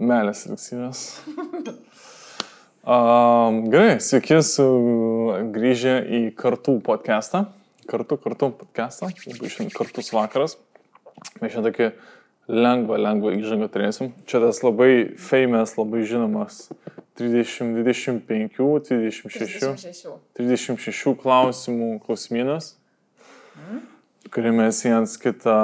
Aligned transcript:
Melės 0.00 0.46
eliksiras. 0.48 1.00
Um, 2.80 3.66
gerai, 3.68 3.98
sveiki, 4.00 4.38
grįžę 5.52 5.98
į 6.00 6.20
kartų 6.38 6.78
podcastą. 6.86 7.42
Kartu, 7.90 8.16
kartu 8.16 8.48
podcastą. 8.62 9.10
Labai 9.28 9.50
šiandien 9.52 9.74
kartus 9.74 10.08
vakaras. 10.16 10.56
Mes 11.42 11.52
šiandien 11.52 11.66
tokį 11.66 11.90
lengvą, 12.48 12.96
lengvą 13.04 13.34
įžangą 13.36 13.68
turėsim. 13.74 14.14
Čia 14.24 14.40
tas 14.46 14.62
labai 14.64 15.12
famous, 15.20 15.76
labai 15.76 16.00
žinomas 16.08 16.62
30, 17.20 17.76
25, 17.82 18.56
26, 18.56 19.36
36. 19.36 20.16
36 20.40 21.14
klausimų 21.20 21.92
klausimynas, 22.08 22.72
mm. 23.60 23.84
kurį 24.32 24.56
mes 24.64 24.82
viens 24.88 25.20
kitą, 25.20 25.60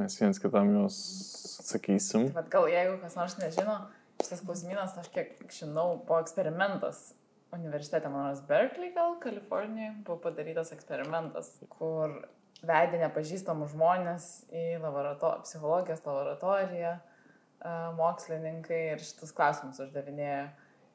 mes 0.00 0.20
viens 0.24 0.40
kitam 0.40 0.72
juos 0.78 1.33
atsakysim. 1.64 2.28
Bet 2.36 2.52
gal 2.52 2.68
jeigu 2.68 3.00
kas 3.02 3.16
nors 3.16 3.38
nežino, 3.40 3.80
šitas 4.20 4.44
klausimynas, 4.44 4.96
aš 5.00 5.10
kiek 5.14 5.36
žinau, 5.52 5.94
buvo 6.04 6.20
eksperimentas 6.22 7.14
universitete, 7.54 8.08
man 8.08 8.28
rodos, 8.28 8.42
Berkeley 8.48 8.92
gal, 8.94 9.16
Kalifornijoje, 9.22 9.94
buvo 10.06 10.18
padarytas 10.26 10.72
eksperimentas, 10.74 11.52
kur 11.70 12.16
vedė 12.64 13.00
nepažįstamų 13.04 13.68
žmonės 13.74 14.28
į 14.54 14.64
laborato 14.82 15.30
psichologijos 15.44 16.04
laboratoriją, 16.06 16.94
a, 16.98 17.74
mokslininkai 17.98 18.80
ir 18.94 19.04
šitus 19.04 19.34
klausimus 19.36 19.82
uždavinėjo. 19.84 20.46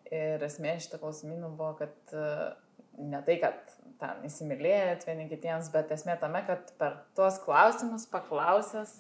Ir 0.10 0.42
esmė 0.42 0.74
šito 0.82 0.98
klausimynų 1.02 1.52
buvo, 1.54 1.76
kad 1.80 2.16
a, 2.18 2.56
ne 3.00 3.22
tai, 3.26 3.38
kad 3.44 3.76
ten 4.02 4.26
įsimylėjot 4.28 5.06
vieni 5.08 5.30
kitiems, 5.32 5.70
bet 5.74 5.92
esmė 5.96 6.18
tame, 6.20 6.42
kad 6.48 6.74
per 6.82 7.04
tuos 7.18 7.40
klausimus 7.44 8.08
paklausęs 8.10 9.00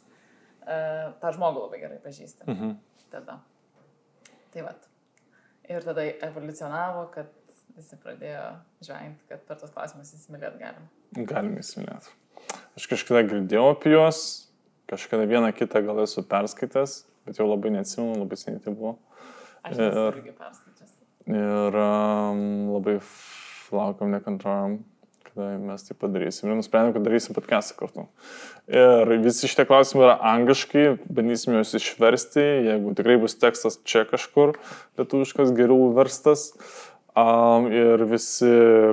tą 0.65 1.31
žmogų 1.35 1.65
labai 1.65 1.79
gerai 1.81 1.99
pažįsti. 2.03 2.45
Mhm. 2.47 2.75
Tada. 3.13 3.39
Tai 4.53 4.61
vad. 4.67 4.85
Ir 5.69 5.83
tada 5.85 6.03
evoliucionavo, 6.25 7.07
kad 7.13 7.29
visi 7.77 7.97
pradėjo 8.01 8.45
žvengti, 8.85 9.25
kad 9.29 9.43
per 9.47 9.59
tos 9.61 9.71
klausimus 9.73 10.11
įsimylėt 10.17 10.57
galim. 10.61 10.87
Galime 11.29 11.61
įsimylėti. 11.63 12.11
Aš 12.77 12.87
kažkada 12.89 13.21
girdėjau 13.29 13.67
apie 13.73 13.93
juos, 13.93 14.19
kažkada 14.89 15.27
vieną 15.29 15.51
kitą 15.57 15.81
gal 15.85 16.01
esu 16.03 16.23
perskaitęs, 16.25 17.03
bet 17.27 17.37
jau 17.41 17.45
labai 17.49 17.71
neatsimenu, 17.75 18.17
labai 18.23 18.37
seniai 18.41 18.61
tai 18.63 18.73
buvo. 18.73 18.95
Aš 19.63 19.77
Ir- 19.77 19.99
irgi 20.15 20.33
perskaičius. 20.37 20.95
Ir 21.29 21.75
um, 21.77 22.43
labai 22.73 22.95
laukiam, 23.75 24.09
nekantraujam, 24.15 24.79
kada 25.29 25.53
mes 25.61 25.85
tai 25.87 25.95
padarysim. 25.99 26.49
Ir 26.49 26.59
nusprendėm, 26.59 26.93
kad 26.95 27.05
darysim 27.07 27.37
podcastą 27.37 27.77
kartu. 27.79 28.05
Ir 28.69 29.13
visi 29.23 29.49
šitie 29.49 29.65
klausimai 29.69 30.07
yra 30.07 30.17
angliškai, 30.33 30.85
bandysim 31.07 31.55
juos 31.57 31.73
išversti, 31.79 32.43
jeigu 32.69 32.93
tikrai 32.97 33.17
bus 33.21 33.37
tekstas 33.39 33.79
čia 33.87 34.05
kažkur, 34.09 34.57
lietuviškas 34.99 35.55
geriau 35.57 35.89
verstas. 35.97 36.51
Um, 37.19 37.65
ir 37.73 38.05
visi 38.07 38.47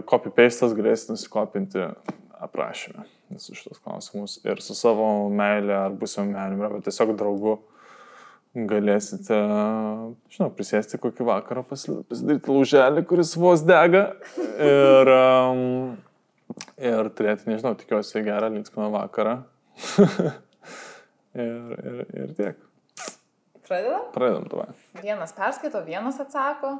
copy-pastas 0.08 0.72
galėsite 0.74 1.14
nusikopinti 1.14 1.84
aprašymę 2.42 3.04
visus 3.30 3.58
šitos 3.58 3.80
klausimus. 3.82 4.38
Ir 4.46 4.60
su 4.64 4.74
savo 4.78 5.28
meilė 5.34 5.74
ar 5.84 5.96
būsimo 5.98 6.30
meilė, 6.30 6.60
arba 6.68 6.82
tiesiog 6.86 7.14
draugu 7.18 7.58
galėsite, 8.56 9.36
žinau, 10.32 10.48
prisėsti 10.56 11.00
kokį 11.00 11.26
vakarą, 11.28 11.64
pasi- 11.68 11.98
pasidaryti 12.08 12.52
lauželį, 12.52 13.04
kuris 13.08 13.34
vos 13.36 13.64
dega 13.66 14.06
ir, 14.38 15.10
um, 15.12 15.96
ir 16.80 17.10
turėti, 17.16 17.48
nežinau, 17.50 17.74
tikiuosi 17.78 18.22
gerą, 18.26 18.50
linksmą 18.54 18.90
vakarą. 18.94 19.36
ir, 21.46 21.74
ir, 21.90 22.02
ir 22.22 22.34
tiek. 22.38 22.62
Pradedam? 23.66 24.06
Pradedam 24.14 24.46
tavai. 24.52 24.68
Vienas 25.02 25.34
perskaito, 25.36 25.82
vienas 25.86 26.20
atsako, 26.22 26.76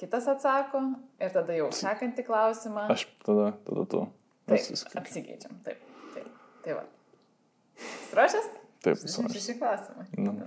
kitas 0.00 0.26
atsako 0.32 0.80
ir 1.20 1.34
tada 1.34 1.58
jau 1.58 1.68
sekantį 1.76 2.24
klausimą. 2.26 2.88
Aš 2.94 3.06
tada, 3.26 3.52
tada 3.68 3.86
tu. 3.92 4.02
Taip, 4.48 4.72
apsikeičiam. 4.98 5.60
Taip, 5.66 5.84
taip. 6.16 6.28
Tai 6.64 6.80
va. 6.80 6.84
Ruošęs? 8.16 8.50
Taip, 8.82 8.98
visą. 9.04 9.28
Šeši 9.30 9.58
klausimai. 9.60 10.08
Nu. 10.18 10.38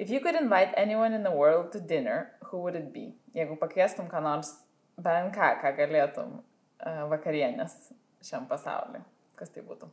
If 0.00 0.08
you 0.08 0.20
could 0.20 0.34
invite 0.34 0.72
anyone 0.78 1.12
in 1.12 1.24
the 1.24 1.30
world 1.30 1.72
to 1.72 1.78
dinner, 1.78 2.32
who 2.48 2.62
would 2.62 2.74
it 2.74 2.90
be? 2.92 3.18
Jeigu 3.36 3.58
pakviestum 3.60 4.06
ką 4.08 4.22
nors, 4.24 4.54
bent 4.98 5.34
ką, 5.34 5.52
ką 5.62 5.74
galėtum 5.78 6.38
uh, 6.40 7.04
vakarienės 7.12 7.76
šiam 8.24 8.48
pasauliu, 8.50 9.02
kas 9.38 9.52
tai 9.54 9.62
būtų? 9.66 9.90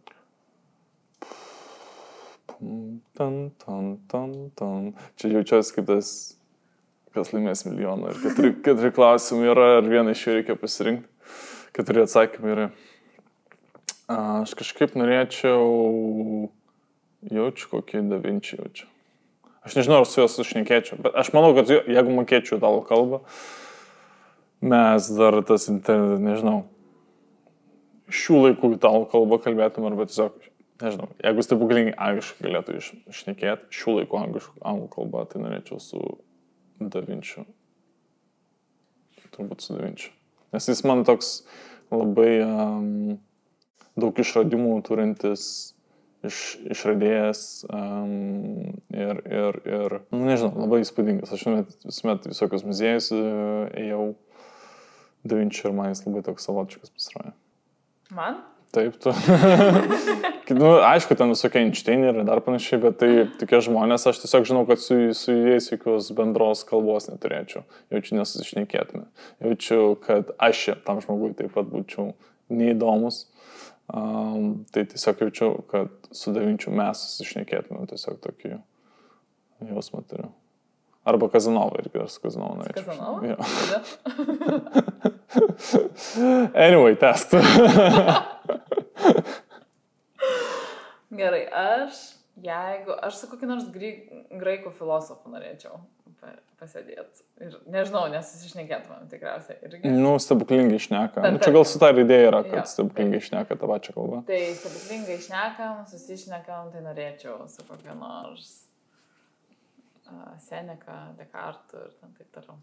Tan, 3.18 3.52
tan, 3.62 3.98
tan, 4.10 4.34
tan. 4.58 4.92
Čia 5.20 5.36
jaučiuosi 5.36 5.76
kaip 5.76 5.90
tas, 5.92 6.10
kas 7.14 7.30
laimės 7.36 7.66
milijoną. 7.68 8.14
Ir 8.14 8.22
keturi, 8.24 8.54
keturi 8.66 8.94
klausimai 8.96 9.52
yra, 9.54 9.70
ir 9.78 9.90
vieną 9.92 10.16
iš 10.16 10.26
jų 10.26 10.38
reikia 10.40 10.58
pasirinkti. 10.58 11.34
Keturi 11.78 12.02
atsakymai 12.08 12.54
yra. 12.56 12.68
Aš 14.08 14.56
kažkaip 14.58 14.96
norėčiau, 14.98 16.48
jaučiu 17.28 17.74
kokį 17.74 18.06
davinčią 18.08 18.62
jaučiu. 18.62 18.88
Aš 19.68 19.76
nežinau, 19.76 20.00
ar 20.00 20.08
su 20.08 20.22
juos 20.22 20.38
sušnekėčiau, 20.40 21.02
bet 21.04 21.18
aš 21.20 21.34
manau, 21.36 21.52
kad 21.58 21.68
jeigu 21.68 22.14
mokėčiau 22.16 22.56
italų 22.56 22.86
kalbą, 22.88 23.20
mes 24.62 25.10
dar 25.18 25.40
tas, 25.48 25.68
nežinau, 25.70 26.62
šių 28.08 28.42
laikų 28.48 28.74
italų 28.78 29.08
kalbą 29.12 29.40
kalbėtum 29.44 29.88
arba 29.90 30.08
tiesiog, 30.10 30.38
nežinau, 30.82 31.10
jeigu 31.24 31.46
stebuklingai 31.46 31.96
angliškai 32.08 32.48
galėtų 32.48 32.78
iš- 32.80 32.94
išnekėti, 33.12 33.70
šių 33.74 34.00
laikų 34.02 34.22
anglų 34.24 34.90
kalbą, 34.94 35.26
tai 35.30 35.44
norėčiau 35.44 35.80
su 35.84 36.02
Davinčiu. 36.80 37.46
Turbūt 39.34 39.64
su 39.66 39.76
Davinčiu. 39.76 40.12
Nes 40.54 40.68
jis 40.70 40.84
man 40.88 41.04
toks 41.08 41.42
labai 41.92 42.38
um, 42.46 43.18
daug 44.00 44.20
išradimų 44.22 44.78
turintis 44.88 45.74
iš, 46.26 46.58
išradėjas 46.72 47.42
um, 47.68 48.74
ir, 48.94 49.20
ir, 49.26 49.60
ir, 49.68 49.98
nu, 50.14 50.24
nežinau, 50.26 50.54
labai 50.64 50.82
įspūdingas. 50.86 51.34
Aš 51.34 51.44
visuomet, 51.44 51.76
visuomet 51.86 52.30
visokius 52.32 52.66
muziejus 52.68 53.12
e, 53.16 53.22
ėjau 55.28 55.34
Davinčiu 55.34 55.70
ir 55.70 55.76
man 55.76 55.92
jis 55.92 56.06
labai 56.06 56.24
toks 56.26 56.48
savotiškas 56.48 56.94
pasirodė. 56.94 57.34
Man? 58.16 58.40
Taip, 58.72 58.98
tu. 59.00 59.14
nu, 60.60 60.72
aišku, 60.84 61.16
ten 61.16 61.32
visokie 61.32 61.62
Einšteinai 61.64 62.10
ir 62.12 62.20
dar 62.28 62.42
panašiai, 62.44 62.82
bet 62.84 62.98
tai 63.00 63.10
tokie 63.40 63.62
žmonės, 63.64 64.08
aš 64.10 64.20
tiesiog 64.24 64.48
žinau, 64.50 64.66
kad 64.68 64.82
su, 64.84 64.98
su 65.16 65.32
jais 65.32 65.70
jokios 65.72 66.10
bendros 66.16 66.66
kalbos 66.68 67.08
neturėčiau. 67.08 67.64
Jaučiu 67.94 68.18
nesusišnekėtume. 68.20 69.06
Jaučiu, 69.46 69.80
kad 70.04 70.34
aš 70.50 70.66
tam 70.88 71.00
žmogui 71.04 71.32
taip 71.40 71.56
pat 71.56 71.70
būčiau 71.72 72.12
neįdomus. 72.52 73.24
Um, 73.88 74.66
tai 74.76 74.84
tiesiog 74.92 75.24
jaučiu, 75.24 75.54
kad 75.72 76.12
su 76.12 76.36
davinčiu 76.36 76.76
mes 76.76 77.06
susišnekėtume. 77.08 77.88
Tiesiog 77.88 78.20
tokį 78.28 78.58
jausmą 79.72 80.04
turiu. 80.12 80.34
Arba 81.08 81.30
Kazanovą 81.32 81.80
irgi, 81.84 82.02
aš 82.04 82.18
su 82.18 82.24
Kazanovu 82.26 82.60
norėčiau. 82.62 82.86
Kazanova? 82.88 83.20
Jo. 83.32 83.38
Anyway, 86.58 86.96
test. 87.00 87.34
Gerai, 91.18 91.48
aš, 91.54 91.94
jeigu, 92.36 92.92
aš 93.04 93.22
su 93.22 93.30
kokiu 93.32 93.48
nors 93.50 93.66
graikų 93.72 94.72
filosofu 94.78 95.32
norėčiau 95.32 95.80
pa- 96.22 96.36
pasėdėti. 96.60 97.24
Ir 97.44 97.56
nežinau, 97.72 98.04
nesusišnekėtumėm 98.12 99.08
tikriausiai. 99.12 99.58
Irgi. 99.68 99.94
Nu, 99.94 100.16
stebuklingai 100.22 100.78
išneka. 100.82 101.24
Bet 101.24 101.38
Nu, 101.38 101.42
čia 101.44 101.54
gal 101.56 101.66
su 101.70 101.80
ta 101.82 101.92
idėja 101.96 102.32
yra, 102.32 102.42
Jo, 102.46 102.52
kad 102.58 102.70
stebuklingai 102.72 103.22
išneka 103.24 103.56
tą 103.58 103.70
pačią 103.72 103.96
kalbą. 103.96 104.22
Tai 104.28 104.40
stebuklingai 104.62 105.16
išnekam, 105.22 105.84
susišnekam, 105.92 106.72
tai 106.76 106.84
norėčiau 106.86 107.36
su 107.52 107.64
kokiu 107.70 107.96
nors 108.00 108.67
Seneka, 110.40 111.14
Dekartu 111.18 111.78
ir 111.86 111.94
ten 112.02 112.14
taip 112.18 112.32
toliau. 112.36 112.58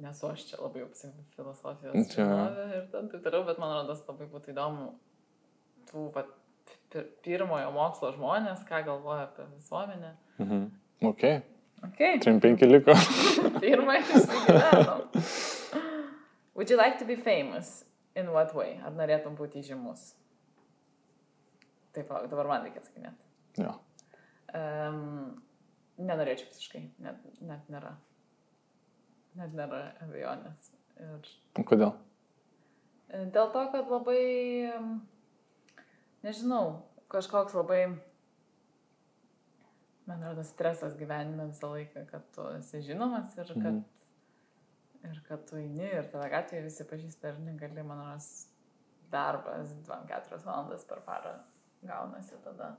Nesu 0.00 0.28
aš 0.30 0.44
čia 0.50 0.58
labai 0.62 0.84
filosofijos 1.36 2.10
Čia- 2.12 2.26
ir 2.76 2.84
ten 2.92 3.08
taip 3.10 3.22
toliau, 3.24 3.44
bet 3.46 3.58
man 3.58 3.72
rodos 3.80 4.02
labai 4.08 4.26
būtų 4.30 4.52
įdomu 4.54 4.90
tų 5.90 6.04
pir 6.90 7.04
pirmojo 7.24 7.70
mokslo 7.74 8.12
žmonės, 8.14 8.62
ką 8.68 8.84
galvoja 8.86 9.24
apie 9.28 9.46
visuomenę. 9.56 10.12
Mhm. 10.38 10.70
Ok, 11.02 11.24
Okay. 11.82 12.18
3-5 12.20 12.66
liko. 12.68 12.92
Pirmąjį 13.62 14.02
įsigyvenom. 14.18 15.00
Would 16.54 16.68
you 16.70 16.76
like 16.76 16.98
to 16.98 17.06
be 17.06 17.16
famous? 17.16 17.84
In 18.14 18.28
what 18.34 18.52
way? 18.54 18.74
Ar 18.84 18.92
norėtum 18.92 19.32
būti 19.38 19.62
žymus? 19.64 20.10
Taip, 21.94 22.10
dabar 22.30 22.46
man 22.50 22.66
reikia 22.66 22.82
atsakinėti. 22.82 23.24
jo. 23.64 23.72
Um, 24.52 25.40
nenorėčiau 26.00 26.48
visiškai, 26.50 26.82
net, 27.04 27.24
net 27.44 27.68
nėra. 27.72 27.94
Net 29.38 29.54
nėra 29.54 29.82
abejonės. 30.02 30.70
Ir 31.00 31.64
Kodėl? 31.64 31.94
e, 33.08 33.24
dėl 33.32 33.50
to, 33.54 33.62
kad 33.72 33.88
labai, 33.92 34.20
nežinau, 36.26 36.82
kažkoks 37.12 37.54
labai 37.56 37.82
Man 40.10 40.24
atrodo, 40.24 40.42
stresas 40.42 40.96
gyvenime 40.98 41.44
visą 41.52 41.68
laiką, 41.70 42.00
kad 42.10 42.24
tu 42.34 42.42
esi 42.56 42.80
žinomas 42.82 43.36
ir 43.38 43.46
kad, 43.52 43.76
Mhm. 43.76 43.84
ir 45.10 45.20
kad 45.28 45.44
tu 45.46 45.56
eini 45.60 45.84
ir 45.86 46.08
tave 46.10 46.26
gatvėje 46.32 46.64
visi 46.64 46.84
pažįsta 46.84 47.28
ir 47.30 47.38
negali, 47.44 47.84
man 47.86 48.00
atrodo, 48.00 48.48
darbas 49.12 49.70
2-4 49.86 50.42
valandas 50.48 50.84
per 50.84 50.98
parą 51.06 51.36
gaunasi 51.84 52.40
tada. 52.42 52.72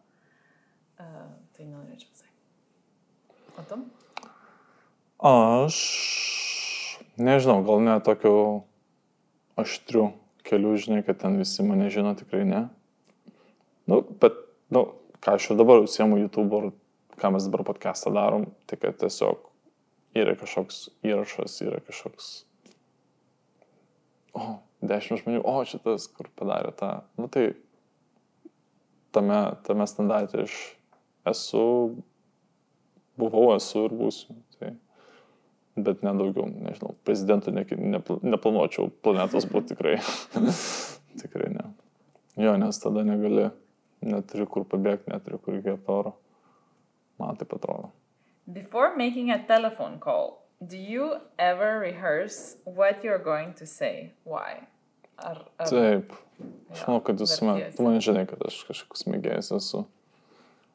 Uh, 0.99 1.31
tai 1.55 1.65
nenorėčiau 1.65 2.09
pasakyti. 2.11 2.30
O 3.57 3.63
tu? 3.67 3.79
Aš 5.21 5.77
nežinau, 7.17 7.61
gal 7.67 7.81
ne 7.83 7.97
tokiu 8.03 8.63
aštriu 9.59 10.11
keliu, 10.47 10.73
žinai, 10.79 11.03
kad 11.05 11.19
ten 11.21 11.37
visi 11.39 11.63
mane 11.63 11.89
žino, 11.93 12.13
tikrai 12.17 12.45
ne. 12.47 12.61
Nu, 13.89 14.01
bet, 14.01 14.37
nu, 14.73 14.85
ką 15.21 15.37
aš 15.37 15.51
jau 15.51 15.57
dabar 15.59 15.83
užsiemu 15.83 16.19
YouTube, 16.23 16.57
ar 16.57 16.71
ką 17.21 17.33
mes 17.35 17.45
dabar 17.47 17.65
podcastą 17.67 18.13
darom, 18.15 18.47
tai 18.65 18.79
kad 18.81 18.97
tiesiog 19.01 19.45
yra 20.17 20.35
kažkoks 20.39 20.87
įrašas, 21.05 21.59
yra 21.63 21.79
kažkoks, 21.85 22.31
o, 24.35 24.57
dešimt 24.81 25.21
žmonių, 25.21 25.43
o, 25.45 25.55
šitas, 25.67 26.07
kur 26.11 26.31
padarė 26.39 26.73
tą. 26.77 26.91
Nu, 27.19 27.29
tai 27.31 27.51
tame, 29.13 29.41
tame 29.67 29.87
standarte 29.87 30.47
aš 30.47 30.57
esu, 31.29 31.65
buvau, 33.21 33.51
esu 33.55 33.85
ir 33.87 33.95
būsiu. 33.97 34.35
Tai 34.57 34.73
bet 35.79 36.03
nedaugiau, 36.03 36.49
nežinau, 36.51 36.95
prezidentų 37.07 37.53
ne, 37.55 37.63
ne, 37.79 38.01
neplanuočiau 38.33 38.89
planetos 39.05 39.47
būti 39.49 39.73
tikrai. 39.73 39.97
tikrai 41.21 41.51
ne. 41.53 41.69
Jo, 42.39 42.55
nes 42.59 42.79
tada 42.81 43.05
negali, 43.07 43.49
neturi 44.03 44.47
kur 44.51 44.67
pabėgti, 44.67 45.11
neturi 45.13 45.39
kur 45.39 45.57
įkvėpti 45.59 45.91
oro. 45.91 46.15
Man 47.21 47.37
taip 47.39 47.53
atrodo. 47.55 47.91
Before 48.51 48.95
making 48.97 49.29
a 49.31 49.39
telephone 49.47 49.99
call, 49.99 50.41
do 50.59 50.77
you 50.77 51.15
ever 51.37 51.79
rehearse 51.79 52.57
what 52.65 53.03
you're 53.03 53.21
going 53.21 53.53
to 53.53 53.65
say? 53.65 54.11
Why? 54.23 54.67
Ar, 55.17 55.45
ar... 55.59 55.69
Taip, 55.69 56.15
aš 56.73 56.85
manau, 56.87 57.01
kad 57.05 57.21
jūs, 57.21 57.35
man, 57.45 57.61
tu 57.75 57.85
man 57.85 57.99
žinai, 58.01 58.25
kad 58.29 58.41
aš 58.47 58.63
kažkoks 58.67 59.05
mėgėjas 59.11 59.51
esu. 59.59 59.85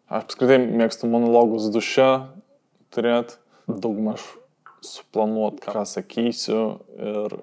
Apskritai 0.06 0.60
mėgstu 0.62 1.08
monologus 1.10 1.66
duše 1.74 2.06
turėti, 2.94 3.40
daugmaž 3.66 4.22
suplanuoti, 4.86 5.64
ką 5.66 5.82
sakysiu 5.88 6.60
ir 6.94 7.34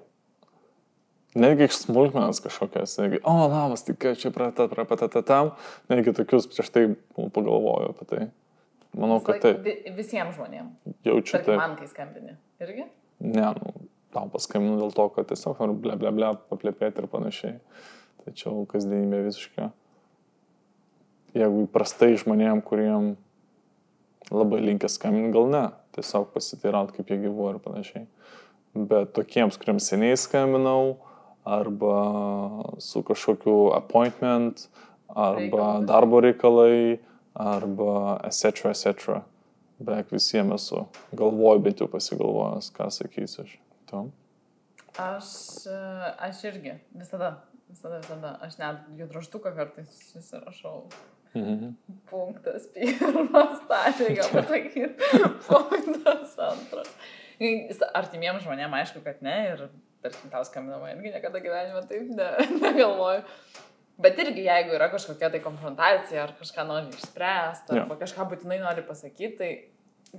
netgi 1.36 1.68
iš 1.68 1.80
smulkmenas 1.82 2.40
kažkokias, 2.44 2.96
netgi, 3.02 3.20
o, 3.26 3.34
labas, 3.50 3.84
tik 3.84 4.06
čia 4.20 4.32
pratat, 4.32 4.72
pratat, 4.72 5.18
tam, 5.28 5.52
netgi 5.92 6.14
tokius 6.16 6.48
prieš 6.48 6.72
tai 6.72 6.86
pagalvoju 7.18 7.92
apie 7.92 8.08
tai. 8.08 8.22
Manau, 8.94 9.18
kad 9.26 9.40
tai 9.42 9.56
Vi, 9.58 9.74
visiems 9.96 10.36
žmonėms. 10.38 10.94
jaučiu 11.04 11.40
tai. 11.42 11.56
man, 11.58 11.74
kai 11.76 11.88
skambini. 11.90 12.36
Irgi? 12.62 12.86
Ne, 13.26 13.48
nu, 13.58 13.72
tau 14.14 14.28
paskambinu 14.30 14.78
dėl 14.78 14.94
to, 14.94 15.08
kad 15.16 15.26
tiesiog 15.32 15.58
noriu 15.58 15.74
ble, 15.82 15.96
ble, 15.98 16.12
ble, 16.14 16.30
paplėpėti 16.50 17.02
ir 17.02 17.08
panašiai. 17.10 17.56
Tačiau 18.24 18.62
kasdienybė 18.70 19.24
visiškai. 19.26 19.72
Jeigu 21.34 21.64
įprastai 21.66 22.14
žmonėm, 22.20 22.60
kuriem 22.62 23.14
labai 24.30 24.60
linkia 24.62 24.88
skambinti, 24.92 25.32
gal 25.34 25.50
ne. 25.50 25.64
Tiesiog 25.94 26.30
pasiteiraut, 26.34 26.92
kaip 26.94 27.10
jie 27.10 27.18
gyvuoja 27.26 27.56
ir 27.56 27.62
panašiai. 27.62 28.06
Bet 28.74 29.12
tokiems, 29.14 29.58
kuriems 29.60 29.86
seniai 29.90 30.16
skambinau, 30.18 30.96
arba 31.46 31.98
su 32.82 33.02
kažkokiu 33.06 33.74
appointment, 33.76 34.66
arba 35.08 35.38
Reikalas. 35.38 35.86
darbo 35.86 36.20
reikalai, 36.24 36.98
arba 37.34 38.20
etc. 38.26 38.70
etc. 38.72 39.20
Beveik 39.78 40.10
visiems 40.14 40.54
esu 40.54 40.84
galvoju, 41.12 41.62
bet 41.66 41.82
jau 41.82 41.90
pasigalvojęs, 41.90 42.70
ką 42.74 42.88
sakysiu 42.94 43.42
aš. 43.44 43.56
Tu? 43.90 44.04
Aš, 45.02 45.32
aš 46.22 46.44
irgi. 46.46 46.78
Visada. 46.94 47.34
Visada, 47.68 47.98
visada. 47.98 48.36
Aš 48.46 48.58
net 48.60 48.86
jų 48.98 49.10
draštuką 49.10 49.50
kartais 49.56 49.90
susirašau. 50.12 50.84
Mhm. 51.34 51.72
Punktas 52.10 52.68
pirmas, 52.74 53.58
tą 53.68 53.80
reikia 53.98 54.28
pasakyti. 54.30 54.84
Punktas 55.48 56.36
antras. 56.38 56.92
Artimiems 57.98 58.44
žmonėms 58.46 58.78
aišku, 58.80 59.02
kad 59.02 59.22
ne. 59.26 59.34
Ir 59.54 59.64
tarkim, 60.04 60.30
tau 60.30 60.44
skambinama 60.46 60.92
irgi 60.92 61.10
niekada 61.14 61.40
gyvenime 61.42 61.82
taip 61.90 62.10
ne, 62.14 62.28
negalvoju. 62.64 63.24
Bet 64.04 64.18
irgi, 64.18 64.42
jeigu 64.46 64.74
yra 64.74 64.88
kažkokia 64.90 65.30
tai 65.30 65.40
konfrontacija, 65.42 66.24
ar 66.26 66.32
kažką 66.38 66.64
nori 66.66 66.90
išspręsti, 66.94 67.76
Jo. 67.76 67.84
arba 67.84 67.98
kažką 68.00 68.26
būtinai 68.32 68.58
nori 68.62 68.82
pasakyti, 68.86 69.36
tai 69.38 69.50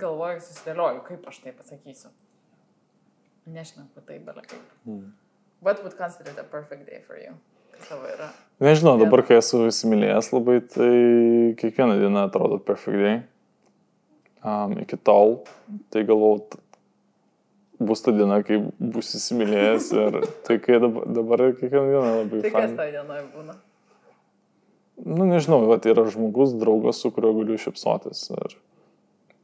galvoju, 0.00 0.40
susidėlioju, 0.44 1.02
kaip 1.08 1.26
aš 1.28 1.42
tai 1.44 1.52
pasakysiu. 1.56 2.12
Nežinau, 3.46 3.86
kad 3.94 4.08
tai 4.08 4.16
belia 4.18 4.44
kaip. 4.48 4.64
Mhm. 4.84 5.12
What 5.64 5.80
would 5.84 5.96
consider 5.96 6.32
the 6.36 6.44
perfect 6.44 6.84
day 6.88 7.00
for 7.06 7.16
you? 7.16 7.36
Tavo 7.84 8.08
yra? 8.08 8.32
Nežinau, 8.62 8.94
dabar, 8.96 9.20
kai 9.28 9.36
esu 9.36 9.66
įsimylėjęs 9.68 10.30
labai, 10.32 10.60
tai 10.72 10.92
kiekviena 11.60 11.98
diena 12.00 12.24
atrodo 12.24 12.56
perfect 12.64 13.02
day. 13.02 13.18
Um, 14.46 14.78
iki 14.80 14.96
tol, 14.96 15.42
tai 15.92 16.06
galvau, 16.08 16.38
bus 17.76 18.00
ta 18.00 18.14
diena, 18.16 18.40
kai 18.46 18.62
bus 18.80 19.12
įsimylėjęs 19.18 19.90
ir 20.00 20.18
tai 20.48 20.56
kai 20.62 20.80
dabar, 20.80 21.04
dabar 21.18 21.44
kiekviena 21.58 21.86
diena 21.90 22.14
labai 22.22 22.42
Tai 22.46 22.54
kas 22.54 22.76
tavo 22.78 22.88
dienoje 22.94 23.26
būna? 23.34 23.58
Nu, 25.04 25.28
nežinau, 25.28 25.60
va, 25.68 25.76
yra 25.84 26.06
žmogus, 26.08 26.56
draugas, 26.56 27.02
su 27.02 27.12
kuriuo 27.12 27.34
galiu 27.42 27.60
šipsotis. 27.60 28.30
Ir 28.32 28.56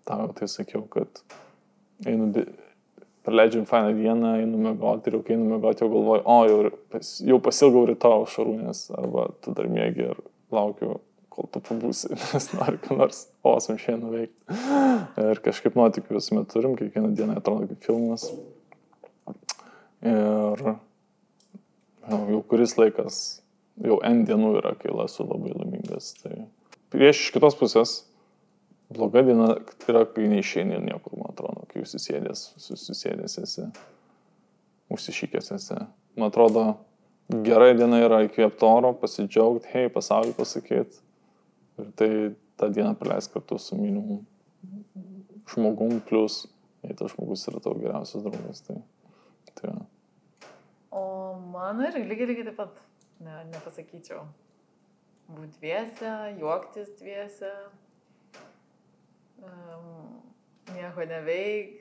tau 0.08 0.24
jau 0.24 0.32
tai 0.38 0.48
sakiau, 0.48 0.86
kad 0.88 1.20
einu, 2.08 2.30
praleidžiam 3.26 3.64
fainą 3.68 3.94
dieną, 3.96 4.34
einu 4.42 4.60
mėgoti 4.66 5.10
ir 5.10 5.18
jau 5.18 5.22
kai 5.26 5.36
einu 5.36 5.48
mėgoti, 5.54 5.84
jau 5.84 5.90
galvoju, 5.92 6.22
o, 6.26 6.36
jau, 6.50 6.74
pas, 6.92 7.14
jau 7.30 7.38
pasilgau 7.42 7.86
rytoj 7.90 8.26
šarūnės, 8.34 8.84
arba 8.98 9.28
tu 9.44 9.54
dar 9.56 9.68
mėgi 9.70 10.08
ir 10.10 10.22
laukiu, 10.54 10.96
kol 11.32 11.48
tu 11.52 11.62
pabūsi, 11.64 12.12
nes 12.32 12.48
nori 12.56 12.80
ką 12.82 12.98
nors 12.98 13.26
osam 13.46 13.78
šiandien 13.80 14.06
nuveikti. 14.08 14.58
Ir 15.22 15.42
kažkaip 15.44 15.78
nuotikių 15.78 16.18
visuomet 16.18 16.50
turim, 16.52 16.76
kiekvieną 16.78 17.12
dieną 17.18 17.38
atrodo 17.40 17.70
kaip 17.70 17.86
filmas. 17.86 18.26
Ir 20.02 20.64
jau, 20.66 22.22
jau 22.34 22.40
kuris 22.50 22.74
laikas, 22.78 23.20
jau 23.82 24.00
N 24.06 24.24
dienų 24.28 24.56
yra, 24.60 24.74
kai 24.78 24.90
esu 25.06 25.26
labai 25.28 25.54
laimingas. 25.54 26.16
Tai 26.22 26.34
prieš 26.92 27.28
iš 27.28 27.36
kitos 27.36 27.56
pusės, 27.58 28.00
bloga 28.94 29.22
diena 29.26 29.48
yra, 29.88 30.04
kai 30.14 30.28
neišeini 30.30 30.80
niekur, 30.86 31.16
man 31.18 31.32
atrodo, 31.32 31.66
kai 31.70 31.82
jūs 31.82 31.94
susėdės, 31.96 32.44
susėdės 32.60 33.38
esi, 33.42 33.68
užsišykęs 34.92 35.52
esi. 35.56 35.78
Man 36.18 36.28
atrodo, 36.28 36.66
gera 37.46 37.72
diena 37.76 38.02
yra 38.04 38.22
įkvėpti 38.26 38.68
oro, 38.68 38.92
pasidžiaugti, 39.00 39.70
hei, 39.72 39.92
pasaulį 39.92 40.36
pasakyti. 40.38 41.00
Ir 41.80 41.88
tai 41.96 42.10
tą 42.60 42.68
dieną 42.72 42.92
praleis 43.00 43.30
kartu 43.32 43.58
su 43.58 43.78
minimum 43.80 44.22
žmogum, 45.52 46.00
plus, 46.08 46.46
jei 46.82 46.94
tas 46.96 47.12
žmogus 47.14 47.44
yra 47.50 47.60
tavo 47.62 47.80
geriausias 47.80 48.24
draugas. 48.24 48.62
Tai, 48.66 48.78
tai 49.56 49.72
va. 49.72 49.84
O 50.92 51.02
mano 51.52 51.86
irgi 51.88 52.04
lygiai, 52.08 52.30
lygiai 52.32 52.48
taip 52.50 52.58
pat, 52.60 52.80
ne, 53.24 53.38
nepasakyčiau. 53.52 54.24
Būti 55.32 55.56
dviese, 55.60 56.12
juoktis 56.40 56.92
dviese, 56.98 57.52
um, 59.42 60.20
nieko 60.74 61.04
neveikt, 61.10 61.78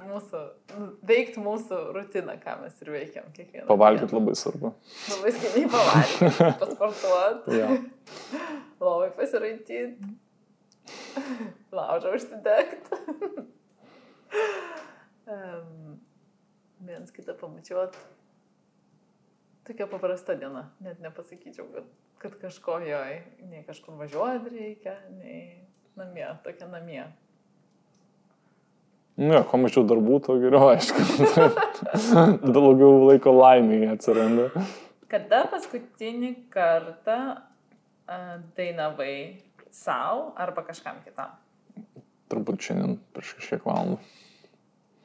mūsų, 0.00 0.40
nu, 0.78 0.86
veikt 1.08 1.36
mūsų 1.42 1.78
rutiną, 1.96 2.36
ką 2.40 2.54
mes 2.62 2.78
ir 2.82 2.90
veikiam 2.94 3.26
kiekvieną. 3.36 3.66
Pavalgyti 3.68 4.16
labai 4.16 4.34
svarbu. 4.40 4.70
Labai 5.12 5.32
skaniai 5.36 5.68
pavalgyti, 5.74 6.30
pasportuoti, 6.62 7.58
Ja. 7.60 7.68
labai 8.80 9.10
pasiraityti, 9.16 9.82
laužą 11.76 12.14
užsidegti. 12.16 13.00
um, 15.26 15.98
viens 16.86 17.12
kitą 17.12 17.34
pamačiuot. 17.40 17.96
Tokia 19.66 19.86
paprasta 19.90 20.36
diena, 20.38 20.68
net 20.80 21.00
nepasakyčiau, 21.02 21.66
kad, 21.74 21.86
kad 22.22 22.36
kažko 22.44 22.78
joj, 22.86 23.16
nei 23.50 23.64
kažkur 23.66 23.96
važiuoti 23.98 24.52
reikia, 24.54 24.94
nei 25.18 25.65
namie, 25.96 26.26
tokia 26.44 26.68
namie. 26.70 27.04
Ne, 29.16 29.38
kuo 29.48 29.60
mažiau 29.62 29.86
darbų, 29.88 30.18
tuo 30.26 30.36
geriau, 30.42 30.68
aišku. 30.74 31.00
Daugiau 32.56 33.06
laiko 33.08 33.32
laimėje 33.32 33.94
atsiranda. 33.94 34.50
Kada 35.08 35.46
paskutinį 35.48 36.34
kartą 36.52 37.16
dainavai 38.58 39.38
savo 39.72 40.34
arba 40.36 40.66
kažkam 40.68 41.00
kitam? 41.06 41.32
Turbūt 42.28 42.68
šiandien 42.68 42.98
prieš 43.14 43.36
kažkiek 43.38 43.64
valandų. 43.64 43.98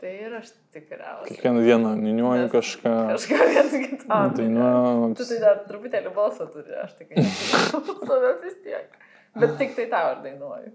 Tai 0.01 0.11
ir 0.17 0.33
aš 0.33 0.49
tikriausiai. 0.73 1.29
Kiekvieną 1.29 1.61
dieną 1.61 1.89
ninuoju 2.01 2.47
Nes 2.47 2.51
kažką. 2.51 2.93
Kažką 3.13 3.37
viens 3.53 3.75
kitam. 3.83 4.31
Dainuoju. 4.33 5.11
Tu 5.19 5.27
tai 5.29 5.37
dar 5.43 5.59
truputėlį 5.67 6.13
balsą 6.15 6.47
turi, 6.49 6.73
aš 6.81 6.95
tik 6.97 7.13
savęs 7.13 8.41
vis 8.47 8.55
tiek. 8.65 8.95
Bet 9.37 9.53
tik 9.61 9.75
tai 9.77 9.85
tau 9.93 10.15
ir 10.15 10.23
dainuoju. 10.25 10.71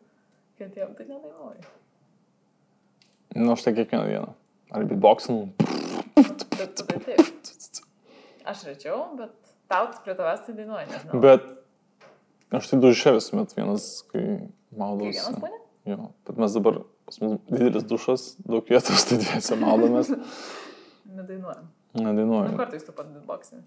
Kad 0.58 0.76
jam 0.76 0.94
tai 0.96 1.06
nedainuoju. 1.06 1.66
Nu, 3.36 3.52
aš 3.52 3.62
tai 3.66 3.74
kiekvieną 3.76 4.06
dieną. 4.08 4.32
Ar 4.70 4.84
beatboxinu. 4.88 5.52
Bet 6.56 6.76
tu 6.76 6.86
tai 6.88 6.98
taip. 7.04 7.20
Aš 8.46 8.64
rečiau, 8.70 9.02
bet 9.18 9.32
tau 9.68 9.90
prie 10.04 10.14
tavęs 10.16 10.46
tai 10.46 10.54
dainuoju, 10.56 10.86
nežinau. 10.92 11.20
Bet 11.20 11.46
aš 12.56 12.70
tai 12.70 12.80
duše 12.80 13.12
visuomet 13.18 13.52
vienas, 13.58 13.88
kai 14.12 14.24
maudausi. 14.72 15.18
Kiekvienas 15.18 15.40
būna? 15.42 15.62
Jo, 15.86 16.08
bet 16.26 16.38
mes 16.42 16.54
dabar, 16.58 16.80
pas 17.06 17.20
mus 17.22 17.36
didelis 17.50 17.84
dušas, 17.86 18.28
daug 18.42 18.70
vietos, 18.70 19.04
tai 19.06 19.20
dviese 19.22 19.58
maudomės. 19.60 20.10
Nedainuojam. 21.06 21.68
Nu, 21.96 22.08
Nedainuoju. 22.08 22.56
kartais 22.58 22.86
tu 22.86 22.94
pat 22.96 23.12
beatboxini. 23.12 23.62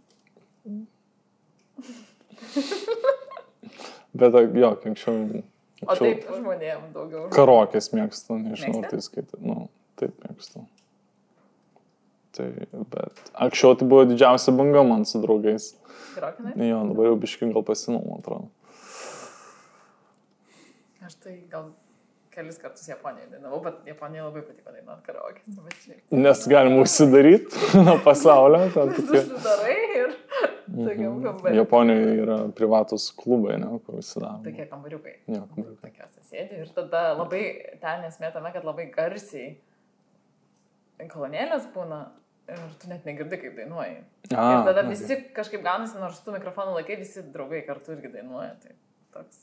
Bet 4.20 4.36
jo, 4.58 4.74
anksčiau. 4.90 5.44
O 5.86 5.96
taip 5.96 6.26
žmonėm 6.28 6.90
daugiau. 6.96 7.28
Karokės 7.32 7.92
mėgstu, 7.96 8.36
nežinau, 8.42 8.84
tai 8.90 9.00
skaitau. 9.04 9.40
Nu, 9.40 9.58
taip 10.00 10.16
mėgstu. 10.26 10.66
Tai, 12.36 12.48
bet 12.94 13.32
anksčiau 13.34 13.78
tai 13.80 13.88
buvo 13.90 14.04
didžiausia 14.10 14.54
banga 14.56 14.84
man 14.86 15.06
su 15.08 15.22
draugais. 15.24 15.72
Karokinai? 16.16 16.68
Jo, 16.68 16.82
dabar 16.92 17.12
jau 17.12 17.20
biškai 17.24 17.52
gal 17.56 17.66
pasinau, 17.68 18.04
man 18.06 18.20
atrodo. 18.20 18.50
Aš 21.08 21.16
tai 21.24 21.40
gal 21.52 21.72
kelis 22.40 22.58
kartus 22.64 22.88
Japonijoje 22.90 23.30
dainavau, 23.36 23.60
bet 23.68 23.84
Japonijai 23.92 24.26
labai 24.30 24.42
patiko 24.48 24.72
dainuoti 24.76 25.82
šiaip. 25.84 26.02
Nes 26.24 26.46
galima 26.52 26.82
užsidaryti 26.86 27.64
nuo 27.86 27.98
pasaulio. 28.08 28.64
uždarai 28.72 29.78
ir 30.00 30.16
tokiam 30.70 31.16
Mhm. 31.16 31.24
kambarį. 31.26 31.56
Japonijoje 31.58 32.18
yra 32.24 32.36
privatus 32.56 33.08
klubai, 33.18 33.56
ne, 33.60 33.70
kur 33.86 33.96
visi 34.00 34.20
daro. 34.22 34.40
Tokie 34.46 34.66
kambariukai. 34.70 35.16
Jo, 35.28 35.42
kambariukai. 35.54 35.90
Tokiuose 35.90 36.26
sėdi 36.30 36.60
ir 36.64 36.70
tada 36.76 37.02
labai 37.18 37.42
ten 37.82 38.06
esmė 38.10 38.30
tame, 38.36 38.52
kad 38.54 38.64
labai 38.68 38.86
garsiai 38.94 39.58
kolonėlės 41.10 41.68
būna 41.74 42.00
ir 42.50 42.62
tu 42.82 42.90
net 42.92 43.06
negirdi, 43.08 43.38
kaip 43.42 43.56
dainuoji. 43.60 43.98
A, 44.34 44.46
ir 44.52 44.64
tada 44.68 44.82
ok. 44.84 44.90
visi 44.92 45.18
kažkaip 45.38 45.64
gaunasi, 45.66 46.00
nors 46.02 46.20
tu 46.26 46.34
mikrofoną 46.36 46.74
laikai, 46.80 46.98
visi 47.02 47.24
draugai 47.34 47.62
kartu 47.68 47.94
irgi 47.96 48.12
dainuoja. 48.18 48.56
Tai 48.64 48.76
toks 49.16 49.38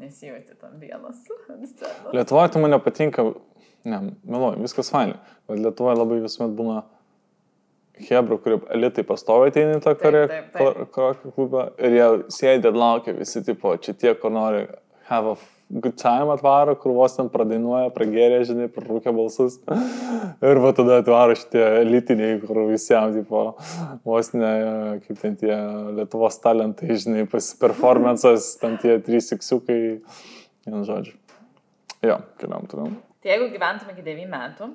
nesijauti 0.00 0.56
tam 0.60 0.78
vienas. 0.80 1.22
Lietuvoje 2.16 2.48
tai 2.54 2.62
man 2.62 2.74
nepatinka, 2.76 3.26
ne, 3.84 4.00
meluoju, 4.24 4.62
viskas 4.64 4.90
fainai, 4.94 5.20
bet 5.48 5.62
Lietuvoje 5.62 6.00
labai 6.00 6.20
visuomet 6.24 6.58
būna 6.58 6.82
Hebra, 8.08 8.40
kurie 8.42 8.58
elitai 8.74 9.04
pastovi 9.06 9.52
ateina 9.52 9.76
į 9.78 9.82
tą 9.84 9.92
taip. 10.00 10.54
kokį 10.96 11.30
klubą 11.36 11.68
ir 11.78 11.94
jie 11.94 12.08
sėdi 12.34 12.66
ir 12.66 12.78
laukia 12.78 13.14
visi, 13.14 13.42
tipo, 13.46 13.76
čia 13.78 13.94
tie, 13.94 14.16
kur 14.18 14.34
nori 14.34 14.64
have 15.06 15.30
a 15.30 15.36
time 16.00 16.32
atvaro, 16.34 16.74
kur 16.80 16.94
vos 16.96 17.16
ten 17.16 17.28
pradainuoja, 17.32 17.90
prageria, 17.94 18.42
žinai, 18.46 18.68
prarūkia 18.72 19.12
balsus. 19.16 19.58
Ir 20.44 20.60
va 20.62 20.72
tada 20.76 21.00
atvaro 21.02 21.36
šitie 21.38 21.62
elitiniai, 21.80 22.38
kur 22.42 22.64
visiems, 22.70 23.16
tipo, 23.18 23.42
vos 24.06 24.32
ne, 24.36 24.54
kaip 25.06 25.20
ten 25.22 25.36
tie 25.40 25.52
Lietuvos 25.98 26.38
talentai, 26.44 26.94
žinai, 27.00 27.26
performances, 27.60 28.54
ten 28.60 28.78
tie 28.82 28.98
trys 29.04 29.30
siksiukai, 29.32 29.80
vien 30.68 30.88
žodžiu. 30.88 31.16
Jo, 32.04 32.18
keliam 32.40 32.66
toliau. 32.68 32.90
Tai 33.24 33.32
jeigu 33.32 33.48
gyventum 33.54 33.94
iki 33.94 34.04
9 34.04 34.28
metų 34.28 34.68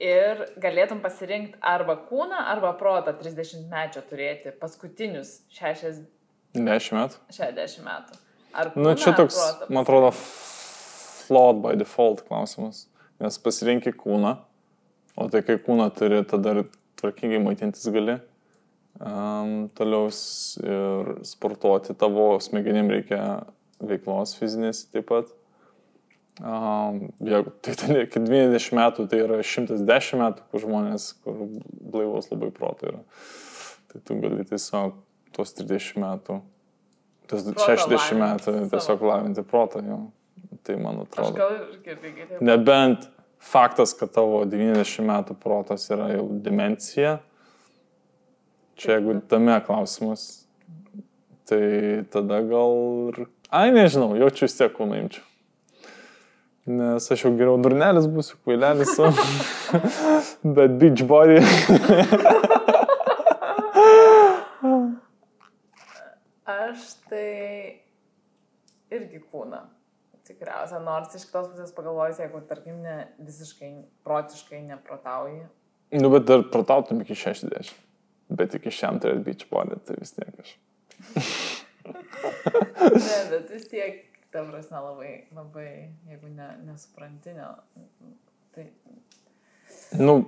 ir 0.00 0.46
galėtum 0.62 1.02
pasirinkti 1.04 1.60
arba 1.60 1.98
kūną, 2.08 2.46
arba 2.54 2.72
protą 2.80 3.12
30 3.18 3.68
mečio 3.68 4.00
turėti 4.08 4.54
paskutinius 4.56 5.42
60 5.52 6.08
10 6.56 6.96
metų. 6.96 7.20
60 7.30 7.84
metų. 7.86 8.16
Ar 8.52 8.72
Nu, 8.74 8.94
čia 8.98 9.12
toks, 9.14 9.36
protą 9.38 9.74
man 9.74 9.84
atrodo, 9.84 10.10
flawed 11.26 11.62
by 11.62 11.76
default 11.78 12.24
klausimas. 12.26 12.86
Nes 13.20 13.36
pasirinkti 13.38 13.92
kūną, 13.94 14.34
o 15.20 15.28
tai 15.30 15.42
kai 15.46 15.58
kūną 15.60 15.90
turi, 15.94 16.22
tada 16.26 16.56
ir 16.56 16.62
tvarkingai 17.00 17.40
maitintis 17.44 17.86
gali. 17.92 18.18
Um, 19.00 19.68
toliau 19.76 20.10
ir 20.10 21.12
sportuoti 21.24 21.94
tavo 21.96 22.34
smegenim 22.42 22.90
reikia 22.92 23.20
veiklos 23.80 24.34
fizinės 24.36 24.82
taip 24.92 25.06
pat. 25.08 25.30
Um, 26.40 27.10
jeigu 27.24 27.52
tai 27.64 27.74
ten 27.76 27.96
iki 28.00 28.20
20 28.24 28.76
metų, 28.76 29.06
tai 29.12 29.22
yra 29.24 29.40
110 29.44 30.20
metų, 30.20 30.44
kur 30.50 30.64
žmonės, 30.64 31.10
kur 31.24 31.42
blaivos 31.92 32.30
labai 32.32 32.50
proto 32.56 32.88
yra. 32.88 33.02
Tai 33.92 34.00
tu 34.06 34.16
gali 34.22 34.46
tiesiog 34.48 34.96
tuos 35.36 35.52
30 35.58 36.00
metų, 36.00 36.40
Protą 37.30 37.66
60 37.66 37.90
lavinti 37.90 38.18
metų 38.20 38.54
tiesiog 38.72 39.06
lavinti 39.06 39.44
protą. 39.46 39.82
Jo. 39.86 40.00
Tai 40.66 40.76
man 40.76 41.00
Aš 41.00 41.08
atrodo. 41.08 41.38
gal 41.38 41.56
irgi 41.56 41.96
lygiai 42.02 42.26
taip. 42.28 42.42
Nebent 42.44 43.06
faktas, 43.40 43.94
kad 43.96 44.12
tavo 44.12 44.42
90 44.44 45.06
metų 45.08 45.36
protas 45.40 45.86
yra 45.92 46.10
jau 46.12 46.26
demencija. 46.44 47.18
Čia 48.80 48.96
jeigu 48.96 49.18
tame 49.28 49.56
klausimas, 49.66 50.26
tai 51.48 52.04
tada 52.12 52.40
gal 52.48 52.76
ir... 53.12 53.26
Ai, 53.50 53.68
nežinau, 53.74 54.14
jaučiu 54.16 54.46
vis 54.46 54.56
tiek 54.56 54.72
kūną 54.76 55.00
imčiau. 55.02 55.24
Nes 56.70 57.08
aš 57.10 57.24
jau 57.24 57.32
geriau 57.34 57.56
durnelis 57.60 58.06
būsiu, 58.08 58.38
kvailelis. 58.44 58.94
Bet 60.56 60.78
beach 60.80 61.04
body. 61.08 61.40
Aš 66.70 66.90
tai 67.08 67.80
irgi 68.94 69.20
kūną. 69.30 69.64
Tikriausia, 70.30 70.78
nors 70.84 71.14
iš 71.16 71.24
kitos 71.26 71.48
pusės 71.50 71.72
pagalvojus, 71.74 72.20
jeigu, 72.22 72.42
tarkim, 72.46 72.76
ne, 72.84 72.96
visiškai 73.24 73.70
protiškai 74.06 74.60
neprotauji. 74.68 75.40
nu, 75.98 76.10
bet 76.12 76.28
dar 76.28 76.44
protautum 76.52 77.00
iki 77.02 77.16
60. 77.18 77.72
Bet 78.30 78.54
iki 78.54 78.70
šiam 78.70 79.00
turėt 79.02 79.24
beach 79.26 79.48
body, 79.50 79.80
tai 79.86 79.96
vis 79.98 80.14
tiek 80.14 80.44
aš. 80.44 80.52
Ne, 81.88 83.18
bet 83.32 83.50
vis 83.50 83.66
tiek, 83.72 84.04
ta 84.30 84.44
prasme, 84.46 84.84
labai, 84.84 85.12
labai, 85.34 85.70
jeigu 86.12 86.30
ne, 86.36 86.50
nesupranti, 86.68 87.34
ne, 87.34 87.48
tai... 88.54 88.68
Nu, 89.98 90.20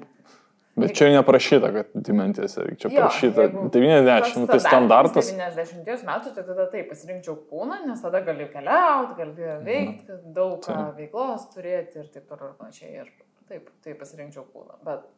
bet 0.77 0.95
čia 0.97 1.09
neprašyta, 1.13 1.71
kad 1.75 1.91
reikia. 1.95 2.77
Čia 2.81 2.91
Jo, 2.91 3.01
prašyta 3.05 3.47
jeigu 3.47 3.65
90, 3.75 4.39
nu, 4.41 4.49
tai 4.51 4.59
standartas. 4.65 5.31
90 5.33 6.07
metų, 6.09 6.35
tai 6.37 6.45
tada 6.49 6.67
taip 6.73 6.91
pasirinkčiau 6.93 7.37
kūną, 7.51 7.81
nes 7.87 8.05
tada 8.05 8.23
gali 8.27 8.49
keliauti, 8.53 9.17
gali 9.19 9.51
veikti, 9.67 10.19
daug 10.37 10.59
ką 10.65 10.77
Taip. 10.77 11.01
veiklos 11.01 11.49
turėti 11.55 12.01
ir 12.03 12.13
taip 12.15 12.29
toliau 12.31 12.53
ir 12.53 12.59
panašiai. 12.61 12.93
Ir 13.05 13.11
taip, 13.51 13.73
tai 13.85 13.97
pasirinkčiau 14.01 14.47
kūną. 14.53 14.79
Bet 14.87 15.09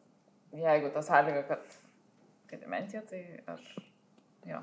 jeigu 0.64 0.90
ta 0.94 1.02
sąlyga, 1.06 1.44
kad, 1.50 1.76
kad 2.50 2.64
demencija, 2.64 3.04
tai 3.10 3.22
aš... 3.54 3.74
Jo. 4.44 4.60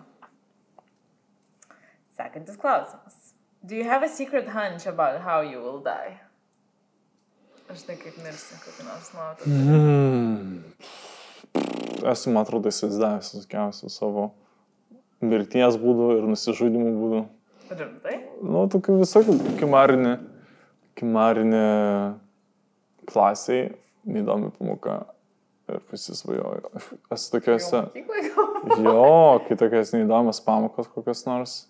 Sekantis 2.13 2.59
klausimas. 2.59 3.31
Do 3.63 3.75
you 3.75 3.83
have 3.83 4.03
a 4.03 4.09
secret 4.09 4.47
hunch 4.49 4.85
about 4.85 5.21
how 5.21 5.41
you 5.41 5.61
will 5.61 5.79
die? 5.79 6.19
Aš 7.71 7.85
tai 7.87 7.93
kaip 7.95 8.17
mirsi, 8.19 8.57
kokį 8.59 8.83
nors 8.83 9.11
nuotą. 9.15 9.47
Mm. 9.47 10.63
Esu, 12.11 12.31
man 12.33 12.41
atrodo, 12.43 12.67
įsivaizdavęs 12.67 13.29
visokiausių 13.37 13.91
savo 13.93 14.25
mirties 15.23 15.77
būdų 15.79 16.09
ir 16.17 16.27
nusižudimų 16.27 16.91
būdų. 16.97 17.21
Rimtai? 17.71 18.17
Nu, 18.43 18.65
tokių 18.73 18.97
visokių 19.05 19.37
kimarinė, 19.61 20.17
kimarinė 20.99 21.63
klasiai, 23.07 23.71
neįdomi 24.03 24.51
pamoka. 24.57 24.99
Ir 25.71 25.79
pasisvajoju. 25.87 26.73
Aš 26.75 26.89
Esu 27.15 27.37
tokiuose, 27.37 27.85
jo, 28.83 29.11
kai 29.47 29.55
tokios 29.55 29.93
neįdomios 29.95 30.43
pamokos 30.43 30.91
kokios 30.91 31.23
nors. 31.29 31.61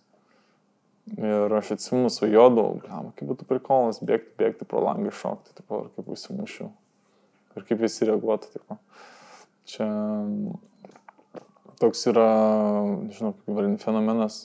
Ir 1.17 1.51
aš 1.57 1.71
atsimenu, 1.75 2.11
svajodavau, 2.13 2.75
blam, 2.83 3.09
kaip 3.17 3.31
būtų 3.31 3.47
prikolas 3.49 3.97
bėgti, 4.05 4.35
bėgti 4.37 4.67
pro 4.69 4.83
langą 4.85 5.09
šokti, 5.11 5.55
tipo, 5.57 5.81
ir 5.85 5.89
kaip 5.97 6.11
užsimušiu. 6.13 6.69
Ir 7.57 7.65
kaip 7.67 7.81
visi 7.81 8.05
reaguotų, 8.07 8.51
tipo. 8.53 8.77
Čia 9.67 9.87
toks 11.81 12.05
yra, 12.11 12.27
nežinau, 13.07 13.33
kaip 13.39 13.57
vadinti, 13.57 13.83
fenomenas. 13.83 14.37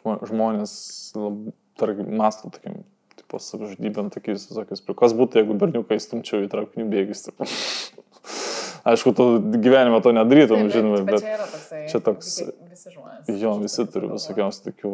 Žmo- 0.00 0.18
Žmonės, 0.28 0.74
lab- 1.16 1.52
tarkim, 1.78 2.10
mastų, 2.18 2.50
tokiam, 2.58 2.82
tipo, 3.16 3.38
savižudybėm, 3.40 4.10
tokiais 4.14 4.44
visokius. 4.50 4.82
Kas 4.98 5.14
būtų, 5.16 5.40
jeigu 5.40 5.56
berniukai 5.58 5.98
stumčiau 6.02 6.42
į 6.44 6.50
traukinių 6.52 6.88
bėgius, 6.90 7.24
tipo. 7.30 7.46
Aišku, 8.90 9.14
tu 9.16 9.24
gyvenime 9.64 10.02
to 10.04 10.12
nedarytum, 10.12 10.66
žinoma, 10.68 11.00
bet, 11.06 11.22
bet... 11.22 11.24
čia 11.24 11.38
toksai. 11.48 11.86
čia 11.88 12.00
toks- 12.04 12.34
visi- 12.68 12.92
žmonės. 12.92 13.40
Jo, 13.40 13.54
visi 13.62 13.86
turi 13.88 14.10
visokiausių 14.12 14.66
tokių 14.68 14.92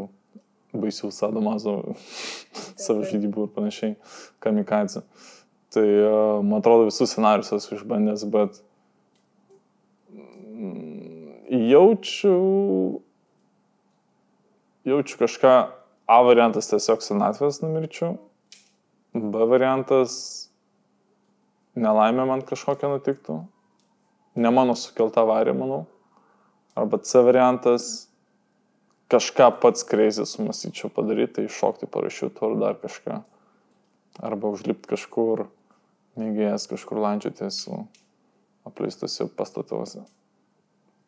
baisių 0.76 1.10
sadomazo 1.14 1.76
savižudybų 2.78 3.46
ir 3.46 3.52
panašiai, 3.54 3.94
kamikadze. 4.42 5.04
Tai 5.70 5.86
e, 5.86 6.10
man 6.42 6.58
atrodo 6.58 6.88
visus 6.88 7.12
scenarius 7.12 7.52
esu 7.54 7.76
išbandęs, 7.76 8.24
bet 8.30 8.58
mm, 10.10 11.50
jaučiu, 11.70 12.38
jaučiu 14.90 15.20
kažką, 15.24 15.54
A 16.10 16.16
variantas 16.26 16.66
tiesiog 16.66 17.04
senatvės 17.06 17.60
numirčiau, 17.62 18.16
B 19.14 19.44
variantas 19.46 20.50
nelaimė 21.78 22.24
man 22.26 22.42
kažkokia 22.42 22.90
nutiktų. 22.90 23.36
Ne 24.34 24.50
mano 24.50 24.74
sukelta 24.74 25.22
avarija, 25.22 25.54
manau. 25.54 25.84
Arba 26.74 26.98
C 26.98 27.22
variantas 27.22 28.09
kažką 29.10 29.48
pats 29.62 29.84
kreizį 29.86 30.26
sumastyčiau 30.28 30.90
padaryti, 30.94 31.34
tai 31.38 31.48
iššokti 31.48 31.88
parašiutų 31.90 32.46
ar 32.46 32.56
dar 32.62 32.78
kažką. 32.82 33.18
Arba 34.26 34.52
užlipti 34.54 34.90
kažkur, 34.90 35.46
mėgėjęs 36.20 36.68
kažkur 36.70 37.00
landžioti 37.02 37.50
su 37.54 37.82
apleistuose 38.68 39.26
pastatuose. 39.36 40.04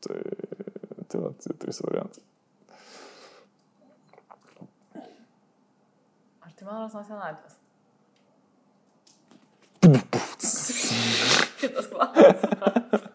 Tai, 0.03 0.19
tai 1.09 1.23
va, 1.23 1.33
tai 1.39 1.57
trys 1.63 1.83
variantai. 1.85 2.25
Ar 6.43 6.51
tai 6.57 6.67
mano 6.67 6.89
nuo 6.89 7.05
senatvės? 7.07 7.59
Kitas 11.63 11.87
klausimas. 11.93 13.09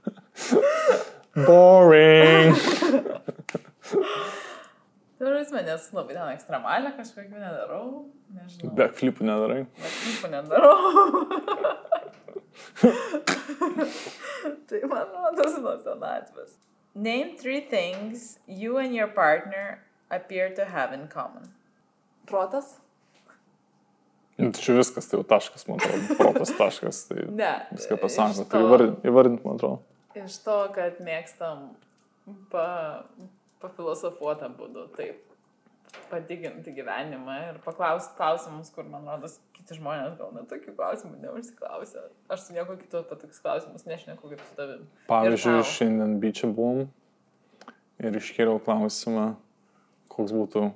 Boring. 1.48 2.56
Turizme, 5.18 5.62
nes 5.66 5.88
labai 5.98 6.14
ten 6.14 6.30
ekstremalę 6.36 6.92
kažkokių 6.98 7.40
nedarau. 7.42 7.86
Nežinau. 8.38 8.74
Backflipų 8.78 9.26
nedarai. 9.26 9.64
Bet 9.82 9.96
nieko 10.06 10.28
nedarau. 10.30 10.76
tai 14.70 14.82
man 14.92 15.08
rodos 15.14 15.58
nuo 15.62 15.76
senatvės. 15.84 16.56
Name 16.98 17.36
three 17.38 17.62
things 17.62 18.38
you 18.48 18.78
and 18.82 18.94
your 18.96 19.08
partner 19.08 19.80
appear 20.10 20.50
to 20.56 20.66
have 20.66 20.94
in 20.94 21.08
common. 21.08 21.50
Protas? 22.28 22.76
Nu, 24.38 24.52
Tai 24.54 24.62
čia 24.62 24.76
viskas, 24.78 25.08
tai 25.10 25.18
jau 25.18 25.26
taškas, 25.26 25.64
man 25.70 25.80
atrodo, 25.82 26.16
protas 26.20 26.52
taškas, 26.58 27.04
tai 27.10 27.24
Ne. 27.42 27.54
viską 27.74 27.98
pasako. 28.02 28.44
Iš 28.46 28.52
Tai 28.52 28.62
įvardint, 28.66 29.00
įvardint, 29.10 29.42
man 29.46 29.58
atrodo. 29.58 29.80
Iš 30.18 30.36
to, 30.46 30.58
kad 30.76 31.00
mėgstam 31.06 31.72
pa, 32.52 32.66
pafilosofuotą 33.64 34.50
būdų, 34.58 34.86
taip, 34.98 35.28
padiginti 36.12 36.72
gyvenimą 36.76 37.36
ir 37.50 37.60
paklausti 37.66 38.16
klausimus, 38.18 38.70
kur, 38.76 38.86
man 38.92 39.08
rodos, 39.08 39.38
kiti 39.56 39.78
žmonės 39.78 40.18
gal 40.20 40.34
net 40.36 40.48
tokių 40.52 40.76
klausimų 40.78 41.20
neužsiklausia. 41.24 42.06
Aš 42.32 42.48
su 42.48 42.56
nieko 42.56 42.78
kitu 42.80 43.02
apie 43.02 43.18
tokius 43.18 43.42
klausimus 43.44 43.88
nešneku 43.88 44.32
kaip 44.32 44.44
su 44.44 44.58
tavim. 44.60 44.86
Pavyzdžiui, 45.10 45.58
šiandien 45.72 46.18
bičią 46.24 46.52
buvom 46.56 46.86
ir 48.04 48.20
iškėliau 48.20 48.62
klausimą, 48.64 49.32
koks 50.14 50.36
būtų 50.36 50.70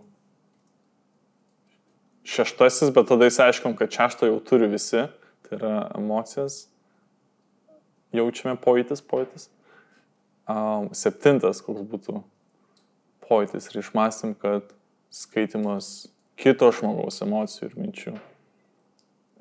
šeštasis, 2.32 2.92
bet 2.96 3.10
tada 3.12 3.30
įsiaiškom, 3.30 3.76
kad 3.78 3.94
šešto 3.94 4.30
jau 4.30 4.42
turi 4.46 4.70
visi, 4.72 5.08
tai 5.48 5.58
yra 5.58 5.76
emocijas, 5.98 6.66
jaučiame 8.16 8.58
pojūtis, 8.62 9.04
pojūtis. 9.08 9.50
Um, 10.52 10.90
septintas, 10.98 11.62
koks 11.64 11.86
būtų 11.88 12.20
pojūtis 13.32 13.72
ir 13.72 13.80
išmastėm, 13.82 14.36
kad 14.44 14.76
skaitimas 15.12 16.10
kito 16.40 16.70
žmogaus 16.76 17.22
emocijų 17.24 17.70
ir 17.72 17.80
minčių. 17.80 18.14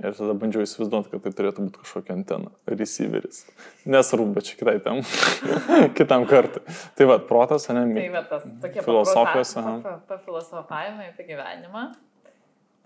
Ir 0.00 0.14
tada 0.16 0.32
bandžiau 0.32 0.64
įsivaizduoti, 0.64 1.10
kad 1.12 1.20
tai 1.26 1.30
turėtų 1.36 1.66
būti 1.66 1.82
kažkokia 1.82 2.14
antena, 2.16 2.48
receiveris. 2.72 3.42
Nesvarbu, 3.84 4.30
bet 4.38 4.46
čia 4.48 4.54
kitai 4.56 4.78
tam, 4.80 5.02
kitam 5.98 6.24
kartui. 6.28 6.62
Tai 6.96 7.08
va, 7.10 7.18
protas, 7.28 7.66
ne, 7.68 7.82
Tai 7.82 7.90
mi- 7.90 8.06
va 8.14 8.22
tas 8.30 8.46
tokie 8.62 8.80
Filosofijos, 8.86 9.52
Pafilosofavimai 10.08 11.10
apie 11.10 11.28
gyvenimą. 11.28 11.84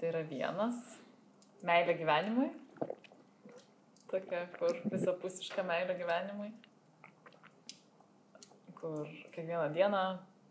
Tai 0.00 0.10
yra 0.10 0.24
vienas. 0.26 0.80
Meilė 1.64 1.94
gyvenimui. 2.00 2.50
Tokia, 4.10 4.42
kur 4.58 4.74
visapusiška 4.90 5.62
meilė 5.70 5.94
gyvenimui. 6.02 6.50
Kur 8.82 9.06
kiekvieną 9.30 9.70
dieną 9.78 10.04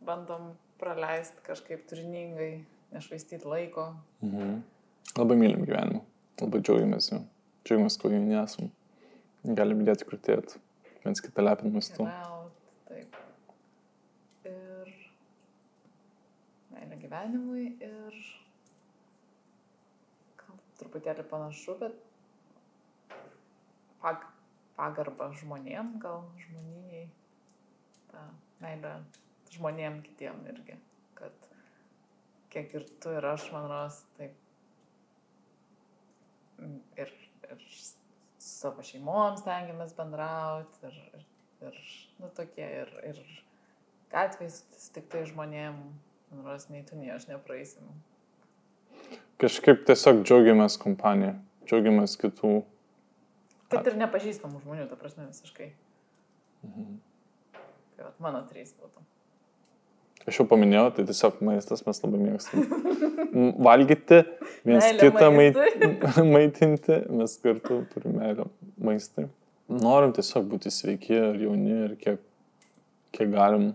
bandom 0.05 0.53
praleisti 0.81 1.43
kažkaip 1.45 1.87
turiningai, 1.89 2.65
nešvaistyti 2.91 3.47
laiko. 3.47 3.93
Mhm. 4.21 4.61
Labai 5.17 5.37
mylim 5.37 5.65
gyvenimą, 5.67 6.01
labai 6.41 6.61
džiaugiamės 6.63 7.11
jau. 7.11 7.21
Džiaugiamės, 7.63 7.97
ko 8.01 8.11
jauni 8.11 8.37
esam. 8.41 8.71
Galim 9.43 9.83
dėti 9.87 10.07
krūtėti, 10.07 10.59
viens 11.03 11.21
kitą 11.23 11.43
lepin 11.43 11.73
maistu. 11.75 12.05
Keliaut, 12.07 12.61
taip. 12.87 13.17
Ir 14.47 14.93
meilė 16.73 16.99
gyvenimui 17.01 17.65
ir 17.83 18.19
gal 20.39 20.61
truputėlį 20.79 21.27
panašu, 21.31 21.75
bet 21.83 21.99
pag, 24.03 24.23
pagarba 24.79 25.29
žmonėm, 25.39 25.97
gal 26.03 26.23
žmonijai, 26.45 27.05
ta 28.11 28.27
meilė 28.63 28.97
žmonėm 29.53 30.01
kitiem 30.05 30.39
irgi, 30.51 30.77
kad 31.17 31.49
kiek 32.53 32.73
ir 32.77 32.87
tu 33.01 33.13
ir 33.13 33.25
aš, 33.25 33.49
man 33.53 33.67
ros, 33.71 33.99
taip 34.17 34.33
mm, 36.59 36.79
ir, 37.01 37.13
ir 37.49 37.67
savo 38.43 38.85
šeimom 38.85 39.37
stengiamės 39.39 39.95
bendrauti 39.97 40.89
ir, 40.89 40.97
ir, 41.17 41.27
ir 41.69 41.79
nu, 42.21 42.29
tokie, 42.37 42.65
ir, 42.83 42.91
ir 43.11 43.21
gatvės 44.13 44.61
sutiktai 44.77 45.23
žmonėm, 45.29 45.79
man 46.31 46.43
ros, 46.47 46.67
nei 46.73 46.83
tu, 46.87 46.97
nei 46.99 47.13
aš 47.13 47.29
nepraeisim. 47.31 47.87
Kažkaip 49.41 49.81
tiesiog 49.87 50.21
džiaugiamės 50.23 50.77
kompaniją, 50.81 51.33
džiaugiamės 51.67 52.15
kitų. 52.21 52.59
Kad 53.73 53.89
ir 53.89 53.97
nepažįstamų 54.03 54.61
žmonių, 54.63 54.85
ta 54.91 54.99
prasme, 54.99 55.25
visiškai. 55.31 55.71
Tai 56.63 58.05
vat, 58.05 58.19
mano 58.23 58.43
trys 58.47 58.75
būtų. 58.77 59.01
Aš 60.23 60.39
jau 60.39 60.45
paminėjau, 60.47 60.87
tai 60.95 61.03
tiesiog 61.07 61.39
maistas 61.43 61.81
mes 61.83 61.97
labai 61.99 62.19
mėgstam. 62.21 62.67
Valgyti, 63.65 64.21
viens 64.63 64.85
Meilė 64.85 65.07
kitą 65.09 65.29
maistui. 65.35 65.87
maitinti, 66.35 66.99
mes 67.19 67.33
kartu 67.43 67.81
turime 67.91 68.21
meilę 68.21 68.45
maistui. 68.87 69.25
Norim 69.73 70.13
tiesiog 70.15 70.45
būti 70.47 70.71
sveiki 70.71 71.15
ir 71.17 71.41
jauni 71.43 71.75
ir 71.89 71.95
kiek, 71.99 72.21
kiek 73.15 73.33
galim. 73.33 73.71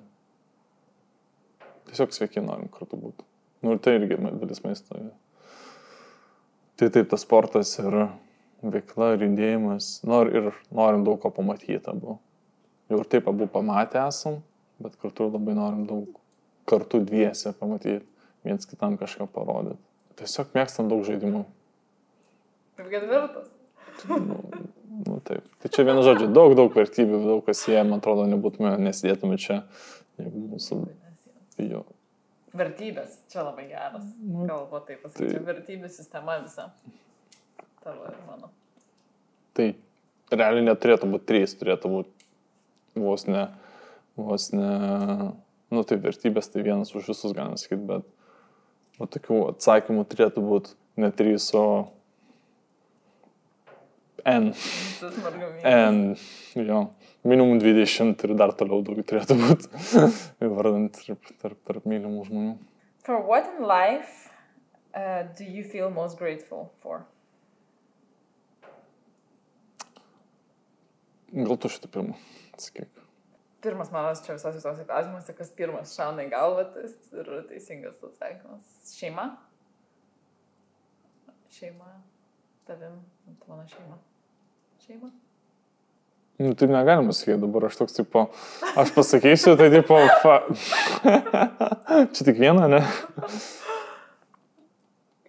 Tiesiog 1.91 2.15
sveiki 2.17 2.45
norim 2.45 2.71
kartu 2.73 2.97
būti. 3.01 3.27
Nu 3.65 3.75
ir 3.75 3.83
tai 3.85 3.99
irgi 3.99 4.17
dalis 4.17 4.63
maisto. 4.65 5.03
Tai 6.79 6.89
taip, 6.95 7.11
tas 7.11 7.27
sportas 7.27 7.75
ir 7.83 7.99
veikla 8.63 9.11
ir 9.17 9.27
judėjimas. 9.27 9.91
Nor, 10.09 10.33
ir 10.33 10.49
norim 10.73 11.05
daug 11.05 11.21
ko 11.21 11.33
pamatyti 11.35 11.83
abu. 11.93 12.17
Jau 12.89 13.03
ir 13.03 13.13
taip 13.13 13.29
abu 13.29 13.51
pamatę 13.53 14.01
esam, 14.07 14.41
bet 14.81 14.97
kartu 15.03 15.29
labai 15.29 15.59
norim 15.59 15.85
daug 15.91 16.18
kartu 16.69 17.01
dviese 17.05 17.53
pamatyti, 17.57 18.05
viens 18.47 18.69
kitam 18.69 18.97
kažką 19.01 19.29
parodyti. 19.33 19.81
Tiesiog 20.19 20.51
mėgstam 20.57 20.91
daug 20.91 21.05
žaidimų. 21.07 21.45
Kaip 22.79 22.91
ketvirtas. 22.93 23.49
Nu, 24.09 24.39
nu, 25.07 25.19
taip. 25.27 25.47
Tai 25.63 25.71
čia 25.75 25.85
vienu 25.89 26.03
žodžiu, 26.07 26.29
daug, 26.31 26.55
daug 26.59 26.75
vertybių, 26.75 27.19
daug 27.25 27.41
kas 27.47 27.65
jie, 27.67 27.79
man 27.83 27.99
atrodo, 27.99 28.27
nebūtume, 28.31 28.77
nesidėtume 28.83 29.39
čia, 29.43 29.63
jeigu 30.21 30.45
mūsų... 30.55 30.79
Jo. 31.59 31.83
Vertybės, 32.59 33.17
čia 33.33 33.43
labai 33.43 33.67
geras. 33.71 34.05
Nu, 34.23 34.47
Galvo 34.47 34.79
taip 34.87 35.03
pasakyti, 35.03 35.35
tai- 35.35 35.47
vertybių 35.49 35.91
sistema 35.91 36.39
visa. 36.45 36.69
Tavo 37.83 38.07
ir 38.07 38.15
mano. 38.29 38.53
Tai 39.59 39.67
realiai 40.31 40.67
neturėtų 40.69 41.11
būti 41.11 41.29
trys, 41.33 41.57
turėtų 41.59 41.91
būti 41.97 43.03
vos 43.03 43.27
ne, 43.27 43.49
vos 44.19 44.49
ne, 44.55 44.71
nu 45.75 45.85
tai 45.85 45.99
vertybės 46.03 46.51
tai 46.53 46.65
vienas 46.67 46.95
už 46.95 47.11
visus, 47.13 47.35
galima 47.37 47.59
sakyti, 47.61 47.85
bet 47.89 49.03
o 49.03 49.07
tokių 49.07 49.43
atsakymų 49.53 50.05
turėtų 50.11 50.45
būti 50.45 50.75
ne 50.99 51.11
trys, 51.15 51.51
o 51.55 51.65
N. 54.29 54.53
N, 55.63 56.17
jo, 56.55 56.81
minimum 57.25 57.61
20 57.63 58.25
ir 58.27 58.35
dar 58.37 58.53
toliau 58.53 58.83
daugiau 58.85 59.07
turėtų 59.07 59.37
būti, 59.39 59.71
įvardant 60.45 60.99
tarp, 60.99 61.31
tarp, 61.41 61.61
tarp 61.71 61.87
mylimų 61.89 62.27
žmonių. 62.27 62.57
For 63.07 63.23
what 63.25 63.49
in 63.55 63.65
life 63.65 64.29
uh, 64.93 65.25
do 65.39 65.45
you 65.45 65.65
feel 65.65 65.89
most 65.89 66.19
grateful 66.19 66.69
for? 66.83 67.07
Gal 71.33 71.57
tu 71.61 71.71
šitą 71.73 71.89
pirmą, 71.93 72.17
sakyk. 72.57 72.98
Pirmas 73.63 73.91
mano 73.91 74.15
čia 74.15 74.37
visos 74.37 74.55
visos 74.55 74.83
klausimas, 74.87 75.27
tai 75.27 75.35
kas 75.35 75.51
pirmas 75.51 75.95
šauna 75.97 76.29
į 76.29 76.31
galvą, 76.31 76.65
tas 76.75 76.93
yra 77.11 77.41
teisingas 77.49 77.97
atsakymas. 78.07 78.67
Šeima? 78.95 79.25
Šeima. 81.51 81.97
Tavim, 82.69 83.01
tu 83.27 83.51
mano 83.51 83.65
šeima. 83.67 83.99
Šeima? 84.85 85.11
Nu, 86.39 86.55
taip 86.55 86.71
negalima 86.71 87.13
sakyti, 87.13 87.41
dabar 87.43 87.65
aš 87.67 87.81
toks, 87.81 87.97
tipo, 87.97 88.29
aš 88.79 88.93
pasakysiu, 88.95 89.57
tai, 89.59 89.73
tipo, 89.73 89.97
fa... 90.23 90.37
čia 92.15 92.27
tik 92.29 92.39
viena, 92.39 92.69
ne? 92.71 92.79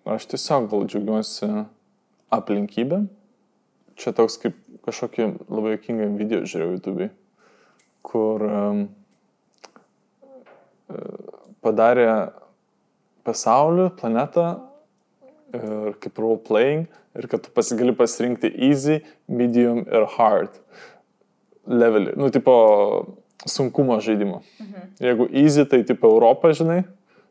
Aš 0.05 0.27
tiesiog 0.29 0.67
gal 0.69 0.85
džiaugiuosi 0.85 1.49
aplinkybė. 2.37 3.01
Čia 3.97 4.13
toks 4.19 4.37
kaip 4.43 4.61
kažkokį 4.85 5.25
labai 5.49 5.73
jokingą 5.79 6.11
video 6.19 6.43
žiūrėjau 6.45 6.77
YouTube, 6.77 7.09
kur 8.09 8.43
um, 8.45 8.83
padarė 11.63 12.09
pasaulį, 13.27 13.89
planetą 13.99 14.47
ir 15.53 15.95
kaip 16.01 16.21
role 16.21 16.39
playing 16.45 16.87
ir 17.17 17.27
kad 17.29 17.43
tu 17.45 17.53
pasigali 17.53 17.93
pasirinkti 17.97 18.51
easy, 18.69 18.99
medium 19.27 19.83
ir 19.85 20.05
hard 20.15 20.55
levelį, 21.69 22.15
nu, 22.17 22.29
tipo 22.33 22.53
sunkumo 23.45 23.99
žaidimo. 24.03 24.41
Mhm. 24.59 24.87
Jeigu 25.03 25.27
easy, 25.43 25.65
tai 25.69 25.83
tipo 25.87 26.09
Europą, 26.09 26.51
žinai, 26.55 26.81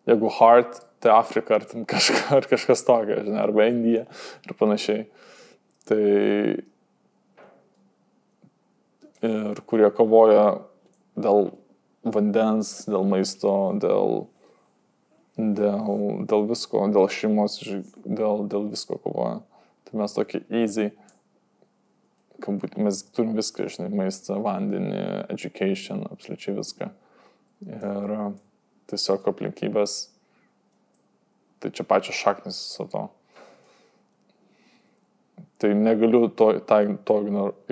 jeigu 0.08 0.30
hard, 0.38 0.78
tai 1.02 1.12
Afrika 1.14 1.58
ar, 1.58 1.66
kažka, 1.90 2.22
ar 2.38 2.48
kažkas 2.50 2.84
tokio, 2.86 3.20
žinai, 3.26 3.42
arba 3.42 3.68
Indija 3.70 4.06
ir 4.46 4.58
panašiai. 4.58 5.06
Tai 5.88 6.02
ir 9.28 9.60
kurie 9.66 9.88
kovoja 9.94 10.44
dėl 11.22 11.50
vandens, 12.06 12.84
dėl 12.88 13.04
maisto, 13.08 13.54
dėl, 13.82 14.24
dėl, 15.36 16.24
dėl 16.30 16.46
visko, 16.50 16.86
dėl 16.94 17.10
šeimos, 17.12 17.58
dėl, 18.04 18.46
dėl 18.50 18.70
visko 18.72 18.98
kovoja. 19.02 19.40
Tai 19.88 20.00
mes 20.02 20.14
tokį 20.16 20.42
easy, 20.62 20.90
kad 22.44 22.78
mes 22.78 23.02
turim 23.14 23.34
viską, 23.38 23.68
žinai, 23.72 23.90
maistą, 24.02 24.38
vandenį, 24.44 25.02
education, 25.34 26.04
absoliučiai 26.12 26.56
viską. 26.58 26.90
Ir 27.66 28.16
tiesiog 28.88 29.26
aplinkybės, 29.32 30.00
tai 31.58 31.72
čia 31.74 31.86
pačios 31.88 32.18
šaknis 32.20 32.60
viso 32.68 32.86
to. 32.92 33.06
Tai 35.58 35.72
negaliu 35.74 36.28
to, 36.38 36.52
tai, 36.68 36.84
to 37.04 37.16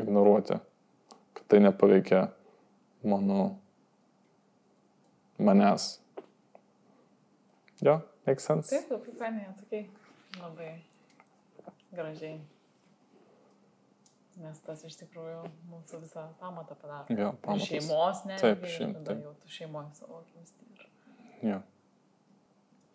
ignoruoti, 0.01 0.59
kad 1.37 1.45
tai 1.53 1.61
nepaveikia 1.63 2.25
mano, 3.07 3.57
manęs. 5.39 6.01
Jo, 7.83 8.01
makes 8.27 8.45
sense. 8.45 8.71
Taip, 8.71 8.91
labai 8.91 9.15
fainai 9.19 9.47
atsakai. 9.53 9.87
Labai 10.41 10.75
gražiai. 11.93 12.41
Nes 14.37 14.59
tas 14.67 14.83
iš 14.85 14.99
tikrųjų 15.01 15.47
mūsų 15.71 16.03
visą 16.03 16.27
pamatą 16.41 16.77
padaro. 16.77 17.07
Jo, 17.17 17.33
pamatas. 17.45 17.71
Šeimos, 17.71 18.23
ne? 18.29 18.37
Taip, 18.41 18.67
šeim, 18.69 18.93
tada 18.99 19.17
jau 19.23 19.33
tu 19.41 19.53
šeimoje 19.53 19.95
savo 19.97 20.21
akimis. 20.21 20.53
Jo. 21.45 21.63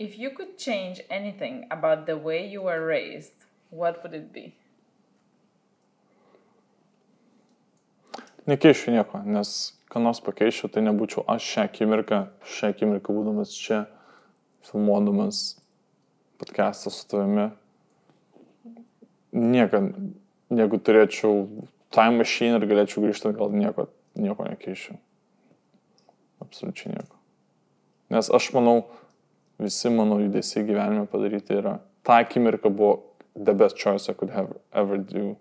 If 0.02 0.18
you 0.18 0.32
could 0.32 0.58
change 0.58 1.02
anything 1.10 1.68
about 1.70 2.06
the 2.06 2.18
way 2.18 2.46
you 2.46 2.64
were 2.64 2.86
raised, 2.86 3.46
what 3.70 4.02
would 4.04 4.16
it 4.18 4.32
be? 4.34 4.56
Nekeičiu 8.50 8.92
nieko, 8.96 9.22
nes 9.26 9.74
ką 9.92 10.00
nors 10.00 10.22
pakeičiau, 10.24 10.72
tai 10.72 10.86
nebūčiau 10.86 11.26
aš 11.28 11.48
šią 11.54 11.66
akimirką, 11.68 12.22
šią 12.48 12.72
akimirką 12.72 13.16
būdamas 13.16 13.52
čia, 13.60 13.84
filmuodamas 14.70 15.42
podcastą 16.40 16.94
su 16.94 17.08
tavimi. 17.12 17.50
Niekad, 19.36 19.92
jeigu 20.52 20.80
turėčiau 20.80 21.44
time 21.92 22.22
machine 22.22 22.60
ir 22.60 22.68
galėčiau 22.72 23.04
grįžti, 23.04 23.34
gal 23.36 23.52
nieko, 23.56 23.90
nieko 24.16 24.48
nekeičiau. 24.48 24.98
Absoliučiai 26.42 26.96
nieko. 26.96 27.20
Nes 28.12 28.32
aš 28.32 28.50
manau, 28.56 28.82
visi 29.62 29.92
mano 29.94 30.20
judesiai 30.24 30.66
gyvenime 30.68 31.06
padaryti 31.08 31.60
yra. 31.60 31.78
Ta 32.04 32.24
akimirka 32.24 32.72
buvo 32.72 33.12
the 33.36 33.54
best 33.54 33.78
choice 33.78 34.10
I 34.10 34.14
could 34.14 34.32
have 34.32 34.56
ever 34.74 34.98
do. 34.98 35.38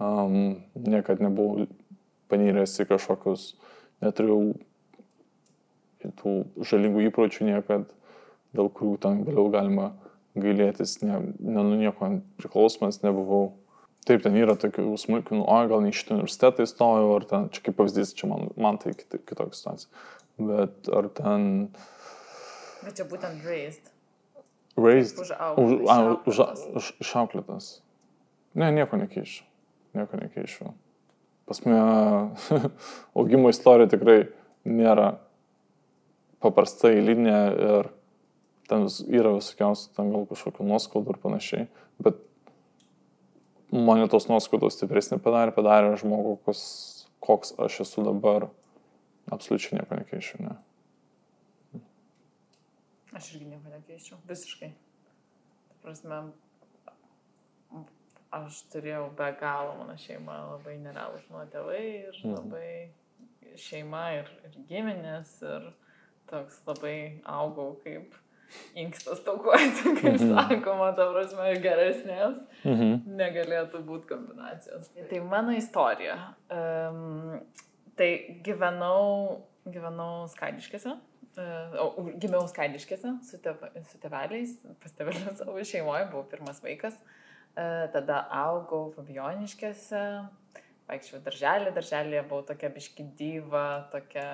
Um, 0.00 0.64
niekad 0.74 1.20
nebuvau 1.22 1.66
panyręs 2.34 2.76
į 2.82 2.88
kažkokius, 2.92 3.48
neturėjau 4.04 4.54
tų 6.20 6.32
žalingų 6.60 7.06
įpročių 7.08 7.46
niekad, 7.48 7.86
dėl 8.54 8.68
kurių 8.70 8.96
ten 9.00 9.22
vėliau 9.26 9.48
galima 9.54 9.92
gailėtis, 10.36 10.98
ne, 11.06 11.20
ne 11.38 11.62
nuo 11.62 11.78
nieko 11.78 12.10
priklausomas 12.40 13.00
nebuvau. 13.04 13.52
Taip, 14.04 14.20
ten 14.20 14.34
yra 14.36 14.52
tokių 14.60 14.98
smulkių, 15.00 15.38
nu, 15.38 15.46
o 15.48 15.56
gal 15.70 15.80
ne 15.80 15.88
iš 15.94 16.02
universitetą 16.12 16.66
įstojau, 16.66 17.14
ar 17.16 17.24
ten, 17.30 17.46
čia 17.54 17.62
kaip 17.64 17.78
pavyzdys, 17.78 18.12
čia 18.18 18.28
man, 18.28 18.50
man 18.60 18.76
tai 18.82 18.92
kit, 18.98 19.08
kitokia 19.24 19.56
situacija. 19.56 20.02
Bet 20.44 20.90
ar 20.92 21.08
ten... 21.16 21.46
Bet 22.84 22.98
čia 22.98 23.06
būtent 23.08 23.46
raised. 23.48 23.88
Raised. 24.76 25.22
Užaugtas, 25.24 25.64
Už, 25.64 25.88
a, 25.88 25.96
už, 26.12 26.34
išauklėtas. 26.34 26.66
už, 26.82 26.90
išauklėtas. 27.06 27.70
Ne, 28.60 28.68
nieko 28.76 29.00
nekeičiu. 29.00 29.46
Nieko 29.96 30.20
nekeičiu. 30.20 30.74
Pas 31.48 31.60
mane 31.64 32.68
augimo 33.18 33.52
istorija 33.52 33.90
tikrai 33.92 34.18
nėra 34.64 35.14
paprasta 36.44 36.90
eilinė 36.92 37.38
ir 37.52 37.90
ten 38.68 38.86
yra 39.12 39.34
visokiausių, 39.36 39.90
ten 39.96 40.12
gal 40.12 40.24
kažkokių 40.30 40.66
nuoskaudų 40.68 41.14
ir 41.14 41.20
panašiai. 41.20 41.66
Bet 42.04 42.20
mane 43.74 44.08
tos 44.12 44.28
nuoskaudos 44.30 44.76
stipresnį 44.78 45.20
padarė, 45.24 45.54
padarė 45.56 45.96
žmogų, 46.00 46.38
kas, 46.48 46.62
koks 47.24 47.54
aš 47.66 47.82
esu 47.86 48.06
dabar. 48.06 48.48
Absoliučiai 49.32 49.78
nieko 49.78 49.96
nekeičiu, 50.00 50.40
ne. 50.44 50.56
Aš 53.16 53.30
irgi 53.36 53.52
nieko 53.52 53.72
nekeičiau. 53.72 54.18
Visiškai. 54.28 54.72
Ta 55.68 55.78
prasme, 55.84 56.20
aš 58.40 58.62
turėjau 58.72 59.06
be 59.18 59.28
galo, 59.40 59.74
mano 59.78 59.94
šeima 60.00 60.34
labai 60.54 60.76
nerealus 60.82 61.24
mano 61.30 61.46
tėvai 61.52 61.80
ir 62.08 62.18
Mhm. 62.24 62.34
labai 62.34 62.90
šeima 63.60 64.02
ir, 64.18 64.30
ir 64.48 64.58
giminės 64.70 65.36
ir 65.46 65.70
toks 66.30 66.60
labai 66.66 67.20
augau 67.24 67.74
kaip 67.84 68.14
inkstas 68.78 69.20
taukuoti, 69.26 69.94
kaip 70.00 70.18
Mhm. 70.20 70.34
sakoma, 70.34 70.90
ta 70.96 71.06
prasme, 71.12 71.48
geresnės 71.62 72.38
Mhm. 72.64 73.16
negalėtų 73.20 73.82
būti 73.86 74.06
kombinacijos. 74.12 74.90
Tai 75.10 75.20
mano 75.20 75.52
istorija. 75.56 76.18
Um, 76.50 77.40
tai 77.96 78.40
gyvenau, 78.44 79.42
gyvenau 79.66 80.26
Skaidiškėse. 80.28 80.96
Uh, 81.34 82.10
gimiau 82.22 82.46
Skaidiškėse 82.46 83.10
su, 83.26 83.38
tev, 83.42 83.58
su 83.90 83.98
teveliais, 83.98 84.52
pas 84.80 84.92
tevelius 84.92 85.38
savo 85.40 85.58
šeimoje, 85.58 86.06
buvau 86.12 86.28
pirmas 86.30 86.60
vaikas. 86.62 86.94
Uh, 86.94 87.23
tada 87.54 88.18
augau 88.34 88.88
Fabioniškėse, 88.94 90.02
vaikščiau 90.88 91.20
darželį, 91.24 91.72
darželėje 91.76 92.24
buvau 92.28 92.44
tokia 92.48 92.70
biškidyva, 92.74 93.64
tokia, 93.92 94.28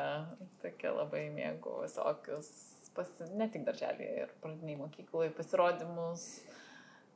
tokia 0.62 0.94
labai 0.96 1.26
mėgau 1.34 1.82
visokius, 1.84 2.48
pasi, 2.96 3.28
ne 3.38 3.48
tik 3.52 3.66
darželėje, 3.68 4.24
ir 4.24 4.32
pradiniai 4.42 4.80
mokyklai, 4.80 5.28
pasirodymus, 5.36 6.26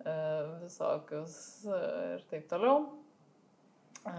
e, 0.04 0.16
visokius 0.62 1.38
e, 1.66 1.80
ir 2.18 2.26
taip 2.30 2.46
toliau. 2.52 2.84
E, 4.04 4.16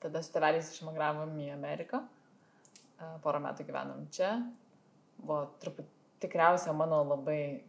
Tada 0.00 0.22
su 0.22 0.34
tėveliais 0.36 0.70
išmigravom 0.74 1.32
į 1.40 1.50
Ameriką. 1.56 2.04
E, 2.04 3.08
Porą 3.24 3.40
metų 3.42 3.66
gyvenom 3.68 4.04
čia. 4.14 4.36
Buvo 5.20 5.46
truputį 5.60 5.96
tikriausia 6.20 6.72
mano 6.76 7.00
labai 7.08 7.64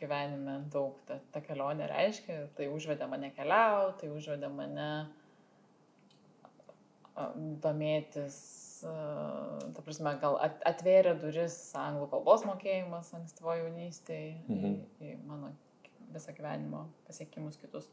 gyvenime 0.00 0.58
daug 0.72 0.96
ta, 1.08 1.18
ta 1.32 1.40
kelionė 1.44 1.88
reiškia. 1.90 2.38
Tai 2.56 2.66
užvedė 2.74 3.08
mane 3.10 3.30
keliauti, 3.36 4.00
tai 4.04 4.10
užvedė 4.14 4.50
mane 4.52 4.88
domėtis, 7.62 8.36
ta 8.82 9.82
prasme, 9.84 10.16
gal 10.20 10.36
at- 10.42 10.62
atvėrė 10.66 11.14
duris 11.22 11.56
anglų 11.78 12.08
kalbos 12.10 12.42
mokėjimas 12.48 13.12
ankstyvo 13.14 13.54
jaunystėje 13.60 14.32
į, 14.48 14.56
Mhm. 14.56 14.74
į 15.00 15.12
mano 15.26 15.52
visą 16.12 16.34
gyvenimo 16.34 16.88
pasiekimus 17.06 17.56
kitus. 17.60 17.88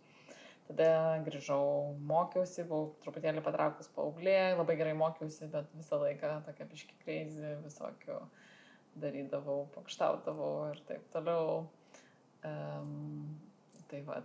Tada 0.68 1.20
grįžau, 1.26 1.96
mokiausi, 2.00 2.64
buvau 2.64 2.94
truputėlį 3.04 3.44
patraukus 3.44 3.90
paauglė, 3.90 4.56
labai 4.58 4.76
gerai 4.78 4.94
mokiausi, 4.94 5.48
bet 5.52 5.66
visą 5.76 6.00
laiką 6.00 6.44
tokia 6.46 6.66
biški 6.66 6.94
kreizį 7.06 7.62
visokių 7.64 8.22
darydavau, 9.02 9.68
pakštaudavau 9.76 10.72
ir 10.72 10.82
taip 10.88 11.02
toliau. 11.12 11.68
Um, 12.43 13.39
tai 13.91 14.01
vad. 14.08 14.23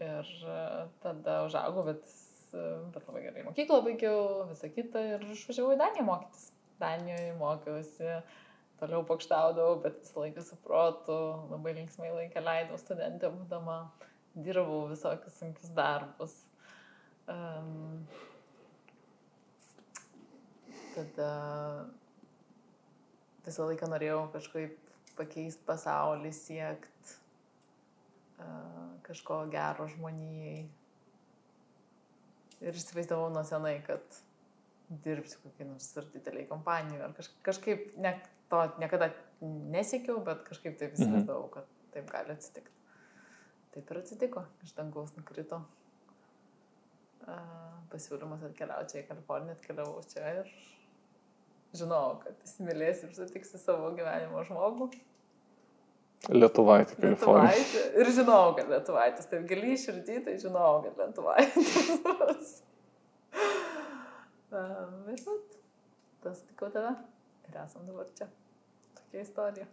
Ir 0.00 0.28
e, 0.46 0.88
tada 1.02 1.42
užaugau, 1.44 1.84
bet, 1.84 2.06
e, 2.54 2.62
bet 2.94 3.08
labai 3.08 3.24
gerai 3.26 3.42
mokyklą 3.44 3.80
baigiau, 3.84 4.20
visą 4.48 4.70
kitą 4.72 5.02
ir 5.16 5.26
išvažiavau 5.34 5.74
į 5.74 5.80
Daniją 5.82 6.06
mokytis. 6.06 6.46
Danijoje 6.80 7.34
mokiausi, 7.36 8.14
toliau 8.80 9.02
pakštaudavau, 9.08 9.80
bet 9.84 9.98
visą 10.00 10.22
laiką 10.22 10.44
su 10.46 10.56
protu, 10.64 11.18
labai 11.50 11.74
linksmai 11.76 12.14
laiką 12.14 12.40
leidau 12.46 12.78
studentė 12.80 13.28
būdama, 13.34 13.82
dirbau 14.46 14.86
visokius 14.88 15.36
sunkius 15.42 15.74
darbus. 15.76 16.38
Um, 17.28 18.06
tada 20.94 21.32
visą 23.44 23.68
laiką 23.68 23.90
norėjau 23.92 24.22
kažkaip 24.32 24.89
pakeisti 25.20 25.64
pasaulį, 25.68 26.32
siekti 26.34 27.14
uh, 28.40 28.90
kažko 29.06 29.44
gero 29.52 29.86
žmonijai. 29.92 30.64
Ir 32.60 32.76
įsivaizdavau 32.76 33.30
nuo 33.32 33.44
senai, 33.46 33.78
kad 33.86 34.20
dirbsiu 35.04 35.40
kokį 35.44 35.68
nors 35.68 35.88
ir 35.96 36.08
dideliai 36.14 36.48
kompanijai. 36.50 37.04
Ar 37.06 37.14
kaž, 37.16 37.30
kažkaip 37.46 37.92
ne, 38.02 38.16
to 38.50 38.62
niekada 38.82 39.12
nesiekiau, 39.40 40.18
bet 40.26 40.42
kažkaip 40.48 40.76
taip 40.80 40.96
įsivaizdavau, 40.98 41.46
kad 41.54 41.68
taip 41.94 42.10
gali 42.10 42.34
atsitikti. 42.34 42.76
Taip 43.70 43.92
ir 43.92 44.00
atsitiko, 44.00 44.42
iš 44.66 44.74
dangaus 44.74 45.14
nukrito. 45.16 45.62
Uh, 47.20 47.78
pasiūlymas 47.92 48.42
atkeliauti 48.48 48.94
čia 48.94 49.02
į 49.04 49.08
Kaliforniją, 49.10 49.56
atkeliavau 49.58 50.02
čia 50.10 50.32
ir 50.40 50.52
žinau, 51.76 52.18
kad 52.22 52.34
įsimylėsiu 52.46 53.08
ir 53.08 53.16
sutiksiu 53.16 53.58
savo 53.60 53.92
gyvenimo 53.96 54.44
žmogų. 54.48 54.86
Lietuvaitė, 56.28 56.98
Kalifornija. 57.00 57.54
Lietuvaitė. 57.56 58.00
Ir 58.02 58.10
žinau, 58.12 58.52
kad 58.56 58.68
Lietuvaitis, 58.68 59.26
taip 59.30 59.46
giliai 59.48 59.76
širdį, 59.80 60.18
tai 60.26 60.34
žinau, 60.42 60.82
kad 60.84 60.98
Lietuvaitis. 61.00 62.50
Bet 64.50 65.20
vat, 65.24 65.56
tas 66.24 66.38
tikau 66.42 66.68
tave 66.74 66.92
ir 67.48 67.54
esam 67.62 67.82
dabar 67.88 68.06
čia. 68.18 68.26
Tokia 68.98 69.20
istorija. 69.24 69.66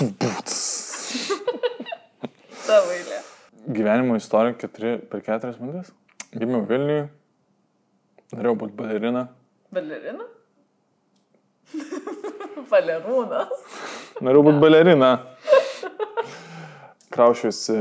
Tavo 2.68 2.88
eilė. 2.94 3.18
Gyvenimo 3.66 4.14
istorija 4.20 4.54
keturi, 4.60 4.92
per 5.10 5.20
keturias 5.26 5.58
minutės. 5.60 5.90
Gimiau 6.30 6.62
Vilniui, 6.68 7.02
norėjau 8.36 8.56
būti 8.60 8.74
balerina. 8.78 9.22
Balerina? 9.74 10.24
Balerūnas. 12.70 13.52
Norėjau 14.20 14.46
būti 14.46 14.62
balerina. 14.62 15.10
Kraušiuosi, 17.10 17.78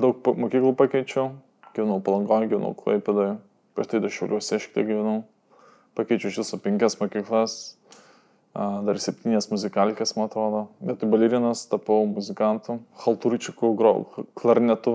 daug 0.00 0.30
mokyklų 0.40 0.74
pakeičiau. 0.78 1.32
Gyvenau 1.74 1.98
Palangoje, 2.04 2.48
gyvenau 2.52 2.72
Klaipėdoje. 2.78 3.36
Prieš 3.74 3.90
tai 3.90 4.00
dar 4.04 4.12
šiauliuose 4.14 4.60
šiek 4.62 4.76
tiek 4.76 4.86
gyvenau. 4.92 5.24
Pakeičiau 5.98 6.30
iš 6.30 6.38
viso 6.44 6.60
penkias 6.62 6.96
mokyklas. 7.00 7.56
Dar 8.54 9.00
septynės 9.02 9.50
muzikalkės, 9.50 10.14
man 10.14 10.28
atrodo. 10.28 10.68
Vietoj 10.86 11.10
balerinas 11.10 11.64
tapau 11.66 12.04
muzikantu. 12.06 12.78
Halturičiukų 13.02 13.72
grojau 13.78 14.26
klarnetu. 14.38 14.94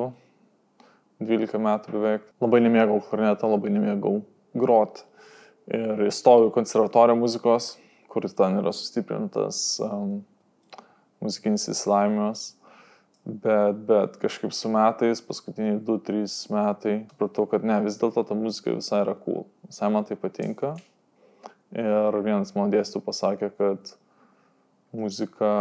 12 1.20 1.60
metų 1.60 1.94
beveik. 1.98 2.26
Labai 2.40 2.64
nemėgau 2.64 3.02
klarnetą, 3.10 3.52
labai 3.52 3.74
nemėgau 3.76 4.22
grot. 4.56 5.04
Ir 5.70 6.08
įstojau 6.08 6.48
į 6.48 6.56
konservatoriją 6.56 7.20
muzikos, 7.20 7.74
kur 8.10 8.26
ten 8.26 8.60
yra 8.62 8.74
sustiprintas 8.76 9.80
um, 9.86 10.20
muzikinis 11.24 11.70
įsilavinimas. 11.72 12.54
Bet, 13.30 13.82
bet 13.86 14.16
kažkaip 14.18 14.54
su 14.56 14.72
metais, 14.74 15.20
paskutiniai 15.22 15.78
2-3 15.86 16.24
metai, 16.56 16.94
supratau, 17.12 17.46
kad 17.52 17.66
ne, 17.68 17.76
vis 17.86 18.00
dėlto 18.02 18.24
ta 18.26 18.38
muzika 18.38 18.74
visai 18.74 19.04
yra 19.04 19.14
cool. 19.26 19.44
Visai 19.68 19.92
man 19.94 20.08
tai 20.08 20.18
patinka. 20.18 20.74
Ir 21.76 22.18
vienas 22.26 22.56
mano 22.56 22.72
dėstytojų 22.74 23.06
pasakė, 23.06 23.52
kad 23.60 23.92
muzika, 24.96 25.52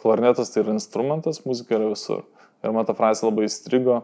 klarnetas 0.00 0.50
tai 0.50 0.64
yra 0.64 0.74
instrumentas, 0.74 1.44
muzika 1.46 1.76
yra 1.78 1.92
visur. 1.92 2.24
Ir 2.64 2.74
man 2.74 2.88
ta 2.88 2.96
frazė 2.98 3.28
labai 3.28 3.46
įstrigo. 3.46 4.00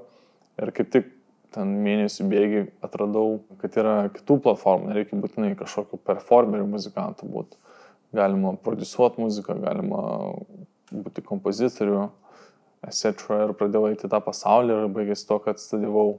Ir 0.63 0.71
kaip 0.77 0.93
tik 0.95 1.11
ten 1.55 1.77
mėnesių 1.85 2.27
bėgiai 2.31 2.65
atradau, 2.85 3.39
kad 3.61 3.77
yra 3.81 3.95
kitų 4.15 4.41
platformų, 4.45 4.91
nereikia 4.91 5.19
būtinai 5.21 5.55
kažkokiu 5.59 6.01
performeriu 6.03 6.67
muzikantu 6.71 7.29
būti. 7.31 7.61
Galima 8.15 8.55
produsuoti 8.63 9.23
muziką, 9.23 9.57
galima 9.63 10.03
būti 10.91 11.25
kompozitoriu, 11.27 12.09
etc. 12.87 13.25
Ir 13.47 13.55
pradėjau 13.59 13.89
eiti 13.91 14.11
tą 14.11 14.21
pasaulį 14.23 14.77
ir 14.77 14.93
baigėsi 14.95 15.27
to, 15.31 15.39
kad 15.43 15.63
studijavau 15.63 16.19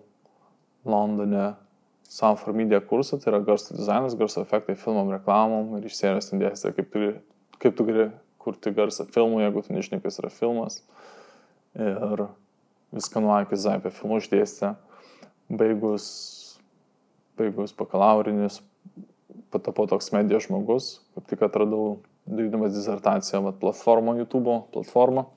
Londone 0.86 1.54
Sound 2.10 2.40
for 2.40 2.54
Media 2.54 2.80
kursą, 2.82 3.18
tai 3.18 3.32
yra 3.32 3.42
garso 3.42 3.74
dizainas, 3.74 4.14
garso 4.18 4.44
efektai 4.46 4.76
filmam, 4.78 5.10
reklamom 5.14 5.74
ir 5.80 5.88
iš 5.90 5.98
serijos 5.98 6.30
ten 6.30 6.42
dėstė, 6.42 6.76
kaip, 6.78 6.92
tu 6.94 7.58
kaip 7.64 7.78
tu 7.78 7.86
gali 7.88 8.10
kurti 8.46 8.74
garsą 8.76 9.08
filmui, 9.10 9.42
jeigu 9.42 9.64
tu 9.66 9.74
nežinai, 9.74 10.02
kas 10.04 10.20
yra 10.22 10.30
filmas. 10.30 10.84
Ir 11.76 12.28
viską 12.94 13.24
nuo 13.24 13.34
A 13.34 13.42
iki 13.44 13.58
Z 13.58 13.80
apie 13.80 13.92
filmų 13.96 14.22
išdėstė. 14.22 14.76
Baigus, 15.50 16.06
baigus 17.38 17.76
bakalaurinis, 17.78 18.62
patapau 19.54 19.86
toks 19.90 20.10
medijos 20.16 20.48
žmogus, 20.48 20.90
kaip 21.14 21.30
tik 21.30 21.46
atradau, 21.46 22.00
darydamas 22.26 22.74
disertaciją, 22.74 23.44
vat, 23.46 23.60
platformą 23.62 24.18
YouTube, 24.18 24.58
platformą. 24.74 25.28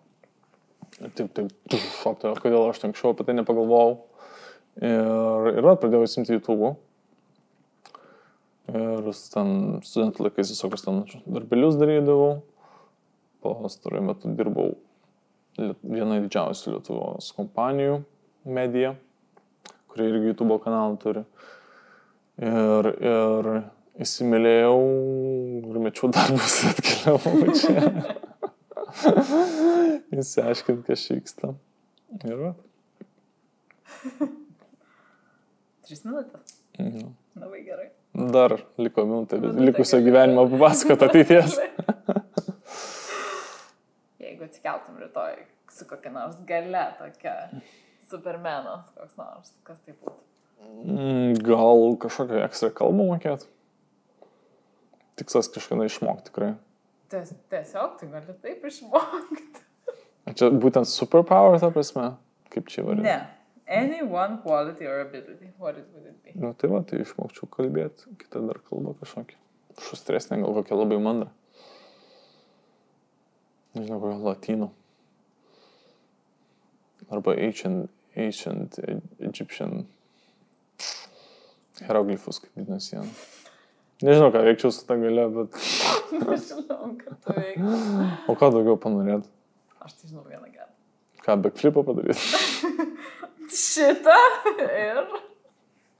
Ir 0.98 1.12
taip, 1.14 1.30
taip, 1.36 1.52
šoktelio, 2.00 2.38
kodėl 2.40 2.70
aš 2.70 2.80
anksčiau 2.88 3.12
apie 3.12 3.28
tai 3.28 3.36
nepagalvojau. 3.36 3.98
Ir, 4.78 5.50
ir 5.58 5.68
pradėjau 5.68 6.06
įsimti 6.06 6.34
YouTube. 6.36 6.72
Ir 8.68 9.10
ten 9.32 9.50
studentų 9.84 10.26
laikais 10.26 10.52
visokius 10.52 10.84
ten 10.84 11.02
darbelius 11.28 11.78
darydavau. 11.80 12.38
Pastaruoju 13.44 14.04
metu 14.08 14.32
dirbau 14.36 14.72
vienoje 15.58 16.24
didžiausių 16.26 16.74
Lietuvos 16.76 17.30
kompanijų 17.36 18.00
medija, 18.48 18.94
kurie 19.98 20.10
irgi 20.14 20.26
YouTube 20.26 20.58
kanalą 20.62 20.96
turi. 21.02 21.24
Ir, 22.38 22.88
ir 23.02 23.48
įsimylėjau 23.98 24.76
ir 25.72 25.78
mečiau 25.82 26.10
darbus 26.14 26.60
atkeliavau 26.70 27.54
čia. 27.58 28.04
Įsiaiškinti, 30.18 30.84
kas 30.86 31.06
vyksta. 31.10 31.50
Ir 32.22 32.38
va. 32.44 32.52
Tris 35.88 36.04
minutės. 36.06 36.54
Mhm. 36.78 37.10
Labai 37.42 37.64
gerai. 37.66 37.88
Dar 38.34 38.54
liko 38.78 39.04
minutė, 39.06 39.40
bet 39.42 39.58
likusio 39.58 39.98
gyvenimo 40.02 40.46
papasakot 40.54 41.02
ateities. 41.08 41.58
Jeigu 44.22 44.46
atsikeltum 44.46 45.02
rytoj 45.02 45.36
su 45.74 45.86
kokia 45.90 46.14
nors 46.14 46.38
gale, 46.46 46.86
tokia 47.02 47.34
supermenas, 48.10 48.88
koks 48.96 49.18
nors, 49.20 49.52
kas 49.66 49.78
tai 49.84 49.94
būtų. 49.98 50.24
Mm, 50.58 51.38
Gal 51.46 51.84
kažkokią 52.02 52.42
ekstra 52.46 52.70
kalbą 52.74 53.06
mokėt? 53.12 53.46
Tikslas 55.18 55.50
kažkada 55.54 55.86
išmokti 55.88 56.30
tikrai. 56.30 56.52
Ties, 57.10 57.32
tiesiog 57.50 57.96
tai 58.00 58.08
gali 58.12 58.34
taip 58.42 58.64
išmokti. 58.68 59.64
A 60.28 60.34
Čia 60.36 60.50
būtent 60.52 60.88
superpower, 60.90 61.56
ta 61.62 61.70
prasme, 61.72 62.10
kaip 62.52 62.68
čia 62.68 62.84
vadinasi. 62.84 63.08
Ne. 63.08 63.18
Any 63.68 64.00
one 64.00 64.38
quality 64.40 64.86
or 64.88 65.00
ability. 65.00 65.50
What 65.58 65.76
it 65.76 65.88
would 65.92 66.06
it 66.08 66.16
be? 66.24 66.32
Nu 66.34 66.54
tai 66.56 66.70
va, 66.72 66.80
tai 66.88 67.02
išmokčiau 67.04 67.48
kalbėti, 67.52 68.08
kitą 68.20 68.40
dar 68.48 68.60
kalbą 68.64 68.94
kažkokią. 69.00 69.36
Šustresnė, 69.88 70.38
gal 70.40 70.54
kokia 70.56 70.78
labai 70.78 70.96
mandra. 71.04 71.28
Nežinau, 73.76 74.00
kokia 74.00 74.22
latino. 74.24 74.70
Arba 77.12 77.36
ancient, 77.36 77.90
ancient 78.18 78.78
E- 78.78 79.00
Egyptian 79.28 79.86
hieroglifus, 81.80 82.40
kaip 82.42 82.56
vadinasi 82.58 82.96
jie. 82.96 83.02
Nežinau, 84.06 84.30
ką 84.34 84.44
veikčiau 84.46 84.74
su 84.74 84.84
tą 84.86 84.98
gale, 85.00 85.26
bet... 85.34 85.58
Nežinau, 86.22 86.92
kad 87.00 87.18
tu 87.24 87.34
veiktum. 87.34 88.06
O 88.30 88.36
ką 88.38 88.50
daugiau 88.54 88.78
panorėt? 88.80 89.26
Aš 89.82 89.96
tai 89.98 90.10
žinau 90.10 90.24
vieną 90.26 90.50
gerą. 90.52 90.70
Ką, 91.24 91.36
backflipą 91.46 91.84
padaryti? 91.86 92.22
Šitą 93.64 94.18
ir. 94.68 95.02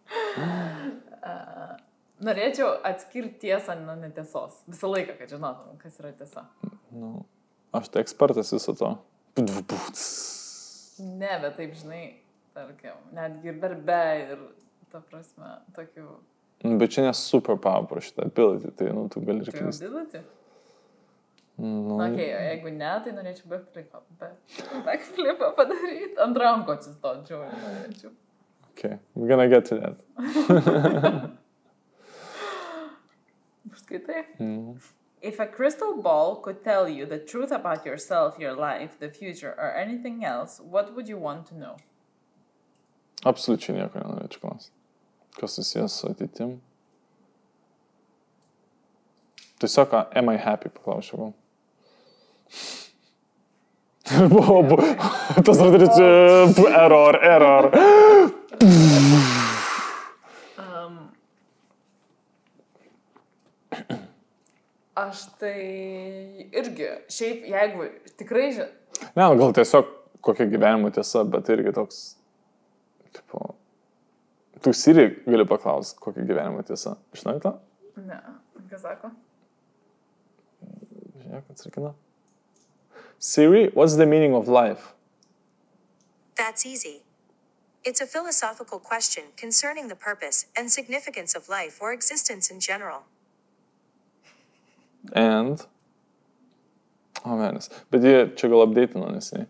Uh, 0.08 1.74
norėčiau 2.24 2.70
atskirti 2.86 3.48
tiesą 3.48 3.76
nuo 3.82 3.98
netiesos. 3.98 4.62
Visą 4.70 4.90
laiką, 4.94 5.18
kad 5.18 5.34
žinotum, 5.34 5.78
kas 5.82 5.98
yra 6.02 6.14
tiesa. 6.16 6.46
Nu, 6.94 7.24
aš 7.74 7.90
tai 7.92 8.06
ekspertas 8.06 8.54
viso 8.54 8.76
to. 8.78 8.94
Ne, 10.98 11.34
bet 11.42 11.56
taip, 11.58 11.74
žinai, 11.78 12.02
tarkim, 12.56 12.96
netgi 13.14 13.52
ir 13.52 13.60
darbe 13.62 14.00
ir, 14.24 14.40
ta 14.92 15.00
prasme, 15.04 15.52
tokių... 15.76 16.06
Nu, 16.64 16.74
Bet 16.80 16.90
čia 16.90 17.04
nes 17.06 17.20
superpower 17.30 17.86
prašyta 17.86 18.24
ability, 18.26 18.72
tai 18.74 18.88
nu, 18.90 19.04
tu 19.12 19.20
gali 19.22 19.44
ir 19.46 19.52
klysti. 19.54 19.86
ability. 19.86 20.24
Nu, 21.58 21.96
Na, 21.98 22.06
okay, 22.08 22.28
o 22.34 22.40
jeigu 22.42 22.70
ne, 22.74 22.90
tai 23.04 23.12
norėčiau 23.14 23.50
backflipą. 23.50 24.00
Bet 24.20 24.34
backflipą 24.86 25.52
padaryti, 25.58 26.14
ant 26.22 26.38
rankų 26.38 26.74
atsistočiau. 26.76 27.44
Norėčiau. 27.50 28.12
okay. 28.72 28.98
We're 29.14 29.26
gonna 29.30 29.48
get 29.50 29.64
to 29.70 29.78
that. 29.82 29.96
Skaitai? 33.82 34.22
Mm. 34.38 34.76
If 35.20 35.40
a 35.40 35.46
crystal 35.46 36.00
ball 36.00 36.36
could 36.36 36.62
tell 36.62 36.88
you 36.88 37.04
the 37.06 37.18
truth 37.18 37.50
about 37.50 37.84
yourself, 37.84 38.38
your 38.38 38.54
life, 38.54 38.98
the 39.00 39.10
future, 39.10 39.54
or 39.58 39.74
anything 39.74 40.24
else, 40.24 40.60
what 40.62 40.94
would 40.94 41.08
you 41.08 41.18
want 41.18 41.46
to 41.48 41.58
know? 41.58 41.76
Absoliučiai 43.26 43.74
nieko 43.80 43.98
nenorėčiau 43.98 44.40
klausti. 44.44 44.70
Kas 45.40 45.56
susijęs 45.58 45.96
su 46.00 46.06
ateitim? 46.12 46.52
Tiesiog, 49.58 49.96
am 50.14 50.28
I 50.30 50.36
happy, 50.38 50.68
paklausiau. 50.70 51.32
Buvo, 54.30 54.62
bu- 54.70 54.78
tas 55.44 55.58
radaris, 55.58 55.98
error, 56.70 57.18
error. 57.26 57.70
Aš 64.98 65.24
tai 65.40 65.54
irgi, 66.52 66.90
šiaip 67.12 67.46
jeigu 67.52 67.88
tikrai, 68.20 68.50
Ne, 69.14 69.28
gal 69.38 69.52
tiesiog 69.54 69.90
kokia 70.24 70.48
gyvenimo 70.50 70.90
tiesa, 70.94 71.22
bet 71.30 71.48
irgi 71.54 71.72
toks, 71.76 72.00
tipo, 73.14 73.54
tu 74.62 74.72
Siri 74.74 75.06
gali 75.26 75.46
paklausti, 75.46 76.00
kokia 76.02 76.26
gyvenimo 76.26 76.64
tiesa. 76.66 76.96
Žinai 77.14 77.38
tą? 77.44 77.54
ne, 78.06 78.18
kas 78.70 78.84
sako? 78.84 79.10
Žiūrėk, 81.18 81.50
atsakina. 81.54 81.92
Siri, 83.18 83.68
what's 83.74 83.96
the 83.96 84.06
meaning 84.06 84.34
of 84.34 84.48
life? 84.48 84.94
That's 86.36 86.64
easy. 86.66 87.02
It's 87.84 88.00
a 88.00 88.06
philosophical 88.06 88.78
question 88.78 89.24
concerning 89.36 89.88
the 89.88 89.96
purpose 89.96 90.46
and 90.56 90.70
significance 90.70 91.34
of 91.34 91.48
life 91.48 91.78
or 91.80 91.92
existence 91.92 92.50
in 92.50 92.60
general. 92.60 93.04
And. 95.16 95.64
O, 97.24 97.34
menis. 97.36 97.70
Bet 97.92 98.04
jie 98.06 98.28
čia 98.38 98.50
gal 98.52 98.66
apdėtino 98.66 99.08
nesiniai. 99.12 99.48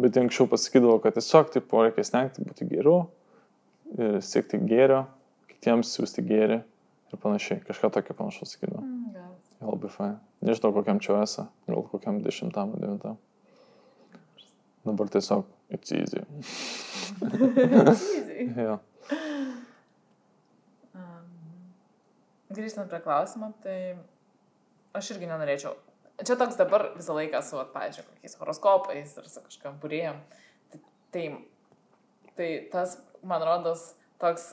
Bet 0.00 0.16
jie 0.16 0.24
anksčiau 0.24 0.48
pasakydavo, 0.50 1.00
kad 1.04 1.16
tiesiog 1.18 1.50
taip 1.52 1.74
reikia 1.76 2.06
stengti 2.06 2.44
būti 2.46 2.68
geru, 2.70 3.02
ir 3.98 4.20
siekti 4.24 4.60
gėrio, 4.68 5.04
kitiems 5.50 5.92
siūsti 5.94 6.24
gėrį 6.26 6.60
ir 6.60 7.20
panašiai. 7.20 7.62
Kažką 7.66 7.92
tokio 7.94 8.16
panašaus 8.18 8.54
sakydavo. 8.56 8.82
Mm, 8.82 9.12
gal. 9.14 9.34
Jie 9.58 9.68
labai 9.68 9.92
fain. 9.92 10.16
Nežinau, 10.44 10.72
kokiam 10.76 11.00
čia 11.02 11.20
esi, 11.22 11.44
gal 11.68 11.86
kokiam 11.90 12.22
dešimtam, 12.24 12.74
devintam. 12.80 13.20
Dabar 14.84 15.08
tiesiog 15.12 15.46
it's 15.72 15.92
easy. 15.92 16.20
Easy. 17.24 18.50
Jo. 18.56 18.78
Grįžtant 22.54 22.90
prie 22.90 23.00
klausimo, 23.02 23.48
tai 23.64 23.96
aš 24.94 25.14
irgi 25.14 25.28
nenorėčiau. 25.30 25.74
Čia 26.22 26.36
toks 26.38 26.58
dabar 26.58 26.92
visą 26.94 27.16
laiką 27.16 27.40
su, 27.42 27.58
vat, 27.58 27.72
pavyzdžiui, 27.74 28.04
kokiais 28.06 28.36
horoskopais 28.38 29.16
ir 29.18 29.30
su 29.30 29.42
kažkam 29.42 29.80
purėjom. 29.82 30.20
Tai, 30.70 30.80
tai, 31.14 31.24
tai 32.38 32.50
tas, 32.70 32.98
man 33.26 33.42
rodos, 33.46 33.88
toks 34.22 34.52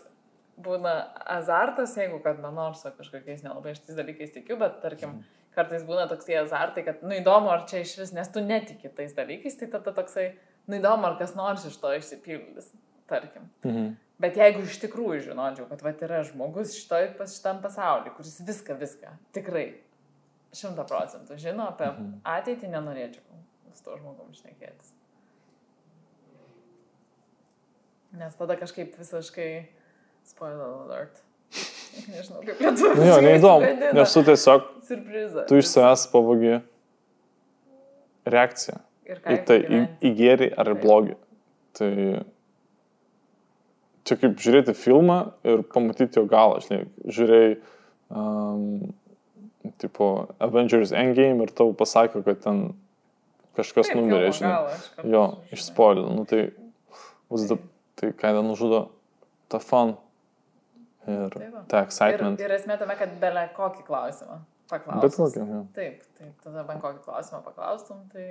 būna 0.62 0.96
azartas, 1.38 1.94
jeigu 1.98 2.20
kad 2.24 2.42
man 2.42 2.58
nors 2.58 2.82
kažkokiais 2.84 3.46
nelabai 3.46 3.76
šitais 3.78 3.98
dalykais 3.98 4.34
tikiu, 4.34 4.58
bet 4.62 4.80
tarkim, 4.84 5.20
kartais 5.56 5.86
būna 5.88 6.08
toksai 6.10 6.40
azartai, 6.42 6.86
kad, 6.88 7.04
nu 7.06 7.16
įdomu, 7.18 7.52
ar 7.54 7.66
čia 7.70 7.84
iš 7.86 7.98
vis, 8.02 8.14
nes 8.16 8.30
tu 8.34 8.44
netiki 8.44 8.92
tais 8.96 9.14
dalykais, 9.18 9.58
tai 9.60 9.70
tada 9.74 9.94
toksai, 9.96 10.32
nu 10.70 10.80
įdomu, 10.80 11.10
ar 11.10 11.18
kas 11.22 11.36
nors 11.38 11.66
iš 11.68 11.78
to 11.82 11.94
išsipildys, 11.98 12.72
tarkim. 13.12 13.50
Mhm. 13.66 13.94
Bet 14.22 14.38
jeigu 14.38 14.62
iš 14.68 14.78
tikrųjų 14.84 15.32
žinočiau, 15.32 15.66
kad 15.70 15.82
va 15.82 15.96
yra 16.06 16.20
žmogus 16.28 16.76
šitoj, 16.78 17.08
šitam 17.26 17.62
pasauliu, 17.64 18.12
kuris 18.14 18.36
viską, 18.46 18.76
viską, 18.78 19.16
tikrai, 19.34 19.66
šimta 20.54 20.84
procentų 20.88 21.38
žino 21.40 21.68
apie 21.72 21.88
Mhm. 21.92 22.10
ateitį, 22.28 22.70
nenorėčiau 22.74 23.22
su 23.74 23.84
to 23.86 23.98
žmogum 23.98 24.34
šnekėtis. 24.36 24.92
Nes 28.12 28.36
tada 28.36 28.58
kažkaip 28.60 28.98
visiškai 29.00 29.52
spoiler 30.28 30.68
alert. 30.84 31.22
Nežinau, 32.12 32.42
kaip 32.44 32.60
lietuvių. 32.64 32.96
Nu 33.00 33.08
jo, 33.08 33.18
neįdomu. 33.24 33.70
Nes 33.96 34.14
tu 34.16 34.24
tiesiog, 34.28 34.68
Surprizą. 34.88 35.46
tu 35.48 35.60
iš 35.60 35.70
savęs 35.72 36.06
pavogi 36.12 36.58
reakciją 38.28 38.78
Ir 39.12 39.20
į 39.34 39.38
tai, 39.48 39.58
į, 39.64 39.80
į 40.08 40.12
gėrį 40.20 40.52
ar 40.62 40.70
į 40.72 40.76
blogį. 40.84 41.16
Tai 41.76 41.90
čia 44.08 44.18
kaip 44.22 44.38
žiūrėti 44.44 44.76
filmą 44.78 45.18
ir 45.48 45.64
pamatyti 45.72 46.20
jo 46.20 46.26
galą, 46.32 46.60
žinai, 46.64 46.86
žiūrėjai, 47.08 47.52
um, 48.12 48.94
tipo, 49.82 50.28
Avengers 50.40 50.92
Endgame 50.92 51.44
ir 51.48 51.52
tau 51.56 51.74
pasako, 51.78 52.22
kad 52.26 52.40
ten 52.44 52.64
kažkas 53.58 53.92
numirė, 53.96 54.32
žinai. 54.36 54.54
Jo, 55.12 55.26
išspoilino. 55.54 56.14
Nu, 56.16 56.26
tai, 56.30 56.48
the, 57.50 57.58
tai 58.00 58.12
ten 58.22 58.42
nužudo, 58.48 58.86
ta 59.52 59.60
fun 59.60 59.96
ir 61.08 61.36
va. 61.52 61.64
ta 61.68 61.82
Ir, 61.82 61.88
excitement. 61.90 62.40
ir 62.40 62.56
esmė 62.56 62.78
tame, 62.80 62.96
kad 63.00 63.14
belė 63.22 63.48
kokį 63.58 63.86
klausimą 63.88 64.40
paklaustum. 64.72 65.02
Bet 65.04 65.18
kokį, 65.18 65.48
jo. 65.52 65.62
Taip, 65.76 66.04
tai 66.18 66.30
tada 66.46 66.64
bent 66.68 66.82
kokį 66.84 67.02
klausimą 67.08 67.42
paklaustum, 67.48 68.06
tai 68.14 68.28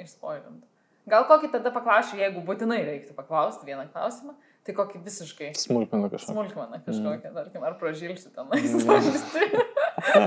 išspoilint. 0.00 0.62
Gal 1.10 1.26
kokį 1.26 1.50
tada 1.50 1.72
paklausčiau, 1.74 2.20
jeigu 2.22 2.44
būtinai 2.46 2.78
reiktų 2.86 3.16
paklausti 3.18 3.66
vieną 3.66 3.88
klausimą, 3.92 4.36
tai 4.62 4.74
kokį 4.78 5.00
visiškai 5.02 5.48
Smulkmena 5.58 6.08
kažką. 6.12 6.30
smulkmeną 6.30 6.78
Mm. 6.78 6.84
kažkokią, 6.86 7.32
tarkim, 7.34 7.64
ar 7.66 7.74
pražilsiu 7.80 8.30
tenais. 8.30 8.70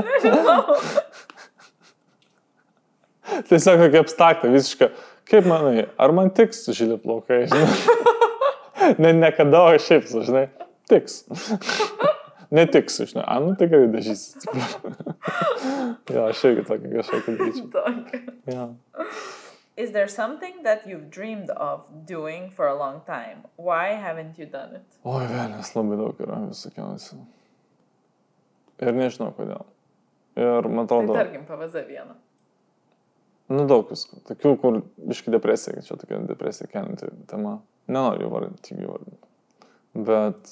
Nežinau. 0.06 0.78
Tiesiog 3.50 3.82
tokia 3.82 4.02
abstrakta, 4.04 4.50
visiškai. 4.54 4.90
Kaip 5.26 5.48
manai, 5.50 5.88
ar 5.98 6.14
man 6.14 6.30
tiks 6.38 6.68
žili 6.78 7.00
plaukai, 7.02 7.48
ne, 9.02 9.14
niekada, 9.18 9.64
o 9.66 9.80
šiaip, 9.82 10.06
žinai, 10.06 10.46
tiks. 10.92 11.24
Netiks, 12.54 13.00
žinai, 13.10 13.24
a, 13.26 13.40
nu 13.42 13.56
tikrai 13.58 13.88
dažysis. 13.90 14.46
jo, 16.14 16.28
aš 16.28 16.44
irgi 16.52 16.68
tokį 16.70 16.92
kažkokį 17.00 17.38
daryčiau. 17.40 18.70
Is 19.76 19.92
there 19.92 20.08
something 20.08 20.62
that 20.64 20.86
you've 20.88 21.10
dreamed 21.10 21.50
of 21.50 21.82
doing 22.06 22.50
for 22.50 22.68
a 22.68 22.76
long 22.78 23.02
time? 23.06 23.44
Why 23.58 23.98
haven't 24.00 24.38
you 24.40 24.46
done 24.46 24.78
it? 24.78 24.86
Oi, 25.04 25.26
velnės 25.28 25.74
labai 25.76 25.98
daug 26.00 26.22
yra 26.24 26.38
visokiausių. 26.46 27.18
Ir 28.84 28.92
nežinau 28.98 29.32
kodėl. 29.38 29.64
Ir 30.36 30.68
man 30.68 30.88
Tai 30.88 30.98
atrodo, 31.00 31.14
tarkim, 31.16 31.46
PVZ 31.48 31.86
vieną. 31.88 32.16
nu 33.56 33.66
daug 33.70 33.88
visko. 33.90 34.20
Tokių, 34.28 34.52
kur 34.60 34.82
biški 34.98 35.32
depresija, 35.32 35.82
čia 35.86 35.96
tokia 36.02 36.20
depresija 36.28 36.68
kelinti 36.68 37.08
tema. 37.30 37.60
Nenoriu 37.88 38.28
įvardinti, 38.28 38.64
tik 38.66 38.82
įvardinti. 38.82 39.22
Bet 39.96 40.52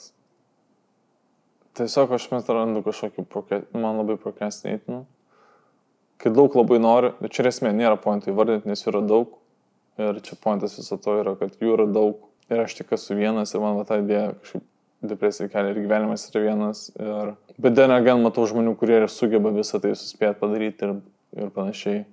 tiesiog 1.78 2.14
aš 2.16 2.30
mes 2.32 2.48
randu 2.54 2.84
kažkokį, 2.86 3.26
proke- 3.26 3.64
man 3.74 3.98
labai 4.00 4.16
prokrastinėtinu. 4.22 5.04
Kai 6.22 6.32
daug 6.32 6.54
labai 6.56 6.78
noriu, 6.80 7.14
bet 7.20 7.34
čia 7.36 7.44
esmė 7.50 7.74
nėra 7.76 7.98
pointų 8.00 8.32
įvardinti, 8.32 8.70
nes 8.70 8.84
jų 8.86 8.94
yra 8.94 9.02
daug. 9.10 9.34
Ir 10.00 10.22
čia 10.26 10.38
pointas 10.42 10.78
viso 10.78 10.98
to 10.98 11.18
yra, 11.20 11.36
kad 11.38 11.58
jų 11.60 11.74
yra 11.76 11.88
daug. 11.92 12.22
Ir 12.50 12.62
aš 12.64 12.78
tik 12.80 12.94
esu 12.96 13.18
vienas 13.18 13.52
ir 13.54 13.60
man 13.62 13.76
va 13.76 13.84
ta 13.90 13.98
idėja 14.00 14.36
kažkaip 14.40 14.64
depresija 15.04 15.50
kelia 15.52 15.74
ir 15.74 15.82
gyvenimas 15.84 16.30
yra 16.30 16.46
vienas. 16.46 16.86
Ir... 16.96 17.34
Bet 17.62 17.76
dar 17.78 17.92
again 17.94 18.24
matau 18.24 18.48
žmonių, 18.50 18.74
kurie 18.80 18.98
ir 19.04 19.10
sugeba 19.12 19.52
visą 19.54 19.80
tai 19.82 19.94
suspėti 19.98 20.40
padaryti 20.40 20.88
ir, 20.88 20.96
ir 21.38 21.52
panašiai. 21.54 22.06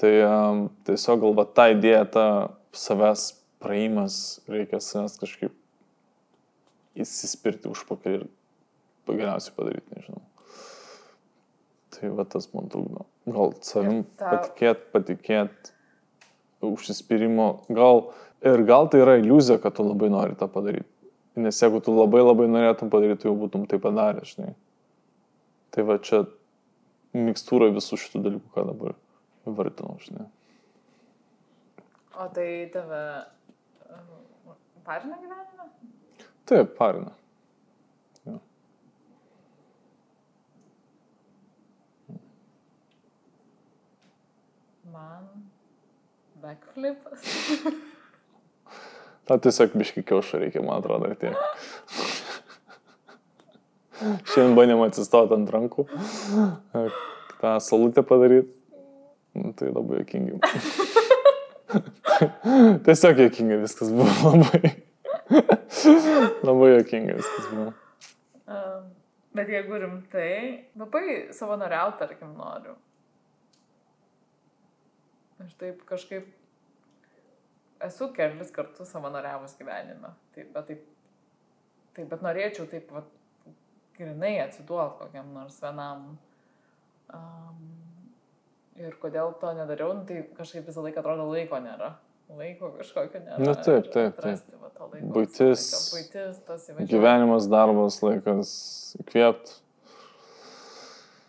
Tai 0.00 0.12
um, 0.26 0.62
tiesiog 0.88 1.20
galva 1.22 1.44
ta 1.46 1.68
idėja, 1.74 2.04
ta 2.10 2.24
savęs 2.74 3.28
praeimas, 3.62 4.40
reikia 4.50 4.80
savęs 4.82 5.18
kažkaip 5.20 5.52
įsispirti 6.98 7.70
už 7.70 7.84
pakarį 7.88 8.22
ir 8.22 8.26
galiausiai 9.10 9.54
padaryti, 9.56 9.98
nežinau. 9.98 10.22
Tai 11.94 12.10
va 12.18 12.26
tas 12.26 12.48
man 12.54 12.70
trukdo. 12.72 13.06
Gal 13.28 13.54
savim 13.62 14.02
tau- 14.18 14.32
patikėt, 14.32 14.88
patikėt, 14.94 15.72
užsispyrimo, 16.64 17.48
gal 17.68 18.08
ir 18.44 18.64
gal 18.66 18.88
tai 18.90 19.04
yra 19.04 19.18
iliuzija, 19.20 19.60
kad 19.62 19.76
tu 19.76 19.86
labai 19.86 20.10
nori 20.12 20.36
tą 20.40 20.48
padaryti. 20.50 20.88
Nes 21.36 21.58
jeigu 21.58 21.80
tu 21.82 21.90
labai 21.90 22.22
labai 22.22 22.46
norėtum 22.46 22.90
padaryti, 22.92 23.26
jau 23.26 23.34
būtum 23.38 23.64
tai 23.66 23.80
padaręs, 23.82 24.36
žinai. 24.36 24.52
Tai 25.74 25.82
va 25.88 25.96
čia 25.98 26.20
mikstūra 27.14 27.72
visų 27.74 27.98
šitų 27.98 28.20
dalykų, 28.22 28.50
ką 28.54 28.66
dabar 28.68 28.94
įvardinau, 29.50 29.96
žinai. 30.04 30.28
O 32.14 32.28
tai 32.30 32.46
tave 32.70 33.00
uh, 33.90 34.54
parina 34.86 35.18
gyvenime? 35.18 35.66
Taip, 36.46 36.76
parina. 36.78 37.10
Jo. 38.22 38.38
Man 44.94 45.26
backflipas. 46.44 47.26
Tau 49.24 49.40
tiesiog 49.40 49.72
biški 49.80 50.04
kiaušo 50.04 50.40
reikia, 50.42 50.60
man 50.64 50.82
atrodo, 50.82 51.08
ir 51.08 51.16
tiek. 51.16 51.36
Šiandien 54.28 54.56
bandėm 54.58 54.82
atsistoti 54.84 55.36
ant 55.36 55.52
rankų, 55.54 55.86
tą 57.40 57.54
salutę 57.64 58.04
padaryti. 58.04 58.52
Nu, 59.34 59.50
tai 59.58 59.70
labai 59.72 60.02
jokingai. 60.02 60.38
tiesiog 62.86 63.22
jokingai 63.24 63.58
viskas 63.64 63.90
buvo 63.94 64.34
labai. 64.34 64.74
labai 66.46 66.68
jokingai 66.76 67.16
viskas 67.18 67.48
buvo. 67.50 67.72
Um, 68.44 68.86
bet 69.34 69.50
jeigu 69.50 69.80
rimtai, 69.82 70.30
labai 70.78 71.04
savanoriauti, 71.34 71.98
tarkim, 72.04 72.36
noriu. 72.38 72.76
Aš 75.42 75.56
taip 75.58 75.82
kažkaip 75.88 76.28
esu 77.86 78.10
kelis 78.16 78.52
kartus 78.54 78.92
savanoriavus 78.94 79.56
gyvenime. 79.58 80.14
Taip, 80.34 80.50
bet, 80.54 80.70
taip, 80.70 80.86
taip, 81.96 82.08
bet 82.10 82.24
norėčiau 82.24 82.68
taip, 82.70 82.92
va, 82.94 83.04
grinai 83.98 84.36
atsiduoti 84.44 85.00
kokiam 85.02 85.32
nors 85.34 85.60
vienam. 85.62 86.14
Um, 87.14 87.60
ir 88.80 88.96
kodėl 89.02 89.34
to 89.40 89.52
nedariau, 89.54 89.94
nu, 89.94 90.06
tai 90.08 90.24
kažkaip 90.38 90.66
visą 90.68 90.84
laiką 90.84 91.02
atrodo 91.02 91.28
laiko 91.30 91.60
nėra. 91.62 91.94
Laiko 92.34 92.72
kažkokio 92.78 93.20
nėra. 93.20 93.42
Na, 93.42 93.56
taip, 93.58 93.84
ir 93.84 93.92
taip, 93.92 94.16
atrasti, 94.18 94.56
Va, 94.60 94.70
to 94.74 94.88
laiko, 94.88 95.10
Buitis, 95.14 95.66
laiką, 95.94 96.24
buitis. 96.46 96.88
Gyvenimas, 96.90 97.50
darbas, 97.52 98.00
laikas 98.02 98.54
įkvėpti. 99.04 99.60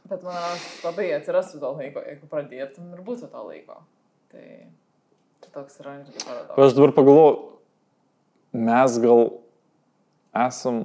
Bet 0.06 0.22
man 0.22 0.58
labai 0.86 1.08
atsirastų 1.16 1.60
to 1.62 1.70
laiko, 1.80 2.02
jeigu 2.06 2.28
pradėtum 2.30 2.92
ir 2.94 3.02
būtų 3.06 3.30
to 3.34 3.44
laiko. 3.48 3.80
Tai 4.30 4.46
toks 5.56 5.80
irgi 5.80 6.20
paradoksas. 6.26 6.58
Aš 6.66 6.76
dabar 6.76 6.92
pagalvoju, 6.96 7.36
mes 8.56 8.98
gal 9.04 9.22
esam, 10.46 10.82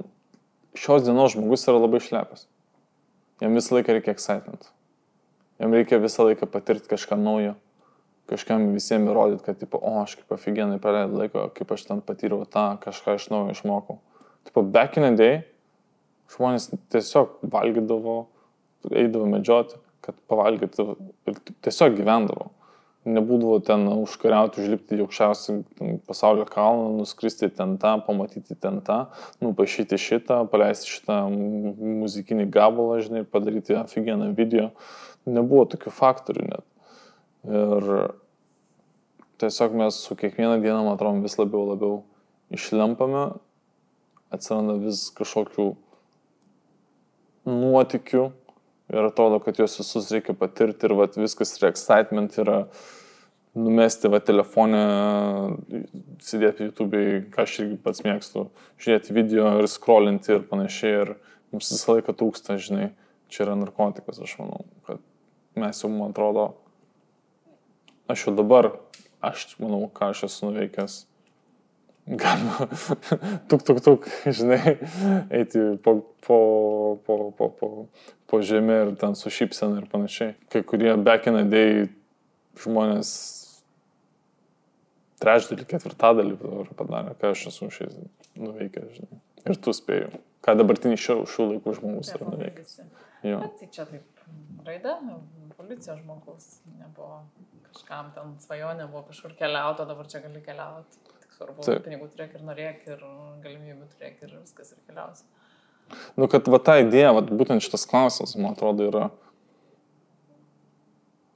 šios 0.79 1.03
dienos 1.03 1.35
žmogus 1.35 1.67
yra 1.67 1.81
labai 1.81 1.99
šlepas. 2.03 2.47
Jam 3.43 3.57
visą 3.57 3.75
laiką 3.75 3.97
reikia 3.97 4.13
excitement. 4.15 4.69
Jam 5.59 5.75
reikia 5.75 5.99
visą 6.01 6.29
laiką 6.29 6.47
patirti 6.51 6.91
kažką 6.91 7.17
naujo. 7.19 7.57
Kažkam 8.31 8.69
visiems 8.71 9.09
įrodyti, 9.11 9.43
kad, 9.43 9.57
tipo, 9.59 9.79
o, 9.81 9.97
aš 10.05 10.13
kaip 10.19 10.31
aфиgenai 10.37 10.77
praleidau 10.79 11.19
laiko, 11.19 11.49
kaip 11.57 11.73
aš 11.75 11.83
ten 11.89 12.03
patyriau 12.05 12.45
tą, 12.47 12.77
kažką 12.79 13.17
iš 13.17 13.25
naujo 13.33 13.57
išmokau. 13.57 13.97
Tipo, 14.47 14.63
back 14.63 14.95
in 14.95 15.03
the 15.03 15.17
day, 15.19 15.41
žmonės 16.31 16.69
tiesiog 16.93 17.41
valgydavo, 17.51 18.15
eidavo 18.87 19.27
medžioti, 19.33 19.81
kad 20.05 20.15
pavalgytų 20.31 20.85
ir 21.27 21.41
tiesiog 21.65 21.97
gyvendavo. 21.97 22.53
Nebūdavo 23.01 23.57
ten 23.65 23.87
užkariauti, 23.89 24.61
užlipti 24.61 24.99
į 24.99 25.05
aukščiausią 25.07 25.55
pasaulio 26.05 26.45
kalną, 26.45 26.91
nuskristi 26.99 27.49
ten 27.49 27.79
tą, 27.81 27.95
pamatyti 28.05 28.53
ten 28.61 28.77
tą, 28.85 29.07
nupašyti 29.41 29.97
šitą, 29.97 30.43
paleisti 30.51 30.91
šitą 30.91 31.15
mu- 31.33 31.73
muzikinį 32.03 32.45
gabalą, 32.53 32.99
žinai, 33.01 33.23
ir 33.23 33.31
padaryti 33.33 33.73
aфиgeną 33.79 34.29
video. 34.37 34.69
Nebuvo 35.25 35.65
tokių 35.73 35.93
faktorių 35.97 36.45
net. 36.51 36.67
Ir 37.49 37.89
tiesiog 39.41 39.73
mes 39.81 39.97
su 40.05 40.17
kiekviena 40.17 40.59
diena, 40.61 40.83
man 40.85 40.93
atrodo, 40.93 41.25
vis 41.25 41.39
labiau 41.41 41.71
labiau 41.71 42.03
išlempame, 42.53 43.31
atsiranda 44.29 44.77
vis 44.83 45.07
kažkokių 45.17 45.71
nuotikių 47.49 48.27
ir 48.91 49.07
atrodo, 49.07 49.39
kad 49.43 49.59
juos 49.59 49.77
visus 49.79 50.09
reikia 50.11 50.35
patirti 50.37 50.87
ir 50.87 50.95
vat, 50.99 51.15
viskas 51.19 51.55
yra 51.57 51.71
excitement, 51.71 52.35
yra 52.41 52.65
numesti 53.57 54.11
va 54.11 54.21
telefonę, 54.23 54.81
sėdėti 56.23 56.69
YouTube'ai, 56.69 57.05
ką 57.33 57.45
aš 57.45 57.57
irgi 57.63 57.77
pats 57.83 58.03
mėgstu, 58.05 58.45
žiūrėti 58.79 59.15
video 59.15 59.49
ir 59.59 59.67
scrollinti 59.71 60.35
ir 60.37 60.47
panašiai 60.47 61.03
ir 61.03 61.13
mums 61.51 61.71
visą 61.73 61.97
laiką 61.97 62.15
trūksta, 62.15 62.55
žinai, 62.61 62.91
čia 63.31 63.45
yra 63.47 63.57
narkotikas, 63.59 64.21
aš 64.23 64.37
manau, 64.39 64.63
kad 64.87 65.03
mes 65.59 65.83
jau, 65.83 65.91
man 65.91 66.15
atrodo, 66.15 66.47
aš 68.11 68.27
jau 68.27 68.35
dabar, 68.39 68.71
aš 69.23 69.49
manau, 69.59 69.85
ką 69.91 70.11
aš 70.11 70.27
esu 70.29 70.49
nuveikęs. 70.49 71.01
Galima, 72.07 72.67
tuk, 73.49 73.61
tuk, 73.63 73.79
tuk, 73.85 74.07
žinai, 74.25 74.77
eiti 75.29 75.59
po, 75.83 75.99
po, 76.25 76.39
po, 77.05 77.17
po, 77.37 77.49
po, 77.59 77.69
po 78.27 78.41
žemę 78.41 78.79
ir 78.87 78.95
ten 78.97 79.13
su 79.15 79.29
šypsena 79.29 79.83
ir 79.83 79.85
panašiai. 79.91 80.33
Kai 80.49 80.63
kurie 80.65 80.95
back 80.97 81.29
in 81.29 81.37
the 81.37 81.45
day 81.45 81.85
žmonės 82.61 83.11
trečdalį, 85.21 85.67
ketvirtadalį 85.69 86.39
dabar 86.41 86.73
padarė, 86.79 87.13
ką 87.21 87.35
aš 87.35 87.45
esu 87.51 87.69
šiais 87.77 87.93
nuveikęs, 88.39 88.97
žinai. 88.97 89.21
Ir 89.45 89.61
tu 89.61 89.73
spėjau, 89.75 90.09
ką 90.45 90.57
dabartinį 90.57 90.97
šių, 91.05 91.19
šių 91.29 91.47
laikų 91.53 91.77
žmogus 91.77 92.11
yra 92.17 92.33
nuveikęs. 92.33 92.75
Jo. 93.29 93.43
Bet 93.45 93.61
tai 93.61 93.69
čia 93.77 93.85
taip 93.85 94.25
raida, 94.65 94.97
policija 95.57 95.99
žmogus 96.01 96.49
nebuvo 96.79 97.21
kažkam 97.71 98.11
ten 98.15 98.35
svajonė, 98.41 98.89
buvo 98.89 99.05
kažkur 99.11 99.37
keliauti, 99.37 99.85
o 99.85 99.89
dabar 99.89 100.09
čia 100.09 100.23
gali 100.25 100.41
keliauti. 100.43 101.10
Svarbu, 101.41 101.63
Taip. 101.65 101.81
pinigų 101.87 102.05
turėk 102.13 102.35
ir 102.37 102.43
norėk 102.45 102.83
ir 102.85 102.99
galimybių 103.41 103.87
turėk 103.95 104.19
ir 104.21 104.35
viskas 104.37 104.75
ir 104.75 104.81
keliausi. 104.85 105.25
Nu, 106.13 106.27
kad 106.29 106.45
va 106.53 106.59
ta 106.61 106.75
idėja, 106.83 107.15
va, 107.17 107.23
būtent 107.25 107.65
šitas 107.65 107.87
klausimas, 107.89 108.35
man 108.37 108.53
atrodo, 108.53 108.85
yra. 108.91 109.07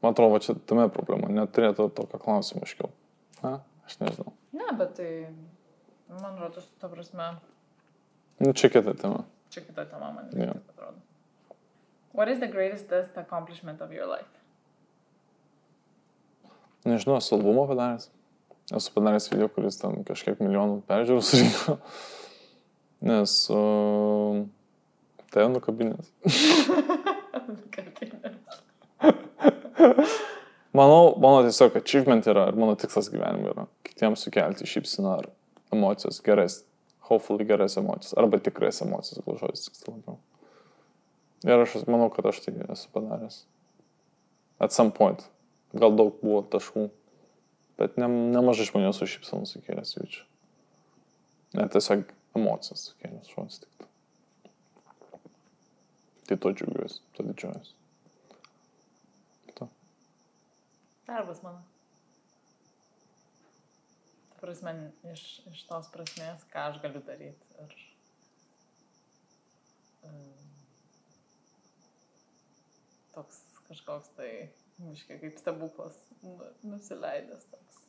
Man 0.06 0.14
atrodo, 0.14 0.36
va, 0.36 0.41
čia 0.45 0.53
tame 0.70 0.86
problema, 0.93 1.32
neturėtų 1.34 1.89
tokio 1.97 2.20
klausimo 2.22 2.62
iškiau. 2.68 2.91
Na, 3.41 3.58
aš 3.89 3.97
nežinau. 4.03 4.36
Ne, 4.53 4.70
bet 4.78 4.93
tai, 4.99 5.10
man 6.22 6.38
rodos, 6.39 6.70
ta 6.80 6.91
prasme, 6.91 7.34
Nu, 8.38 8.51
čia 8.53 8.68
kita 8.70 8.93
tema. 8.99 9.24
čia 9.49 9.64
kita 9.64 9.86
tema 9.88 10.12
man 10.12 10.30
yeah. 10.36 10.53
atrodo. 10.76 10.99
What 12.12 12.28
is 12.28 12.39
the 12.39 12.47
greatest 12.47 12.91
accomplishment 13.18 13.82
of 13.82 13.91
your 13.91 14.06
life? 14.06 14.30
Nežinau, 16.86 17.18
esu 17.18 17.36
albumą 17.36 17.66
padaręs. 17.68 18.12
Esu 18.74 18.91
padaręs 18.95 19.30
video, 19.30 19.45
kuris 19.53 19.78
ten 19.78 19.99
kažkiek 20.07 20.39
milijonų 20.41 20.80
peržiūrų 20.89 21.22
surinko. 21.22 21.76
Nes 23.05 23.34
uh, 23.53 24.39
tai 25.30 25.45
nukabinės. 25.53 26.09
Manau, 30.76 31.13
mano 31.22 31.43
tiesiog 31.45 31.78
achievement 31.78 32.26
yra 32.28 32.47
ir 32.49 32.57
mano 32.57 32.74
tikslas 32.80 33.11
gyvenime 33.13 33.53
yra 33.53 33.68
kitiems 33.86 34.26
sukelti 34.26 34.66
šypsiną 34.68 35.13
ar 35.22 35.30
emocijas, 35.72 36.18
geras, 36.26 36.63
hopefully 37.05 37.45
geras 37.47 37.78
emocijas, 37.78 38.18
arba 38.18 38.41
tikras 38.43 38.82
emocijas, 38.84 39.22
gal 39.28 39.38
žodis 39.39 39.70
tiksliau 39.70 39.99
labiau. 39.99 40.18
Ir 41.45 41.61
aš 41.61 41.78
manau, 41.86 42.09
kad 42.11 42.26
aš 42.32 42.41
tai 42.43 42.57
esu 42.74 42.89
padaręs. 42.95 43.43
At 44.59 44.74
some 44.74 44.91
point. 44.95 45.22
Gal 45.76 45.93
daug 45.95 46.18
buvo 46.24 46.41
taškų, 46.49 46.89
bet 47.80 47.97
ne, 48.01 48.09
nemažai 48.36 48.67
žmonių 48.69 48.91
su 48.95 49.07
šypsenu 49.09 49.47
sukėlęs 49.49 49.95
jaučiu. 49.97 50.28
Net 51.55 51.71
tiesiog 51.76 52.11
emocijas 52.36 52.89
sukėlęs 52.91 53.32
žodis 53.32 53.63
tik. 53.63 53.89
Tai 56.26 56.38
to 56.41 56.53
džiaugiuosi, 56.57 57.03
to 57.13 57.26
didžiuojuosi. 57.28 57.76
Darbas 61.05 61.43
mano. 61.43 61.61
Ta 64.30 64.41
prasme, 64.41 64.73
iš, 65.13 65.23
iš 65.51 65.61
tos 65.69 65.89
prasmės, 65.93 66.41
ką 66.49 66.69
aš 66.71 66.80
galiu 66.82 67.01
daryti. 67.05 67.45
Ir, 67.61 67.76
um, 70.09 70.23
toks 73.13 73.43
kažkoks 73.69 74.09
tai, 74.17 74.32
miškai, 74.82 75.19
kaip 75.21 75.38
stebuklas, 75.41 76.01
nu- 76.26 76.71
nusileidęs 76.71 77.45
toks. 77.51 77.84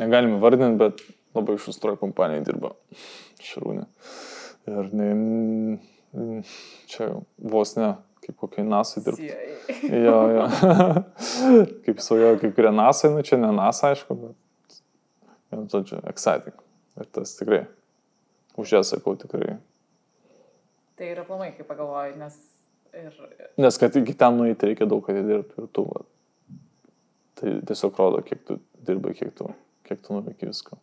Negalime 0.00 0.40
vardinti, 0.42 0.78
bet 0.80 1.02
labai 1.36 1.58
šustroje 1.60 2.00
kompanijoje 2.00 2.46
dirba 2.48 2.72
Šarūnė. 3.44 3.84
Ir 4.70 4.90
ne, 4.96 5.08
čia 6.90 7.10
vos 7.36 7.74
ne, 7.76 7.90
kaip 8.24 8.38
kokiai 8.40 8.64
nasai 8.66 9.02
dirba. 9.04 9.20
CIA. 9.20 9.98
Jo, 10.06 10.16
jo. 10.32 10.46
kaip 11.84 12.00
svajoju, 12.00 12.40
kai 12.40 12.52
kurie 12.56 12.72
nasai, 12.72 13.12
nu 13.12 13.22
čia 13.26 13.38
ne 13.40 13.52
nasa, 13.54 13.92
aišku, 13.92 14.16
bet, 14.22 14.80
vienu 15.52 15.68
žodžiu, 15.72 16.00
exciting. 16.10 16.56
Ir 16.96 17.10
tas 17.12 17.34
tikrai, 17.36 17.64
už 18.56 18.76
ją 18.78 18.82
sakau 18.86 19.16
tikrai. 19.20 19.58
Tai 20.94 21.06
yra 21.10 21.26
planai, 21.26 21.52
kaip 21.56 21.68
pagalvoju, 21.68 22.16
nes 22.22 22.38
ir 22.94 23.14
Nes 23.58 23.78
kad 23.78 23.96
iki 23.96 24.14
ten 24.14 24.36
nueiti 24.38 24.70
reikia 24.70 24.86
daug 24.86 25.06
atidirbti 25.10 25.58
ir 25.60 25.68
tu, 25.74 25.84
va, 25.90 26.04
tai 27.44 27.52
tiesiog 27.68 27.98
rodo, 28.00 28.22
kiek 28.24 28.40
tu 28.48 28.56
dirbai, 28.86 29.12
kiek 29.16 29.32
tu, 29.36 29.50
kiek 29.84 29.98
tu 30.00 30.14
nuveikai 30.16 30.48
visko. 30.48 30.78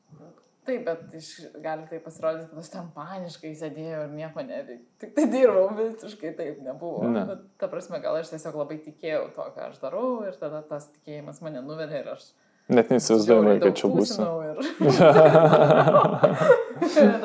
Taip, 0.62 0.84
bet 0.86 1.16
iš, 1.18 1.50
gali 1.64 1.88
tai 1.90 1.98
pasirodyti, 2.04 2.50
kad 2.52 2.60
aš 2.62 2.68
ten 2.70 2.90
paniškai 2.94 3.56
sėdėjau 3.58 4.04
ir 4.06 4.12
nieko 4.14 4.44
neveikiau. 4.46 4.86
Tik 5.02 5.16
tai 5.16 5.24
dirbau, 5.32 5.72
visiškai 5.80 6.32
taip 6.38 6.60
nebuvo. 6.62 7.08
Ne. 7.10 7.24
Bet, 7.32 7.40
ta 7.58 7.66
prasme, 7.72 7.98
gal 8.04 8.14
aš 8.20 8.30
tiesiog 8.36 8.56
labai 8.62 8.78
tikėjau 8.86 9.24
to, 9.34 9.44
ką 9.56 9.62
aš 9.72 9.78
darau 9.82 10.10
ir 10.28 10.34
tada 10.38 10.60
tas 10.70 10.86
tikėjimas 10.94 11.42
mane 11.42 11.62
nuvedė 11.66 11.98
ir 12.04 12.08
aš... 12.14 12.24
Net 12.72 12.88
neįsivaizduojama, 12.94 13.58
žiauriai 13.58 13.66
kad 13.66 13.74
čia 13.82 13.90
tūsinau 13.98 14.36
Ir, 14.46 14.58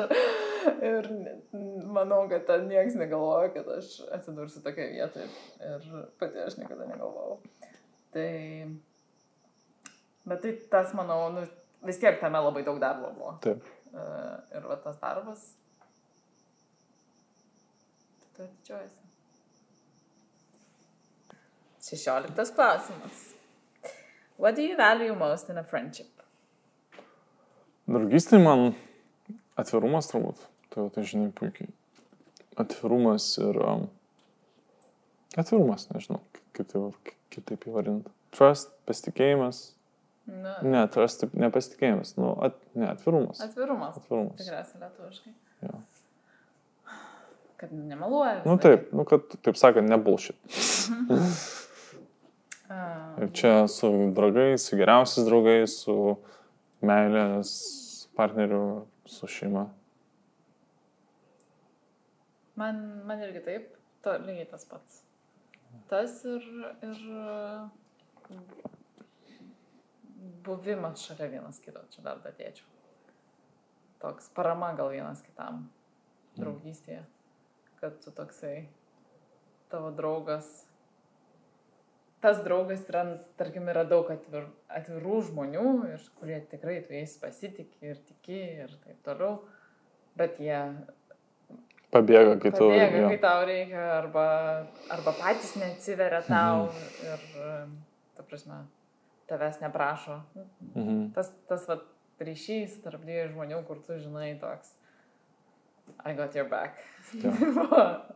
ir, 0.89 0.89
ir 0.89 1.03
manau, 1.93 2.25
kad 2.33 2.41
ten 2.49 2.65
niekas 2.71 2.97
negalvoja, 2.97 3.53
kad 3.53 3.65
aš 3.77 4.01
atsidursiu 4.17 4.65
tokia 4.65 4.89
vietoje. 4.95 5.29
Ir 5.61 6.09
pati 6.17 6.41
aš 6.41 6.57
niekada 6.57 6.89
negalvojau. 6.89 7.37
Tai... 8.17 8.33
Bet 10.27 10.43
tai 10.43 10.53
tas, 10.71 10.91
manau, 10.97 11.29
nu, 11.31 11.45
vis 11.87 11.99
tiek 12.01 12.19
tame 12.19 12.39
labai 12.43 12.63
daug 12.67 12.79
darbo 12.83 13.13
buvo. 13.15 13.37
Taip. 13.43 13.63
E, 13.93 14.05
Ir 14.57 14.67
va 14.67 14.75
tas 14.83 14.99
darbas. 14.99 15.45
Tai 18.19 18.29
tu 18.35 18.47
didžiuojasi. 18.49 19.05
Šešioliktas 21.87 22.51
klausimas. 22.51 23.23
What 24.37 24.55
do 24.55 24.61
you 24.61 24.75
value 24.77 25.15
most 25.15 25.49
in 25.49 25.57
a 25.57 25.63
friendship? 25.63 26.11
Draugystė 27.87 28.41
man 28.43 28.73
atvirumas 29.55 30.11
turbūt. 30.11 30.43
Tai 30.73 30.83
jau 30.83 30.89
tai 30.91 31.05
žinai 31.07 31.31
puikiai. 31.31 31.71
Atvirumas 32.59 33.29
ir... 33.39 33.61
Um, 33.63 33.87
atvirumas, 35.39 35.87
nežinau, 35.93 36.19
kaip 36.57 36.67
tai 36.73 36.83
kitaip 37.31 37.69
įvardinti. 37.69 38.11
Trust, 38.35 38.73
pasitikėjimas. 38.89 39.76
Nu, 40.27 40.53
Ne, 40.67 40.81
trust, 40.91 41.23
nepasitikėjimas. 41.31 42.17
Nu, 42.19 42.33
at, 42.43 42.57
ne, 42.75 42.89
atvirumas. 42.91 43.39
atvirumas. 43.43 43.95
Atvirumas. 44.01 44.41
Tikriausiai 44.41 44.81
lietuviškai. 44.83 45.31
Jo. 45.63 45.79
Kad 47.57 47.71
nemeluoja. 47.73 48.41
Nu 48.45 48.57
taip, 48.61 48.91
nu 48.93 49.05
kad, 49.07 49.23
taip 49.45 49.55
sakant. 49.57 49.87
A, 52.67 53.15
Ir 53.23 53.29
čia 53.31 53.67
su 53.71 53.87
draugais, 54.11 54.65
su 54.67 54.75
geriausiais 54.75 55.23
draugais, 55.23 55.71
su 55.85 56.17
meilės 56.83 57.51
partneriu, 58.19 58.83
su 59.07 59.29
šeima. 59.31 59.69
Man, 62.59 62.81
man 63.07 63.23
irgi 63.23 63.39
taip, 63.45 63.69
to, 64.03 64.17
lygiai 64.25 64.49
tas 64.51 64.67
pats. 64.67 64.99
Tas 65.87 66.19
ir, 66.27 66.43
ir 66.83 66.99
buvimas 70.47 71.03
šalia 71.05 71.29
vienas 71.35 71.59
kito, 71.63 71.83
čia 71.93 72.03
dar 72.05 72.21
dadėčiau. 72.23 72.67
Toks 74.01 74.29
parama 74.37 74.71
gal 74.77 74.93
vienas 74.93 75.23
kitam 75.25 75.65
draugystėje, 76.37 77.03
kad 77.81 77.97
tu 78.03 78.13
toksai 78.13 78.67
tavo 79.71 79.91
draugas. 79.95 80.47
Tas 82.21 82.39
draugas 82.45 82.81
yra, 82.89 83.03
tarkim, 83.37 83.67
yra 83.69 83.83
daug 83.85 84.07
atvir, 84.09 84.47
atvirų 84.73 85.19
žmonių, 85.29 85.65
ir, 85.93 86.05
kurie 86.17 86.39
tikrai 86.49 86.79
tu 86.85 86.95
jais 86.97 87.13
pasitikė 87.21 87.91
ir 87.91 87.99
tiki 88.07 88.39
ir 88.65 88.73
taip 88.85 89.03
toliau, 89.05 89.43
bet 90.17 90.39
jie 90.41 90.61
Pabėga, 91.93 92.33
kai 92.41 92.49
tu... 92.51 92.65
Pabėga, 92.67 93.03
kai 93.07 93.19
tau 93.23 93.43
reikia, 93.47 93.83
arba, 93.95 94.25
arba 94.91 95.13
patys 95.15 95.53
neatsiveria 95.55 96.19
tau 96.27 96.65
ir, 97.05 97.21
ta 98.17 98.25
prasme, 98.27 98.57
tavęs 99.27 99.59
neprašo. 99.61 100.21
Mhm. 100.75 101.11
Tas, 101.15 101.31
tas 101.49 101.65
va, 101.69 101.79
ryšys 102.23 102.79
tarp 102.83 103.03
dviejų 103.05 103.31
žmonių, 103.33 103.61
kur 103.67 103.81
tu 103.85 103.97
žinai 104.01 104.33
toks, 104.41 104.73
I 106.05 106.13
got 106.17 106.35
your 106.35 106.47
back. 106.51 106.79
Jo. 107.13 107.31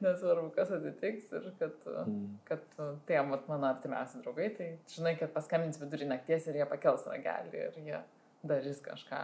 Nesvarbu, 0.00 0.48
kas 0.56 0.70
atsitiks 0.72 1.26
ir 1.36 1.50
kad, 1.58 1.74
Mhm. 2.06 2.26
kad 2.48 2.62
tie 3.06 3.20
vat, 3.30 3.42
mano 3.48 3.66
artimiausi 3.68 4.22
draugai, 4.22 4.48
tai 4.56 4.68
žinai, 4.88 5.18
kad 5.20 5.32
paskambins 5.34 5.76
vidurį 5.80 6.06
nakties 6.08 6.46
ir 6.48 6.56
jie 6.62 6.66
pakels 6.70 7.04
ragelį 7.06 7.52
ir 7.66 7.76
jie 7.84 7.98
darys 8.48 8.80
kažką. 8.80 9.18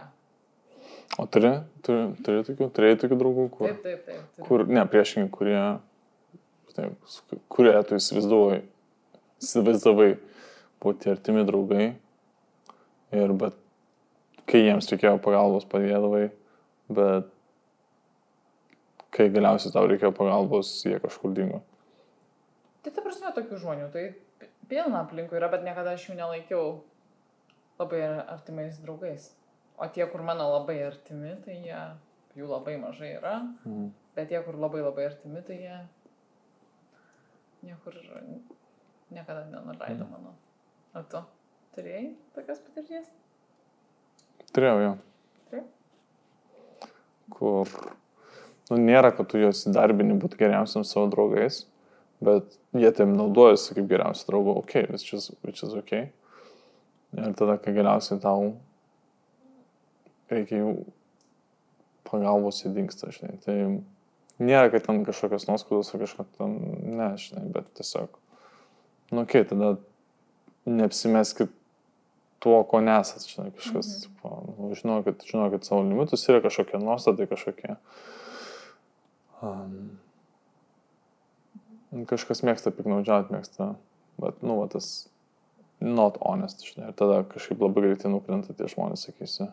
O 1.17 1.25
turi, 1.25 1.49
turi, 1.81 2.03
turi 2.23 2.43
tokių, 2.45 2.67
turėjai 2.77 2.99
tokių 3.01 3.17
draugų, 3.17 3.47
kur, 3.57 3.67
Taip, 3.73 3.81
taip, 3.83 4.05
taip. 4.05 4.21
turiu. 4.35 4.45
kur 4.47 4.65
ne, 4.69 4.83
priešingai, 4.85 5.31
kurie, 5.33 5.63
taip, 6.75 6.93
kurie 7.49 7.73
tu 7.89 7.97
įsivaizduoji, 7.97 8.61
įsivaizdavai 9.41 10.11
būti 10.83 11.09
artimi 11.11 11.43
draugai 11.47 11.87
ir 13.17 13.33
bet 13.33 13.55
kai 14.47 14.61
jiems 14.65 14.87
reikėjo 14.91 15.17
pagalbos 15.23 15.65
padėdavai, 15.71 16.27
bet 16.89 17.27
kai 19.15 19.29
galiausiai 19.33 19.73
tau 19.73 19.87
reikėjo 19.89 20.13
pagalbos, 20.15 20.69
jie 20.85 20.99
kažkur 21.03 21.33
dingo. 21.35 21.61
Tai 22.85 22.91
ta 22.95 23.01
prasme 23.03 23.31
tokių 23.35 23.57
žmonių, 23.63 23.87
tai 23.91 24.03
pi- 24.39 24.49
pilna 24.69 25.01
aplinkų 25.05 25.35
yra, 25.39 25.49
bet 25.51 25.63
niekada 25.65 25.95
aš 25.97 26.05
jų 26.09 26.15
nelaikiau 26.19 26.81
labai 27.79 28.01
ar- 28.05 28.25
artimais 28.37 28.77
draugais. 28.83 29.31
O 29.77 29.85
tie, 29.93 30.05
kur 30.09 30.21
mano 30.25 30.47
labai 30.53 30.77
artimi, 30.87 31.35
tai 31.45 31.57
jie, 31.65 31.81
jų 32.37 32.47
labai 32.49 32.77
mažai 32.81 33.15
yra, 33.17 33.35
Mhm. 33.65 33.91
bet 34.15 34.29
tie, 34.29 34.39
kur 34.45 34.53
labai 34.55 34.81
labai 34.81 35.05
artimi, 35.09 35.41
tai 35.45 35.57
jie 35.57 35.77
niekur 37.63 37.93
niekada 39.11 39.45
nenuleido 39.51 40.03
Mhm. 40.05 40.11
mano. 40.11 40.33
O 40.97 41.03
tu 41.05 41.19
turėjai 41.75 42.07
tokios 42.33 42.61
patirties? 42.65 43.09
Turėjau 44.55 44.77
jo. 44.81 44.91
Taip. 45.51 45.65
Kur, 47.35 47.73
nu, 48.71 48.79
nėra, 48.81 49.11
kad 49.13 49.27
tu 49.29 49.37
juos 49.41 49.61
įdarbini 49.69 50.15
būti 50.17 50.39
geriausiams 50.39 50.93
savo 50.95 51.11
draugais, 51.13 51.65
bet 52.23 52.55
jie 52.73 52.89
tam 52.97 53.13
naudojasi 53.19 53.77
kaip 53.77 53.91
geriausi 53.91 54.25
draugai, 54.29 54.55
ok, 54.63 54.77
which 54.95 55.13
is 55.61 55.75
ok. 55.83 55.93
Ir 57.17 57.35
tada, 57.37 57.59
kai 57.61 57.75
galiausiai 57.75 58.17
tau 58.23 58.55
reikia 60.31 60.63
jų 60.63 60.71
pagalbos 62.07 62.63
įdingsta, 62.65 63.11
žinai. 63.13 63.37
Tai 63.45 63.57
nėra, 64.41 64.71
kad 64.73 64.87
ten 64.87 65.03
kažkokios 65.05 65.45
nuoskaudos 65.51 65.93
ar 65.93 66.01
kažką 66.07 66.25
ten, 66.39 66.57
ne, 66.97 67.11
žinai, 67.21 67.45
bet 67.53 67.69
tiesiog, 67.77 68.17
nu, 69.13 69.21
ok, 69.27 69.37
tada 69.51 69.75
neapsimeskit 70.67 71.51
tuo, 72.43 72.59
ko 72.69 72.81
nesat, 72.83 73.25
žinai, 73.25 73.51
kažkas, 73.57 73.87
Mhm. 73.87 74.01
tipo, 74.03 74.31
nu, 74.59 74.75
žinokit, 74.75 75.23
žinokit 75.25 75.65
savo 75.65 75.81
limitus, 75.81 76.27
yra 76.29 76.41
kažkokie 76.43 76.79
nuostatai, 76.83 77.27
kažkokie. 77.27 77.77
Um, 79.41 79.97
kažkas 82.09 82.43
mėgsta 82.45 82.71
piknaudžiauti, 82.73 83.33
mėgsta, 83.33 83.75
bet, 84.21 84.41
nu, 84.43 84.59
va, 84.61 84.67
tas 84.71 85.09
not 85.81 86.17
honest, 86.21 86.65
žinai, 86.65 86.89
ir 86.91 86.97
tada 86.97 87.23
kažkaip 87.23 87.61
labai 87.61 87.85
greitai 87.85 88.11
nukrenta 88.11 88.53
tie 88.57 88.69
žmonės, 88.69 89.07
sakysi. 89.07 89.51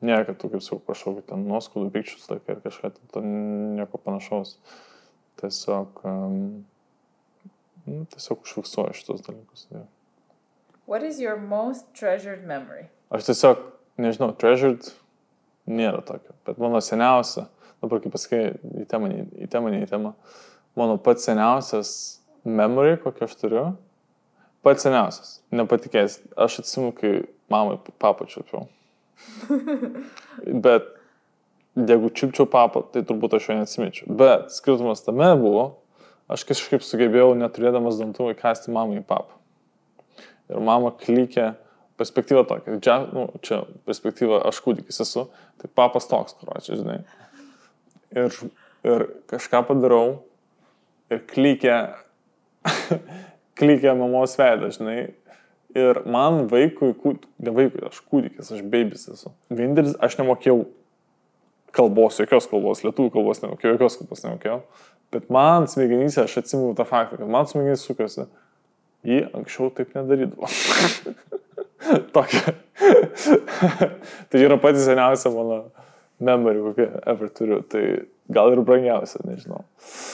Ne, 0.00 0.16
kad 0.24 0.38
tu 0.40 0.48
kaip 0.48 0.62
sakau, 0.64 0.80
kažkokį 0.88 1.26
ten 1.28 1.44
nuoskaudų, 1.46 1.90
pykčius 1.92 2.30
laikai 2.30 2.56
ir 2.56 2.62
kažką, 2.64 2.90
tai 2.96 3.10
to 3.12 3.20
nieko 3.20 4.00
panašaus. 4.00 4.56
Tiesiog, 5.40 6.00
um, 6.08 6.64
tiesiog 7.86 8.42
užfiksuoju 8.46 8.96
šitos 8.96 9.22
dalykus. 9.26 9.66
Tai. 9.68 9.84
What 10.90 11.04
is 11.04 11.20
your 11.20 11.36
most 11.36 11.84
treasured 11.94 12.42
memory? 12.42 12.88
Aš 13.14 13.28
tiesiog, 13.28 13.60
nežinau, 14.02 14.32
treasured 14.34 14.88
nėra 15.70 16.00
tokio, 16.02 16.34
bet 16.42 16.58
mano 16.58 16.80
seniausia, 16.82 17.44
dabar 17.78 18.02
kaip 18.02 18.10
pasakai, 18.16 18.40
į 18.82 18.88
temą, 18.90 19.12
į 19.38 19.46
temą, 19.52 19.70
į 19.78 19.86
temą, 19.86 20.12
mano 20.74 20.98
pats 20.98 21.28
seniausias 21.30 21.92
memory, 22.42 22.98
kokį 23.06 23.28
aš 23.28 23.38
turiu, 23.38 23.64
pats 24.66 24.82
seniausias, 24.88 25.32
nepatikės, 25.54 26.18
aš 26.34 26.58
atsimu, 26.64 26.90
kai 26.98 27.14
mamai 27.54 27.78
papą 28.02 28.26
čiupiau. 28.34 28.66
Bet 30.66 30.90
jeigu 31.78 32.10
čiupčiau 32.18 32.50
papą, 32.50 32.82
tai 32.90 33.06
turbūt 33.06 33.38
aš 33.38 33.52
jo 33.52 33.62
neatsimičiau. 33.62 34.10
Bet 34.10 34.50
skirtumas 34.58 35.06
tame 35.06 35.36
buvo, 35.38 35.68
aš 36.26 36.50
kažkaip 36.50 36.82
sugebėjau 36.82 37.36
neturėdamas 37.38 38.02
dantų 38.02 38.32
įkasti 38.34 38.74
mamai 38.74 39.06
papą. 39.06 39.38
Ir 40.50 40.64
mama 40.66 40.90
klikė, 40.98 41.52
perspektyva 42.00 42.42
tokia, 42.48 42.78
čia, 42.82 42.96
nu, 43.14 43.28
čia 43.44 43.62
perspektyva, 43.86 44.40
aš 44.48 44.58
kūdikis 44.64 45.02
esu, 45.04 45.28
tai 45.60 45.70
papas 45.76 46.08
toks, 46.10 46.34
kur 46.40 46.52
čia, 46.64 46.78
žinai. 46.80 46.98
Ir, 48.10 48.34
ir 48.86 49.06
kažką 49.30 49.62
padarau 49.68 50.22
ir 51.12 51.22
klikė, 51.30 51.76
klikė 53.60 53.94
mamos 53.98 54.36
veidą, 54.40 54.72
žinai. 54.74 54.98
Ir 55.78 56.02
man 56.10 56.48
vaikui, 56.50 56.90
ne 57.38 57.54
vaikui, 57.54 57.84
aš 57.86 58.00
kūdikis, 58.10 58.50
aš 58.56 58.62
babys 58.66 59.06
esu. 59.12 59.30
Vienintelis, 59.52 59.94
aš 60.02 60.18
nemokėjau 60.18 60.64
kalbos, 61.76 62.18
jokios 62.18 62.48
kalbos, 62.50 62.82
lietuvių 62.82 63.12
kalbos 63.14 63.42
nemokėjau, 63.44 63.76
jokios 63.76 63.98
kalbos 64.00 64.24
nemokėjau. 64.24 64.58
Bet 65.14 65.30
man 65.32 65.66
smegenyse, 65.70 66.24
aš 66.24 66.40
atsimenu 66.42 66.74
tą 66.78 66.86
faktą, 66.86 67.18
kad 67.20 67.30
man 67.30 67.46
smegenys 67.50 67.84
sukasi. 67.86 68.26
Jį 69.06 69.20
anksčiau 69.36 69.70
taip 69.72 69.94
nedarydavo. 69.96 70.48
Tokia. 72.14 72.54
tai 74.30 74.42
yra 74.44 74.58
pati 74.60 74.82
seniausia 74.84 75.32
mano 75.32 75.60
memory, 76.20 76.60
kokią 76.66 76.88
ever 77.08 77.30
turiu. 77.32 77.62
Tai 77.62 77.84
gal 78.30 78.52
ir 78.52 78.62
brangiausia, 78.66 79.22
nežinau. 79.26 79.62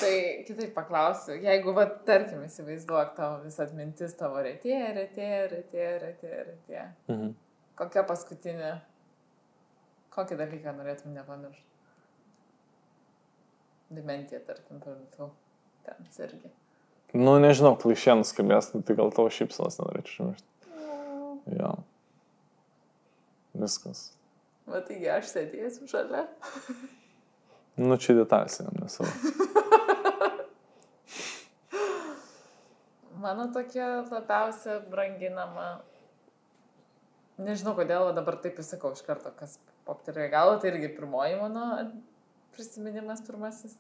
Tai 0.01 0.13
kitaip 0.47 0.75
paklausiu, 0.77 1.37
jeigu, 1.43 1.75
va, 1.77 1.87
tarkim, 2.09 2.45
įsivaizduok 2.47 3.15
tavo 3.19 3.41
visą 3.45 3.67
atmintis 3.67 4.15
tavo 4.19 4.43
retėja, 4.47 4.93
retėja, 4.97 5.41
retėja, 5.53 5.95
retėja, 6.05 6.45
retėja. 6.51 6.87
Mhm. 7.11 7.33
Kokia 7.77 8.07
paskutinė, 8.09 8.71
kokį 10.15 10.39
dalyką 10.41 10.77
norėtum 10.79 11.17
nepamiršti? 11.17 11.67
Dementija, 13.97 14.41
tarkim, 14.47 14.81
tu 15.15 15.29
ten 15.87 16.09
irgi. 16.25 16.55
Nu, 17.15 17.39
nežinau, 17.43 17.77
klišienas 17.79 18.33
skambės, 18.35 18.73
nu, 18.75 18.83
tai 18.87 18.97
gal 18.99 19.13
tavo 19.15 19.31
šypsanas 19.33 19.79
nenorėčiau 19.81 20.27
užmiršti. 20.27 20.51
Jo. 21.57 21.73
Viskas. 23.57 24.01
Va, 24.67 24.83
taigi 24.85 25.09
aš 25.15 25.31
sėdėsiu 25.31 25.87
šalia. 25.91 26.27
Nu, 27.79 27.97
čia 28.01 28.17
detalės, 28.19 28.59
nesvarbu. 28.81 29.15
Mano 33.23 33.45
tokia 33.55 33.87
labiausia 34.11 34.81
branginama 34.91 35.69
Nežinau, 37.37 37.75
kodėl 37.77 38.15
dabar 38.17 38.39
taip 38.41 38.57
įsakau 38.63 38.95
iš 38.97 39.03
karto, 39.05 39.29
kas 39.37 39.59
popterėjo 39.85 40.31
galvo, 40.33 40.55
tai 40.61 40.71
irgi 40.71 40.89
pirmoji 40.97 41.37
mano 41.37 41.67
prisiminimas 42.57 43.21
pirmasis. 43.27 43.75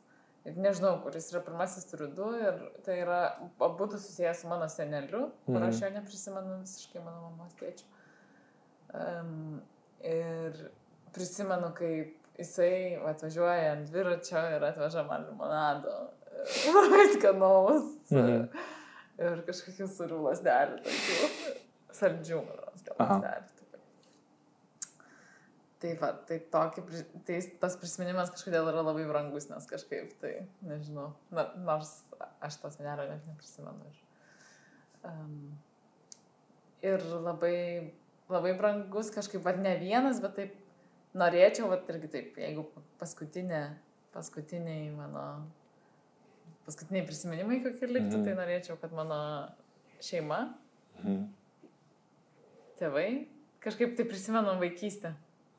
Ir 0.46 0.54
nežinau, 0.62 1.00
kuris 1.02 1.26
yra 1.32 1.40
pirmasis, 1.42 1.88
turiu 1.90 2.06
du. 2.14 2.28
Ir 2.38 2.60
tai 2.86 3.00
yra 3.02 3.20
du 3.58 3.98
susijęs 3.98 4.44
su 4.44 4.48
mano 4.50 4.68
seneliu, 4.70 5.30
kur 5.46 5.56
Mhm. 5.58 5.68
aš 5.68 5.80
jo 5.82 5.90
neprisimenu 5.96 6.60
visiškai 6.62 7.02
mano 7.04 7.30
mamos 7.30 7.54
tėčių. 7.58 7.84
Um, 8.94 9.60
ir 10.06 10.52
prisimenu, 11.12 11.72
kaip 11.74 12.14
jisai 12.38 13.00
atvažiuoja 13.10 13.72
ant 13.72 13.90
dviračio 13.90 14.42
ir 14.56 14.62
atveža 14.70 15.02
man 15.08 15.26
limonado. 15.26 15.96
Labai 16.76 17.06
skanaus. 17.16 17.90
Mhm. 18.12 18.48
Ir 19.18 19.42
kažkokių 19.48 19.86
surių 19.96 20.18
lasdelių, 20.28 20.78
tokių 20.84 21.28
saldžių, 21.96 22.40
man 22.46 23.00
Aha. 23.00 23.14
lasdelių. 23.16 23.55
Tai 25.76 25.90
va, 26.00 26.08
tai, 26.24 26.38
tokį, 26.52 26.82
tai 27.28 27.36
tas 27.60 27.74
prisiminimas 27.76 28.30
kažkodėl 28.32 28.70
yra 28.70 28.80
labai 28.80 29.02
brangus, 29.10 29.50
nes 29.50 29.66
kažkaip 29.68 30.14
tai, 30.22 30.46
nežinau, 30.64 31.10
na, 31.36 31.50
nors 31.66 31.90
aš 32.40 32.56
to 32.62 32.70
senelio 32.72 33.04
net 33.10 33.26
neprisimenu. 33.28 33.90
Ir, 33.90 33.98
um, 35.10 35.34
ir 36.80 37.04
labai, 37.26 37.58
labai 38.32 38.54
brangus 38.56 39.12
kažkaip, 39.12 39.44
va, 39.44 39.52
ne 39.52 39.74
vienas, 39.82 40.22
bet 40.24 40.38
taip 40.38 40.56
norėčiau, 41.16 41.68
va, 41.68 41.76
irgi 41.92 42.08
taip, 42.14 42.40
jeigu 42.40 42.64
paskutinė, 43.02 43.60
paskutiniai 44.16 44.88
mano, 44.96 45.26
paskutiniai 46.64 47.04
prisiminimai 47.04 47.60
kokie 47.66 47.92
liktų, 47.92 48.16
Mhm. 48.16 48.24
tai 48.24 48.38
norėčiau, 48.40 48.80
kad 48.80 48.96
mano 48.96 49.20
šeima, 50.00 50.54
Mhm. 51.02 51.28
tėvai, 52.80 53.26
kažkaip 53.60 53.94
tai 53.96 54.08
prisimenu 54.08 54.56
vaikystę. 54.64 55.12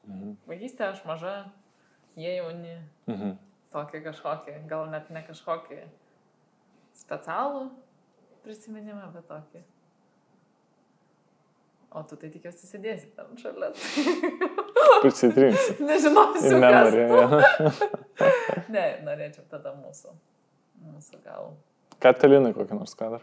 Mhm. 0.07 0.35
Vaikystė 0.47 0.87
aš 0.91 1.01
maža, 1.05 1.35
jie 2.15 2.35
jauni, 2.37 2.77
Mhm. 3.07 3.33
tokį 3.73 4.03
kažkokį, 4.05 4.67
gal 4.67 4.85
net 4.91 5.09
ne 5.11 5.23
kažkokį 5.27 5.81
specialų 6.95 7.69
prisiminimą, 8.43 9.11
bet 9.13 9.27
tokį. 9.27 9.63
O 11.91 12.01
tu 12.03 12.17
tai 12.19 12.29
tikiuosi 12.29 12.67
sėdėsi 12.67 13.11
ten 13.15 13.37
šalia. 13.39 13.69
Prisitrinsi. 15.03 15.77
Nežinosiu, 15.83 16.57
ja. 16.59 16.83
Ne, 18.73 18.83
norėčiau 19.07 19.45
tada 19.49 19.71
mūsų. 19.77 20.11
Mūsų 20.83 21.19
gal. 21.23 21.53
Katalinai 22.03 22.51
kokį 22.55 22.75
nors 22.77 22.93
kadrą. 22.97 23.21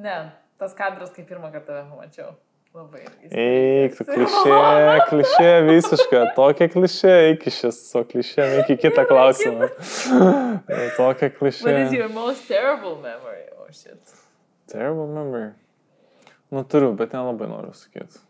Ne, 0.00 0.16
tas 0.60 0.74
kadras, 0.76 1.12
kai 1.14 1.24
pirmą 1.28 1.50
kartą 1.54 1.78
pamačiau. 1.90 2.34
Labai. 2.70 3.00
Eik, 3.34 3.96
tu 3.98 4.04
klišė, 4.06 4.58
klišė 5.10 5.48
visiška, 5.66 6.20
tokia 6.36 6.68
klišė, 6.70 7.14
iki 7.32 7.50
šis, 7.50 7.80
o 7.98 8.04
klišė, 8.06 8.46
iki 8.62 8.76
kitą 8.78 9.02
klausimą. 9.10 9.66
Tokia 10.94 11.32
What 11.34 11.50
is 11.50 11.58
klišė. 11.64 11.96
your 11.96 12.08
most 12.14 12.46
terrible 12.46 12.94
memory? 13.02 13.42
Oh 13.58 13.66
shit. 13.74 14.14
Terrible 14.70 15.08
memory. 15.10 15.50
Nu, 16.54 16.62
turiu, 16.62 16.94
bet 16.94 17.10
nelabai 17.18 17.50
noriu 17.50 17.74
sakyti. 17.74 18.22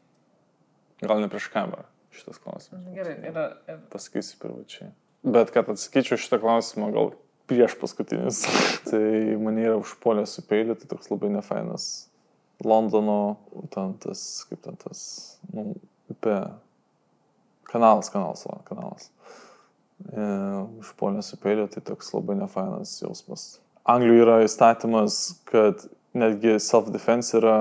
Gal 1.05 1.21
ne 1.21 1.29
prieš 1.29 1.53
kamerą 1.53 1.85
šitas 2.17 2.41
klausimas. 2.41 2.89
Gerai, 2.97 3.19
yra. 3.21 3.47
yra. 3.69 3.81
Pasakysiu 3.93 4.41
privačiai. 4.41 4.89
Bet 5.37 5.53
kad 5.53 5.69
atsakyčiau 5.69 6.17
šitą 6.21 6.41
klausimą, 6.41 6.89
gal 6.97 7.13
prieš 7.51 7.77
paskutinis. 7.81 8.47
tai 8.89 9.37
mane 9.37 9.69
yra 9.69 9.77
užpuolę 9.81 10.25
su 10.25 10.49
peiliu, 10.49 10.81
tai 10.81 10.89
toks 10.89 11.13
labai 11.13 11.33
nefainas. 11.37 12.10
Londono, 12.65 13.37
ten 13.73 13.95
tas, 14.03 14.45
kaip 14.49 14.61
ten 14.65 14.77
tas, 14.81 15.01
nu, 15.55 15.73
upė. 16.13 16.37
Kanalas, 17.71 18.11
kanalas, 18.11 18.43
va, 18.49 18.59
kanalas. 18.67 19.11
E, 20.11 20.25
užpuolė 20.83 21.23
su 21.23 21.39
peiliu, 21.41 21.69
tai 21.71 21.83
toks 21.87 22.11
labai 22.17 22.35
nefainas 22.41 22.97
jausmas. 23.03 23.45
Anglijoje 23.89 24.25
yra 24.25 24.39
įstatymas, 24.45 25.19
kad 25.49 25.85
netgi 26.17 26.57
self-defense 26.63 27.37
yra, 27.39 27.57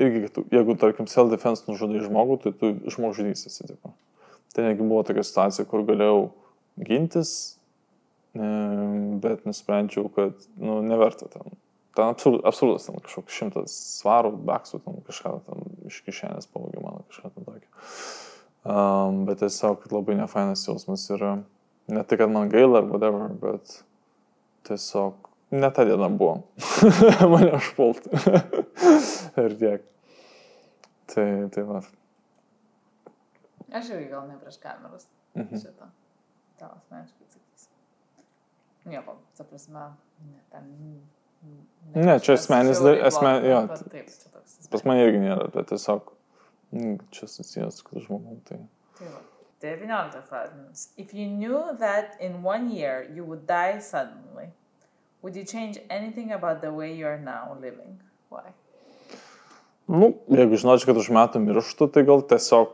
irgi, 0.00 0.30
tu- 0.32 0.46
jeigu, 0.54 0.76
tarkim, 0.80 1.08
self-defense 1.10 1.66
nužudai 1.68 2.00
žmogų, 2.06 2.38
tai 2.42 2.54
tu 2.56 2.72
žmogžudys 2.94 3.44
atsitiko. 3.50 3.92
Tai 4.56 4.64
netgi 4.68 4.86
buvo 4.86 5.02
tokia 5.08 5.24
situacija, 5.28 5.66
kur 5.68 5.84
galėjau 5.88 6.30
gintis, 6.80 7.58
e, 8.34 8.48
bet 9.20 9.44
nusprendžiau, 9.48 10.08
kad, 10.14 10.48
nu, 10.56 10.80
neverta 10.86 11.28
ten. 11.28 11.52
Ten 11.92 12.08
absurd, 12.08 12.40
absurdas, 12.48 12.86
ten 12.88 13.00
kažkoks 13.04 13.36
šimtas 13.36 13.72
svarų, 14.00 14.32
baksų, 14.48 14.80
ten 14.84 15.00
kažką 15.06 15.32
ten 15.48 15.66
iš 15.90 15.98
kišenės 16.06 16.48
pavogė 16.52 16.80
mano 16.80 17.02
kažką 17.10 17.32
ten 17.34 17.48
tokio. 17.48 17.68
Um, 18.62 19.24
bet 19.28 19.42
tiesiog 19.42 19.84
labai 19.92 20.16
nefainas 20.16 20.62
jausmas 20.64 21.04
yra, 21.12 21.34
ne 21.92 22.04
tai, 22.06 22.16
kad 22.20 22.32
man 22.32 22.48
gaila 22.52 22.80
ar 22.80 22.88
whatever, 22.88 23.28
bet 23.42 23.82
tiesiog 24.68 25.28
ne 25.52 25.70
ta 25.70 25.84
diena 25.84 26.08
buvo. 26.08 26.42
Mane 27.32 27.52
užpulti. 27.58 28.08
Ir 29.44 29.58
tiek. 29.60 29.88
Tai, 31.12 31.26
tai 31.52 31.64
va. 31.68 31.82
Aš 33.72 33.90
irgi 33.92 34.08
gal 34.12 34.28
ne 34.28 34.38
prieš 34.40 34.60
kameras. 34.62 35.08
Mhm. 35.36 35.60
Šitą. 35.60 35.88
Tau 36.60 36.72
asmeniškai 36.76 37.26
atsakysiu. 37.26 37.70
Nieko, 38.88 39.16
ta 39.36 39.44
prasme, 39.48 39.90
ne, 40.28 40.40
ten. 40.52 40.70
Ne, 41.94 42.18
čia 42.20 42.36
da- 42.36 43.06
asmen- 43.08 43.44
jo, 43.44 43.66
Taip, 43.68 44.06
čia 44.08 44.30
toks. 44.32 44.68
Pas 44.70 44.84
mane 44.88 45.04
irgi 45.04 45.20
nėra, 45.20 45.50
bet 45.52 45.68
tiesiog 45.68 46.12
mm, 46.72 46.96
čia 47.12 47.28
susijęs 47.28 47.80
su 47.80 47.84
kitu 47.88 48.06
žmogum. 48.06 48.40
Tai. 48.48 48.58
Tai 48.98 49.10
va. 49.12 49.20
19 49.62 50.22
klausimas. 50.28 50.88
If 50.96 51.14
you 51.14 51.26
knew 51.28 51.76
that 51.78 52.16
in 52.20 52.42
one 52.42 52.70
year 52.70 53.06
you 53.14 53.24
would 53.24 53.46
die 53.46 53.78
suddenly, 53.78 54.48
would 55.22 55.36
you 55.36 55.44
change 55.44 55.78
anything 55.90 56.32
about 56.32 56.60
the 56.62 56.72
way 56.72 56.92
you 56.94 57.06
are 57.06 57.20
now 57.20 57.54
living? 57.60 58.00
Why? 58.30 58.50
Nu, 59.86 60.14
jeigu 60.30 60.56
žinočiau, 60.56 60.88
kad 60.88 60.96
už 60.96 61.10
metų 61.12 61.42
mirštu, 61.44 61.86
tai 61.92 62.02
gal 62.08 62.22
tiesiog, 62.24 62.72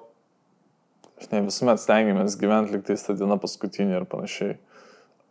žinai, 1.24 1.42
visuomet 1.48 1.80
stengiamės 1.82 2.36
gyventi 2.38 2.76
liktais 2.76 3.02
tą 3.04 3.16
dieną 3.18 3.40
paskutinį 3.42 3.96
ir 3.98 4.06
panašiai. 4.08 4.56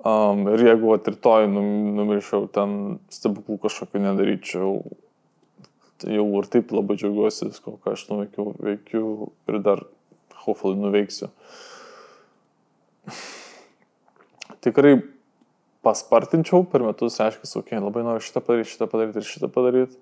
Um, 0.06 0.46
ir 0.54 0.62
jeigu 0.62 0.94
num- 1.50 1.96
numirčiau, 1.98 2.46
ten 2.54 3.00
stebuklų 3.10 3.58
kažkokio 3.64 4.02
nedaryčiau, 4.04 4.84
tai 5.98 6.14
jau 6.14 6.28
ir 6.38 6.46
taip 6.54 6.72
labai 6.72 6.98
džiaugiuosi 7.00 7.50
visko, 7.50 7.80
ką 7.82 7.96
aš 7.96 8.06
nuveikiau, 8.12 8.54
veikiu 8.62 9.32
ir 9.50 9.60
dar, 9.66 9.82
hopefully, 10.46 10.78
nuveiksiu. 10.78 11.32
Tikrai 14.62 15.00
paspartinčiau 15.82 16.68
per 16.70 16.86
metus, 16.86 17.18
reiškia, 17.18 17.48
okei, 17.50 17.78
okay, 17.80 17.82
labai 17.82 18.06
noriu 18.06 18.22
šitą 18.22 18.44
padaryti, 18.46 18.76
šitą 18.76 18.90
padaryti 18.92 19.24
ir 19.24 19.28
šitą 19.32 19.50
padaryti. 19.50 19.98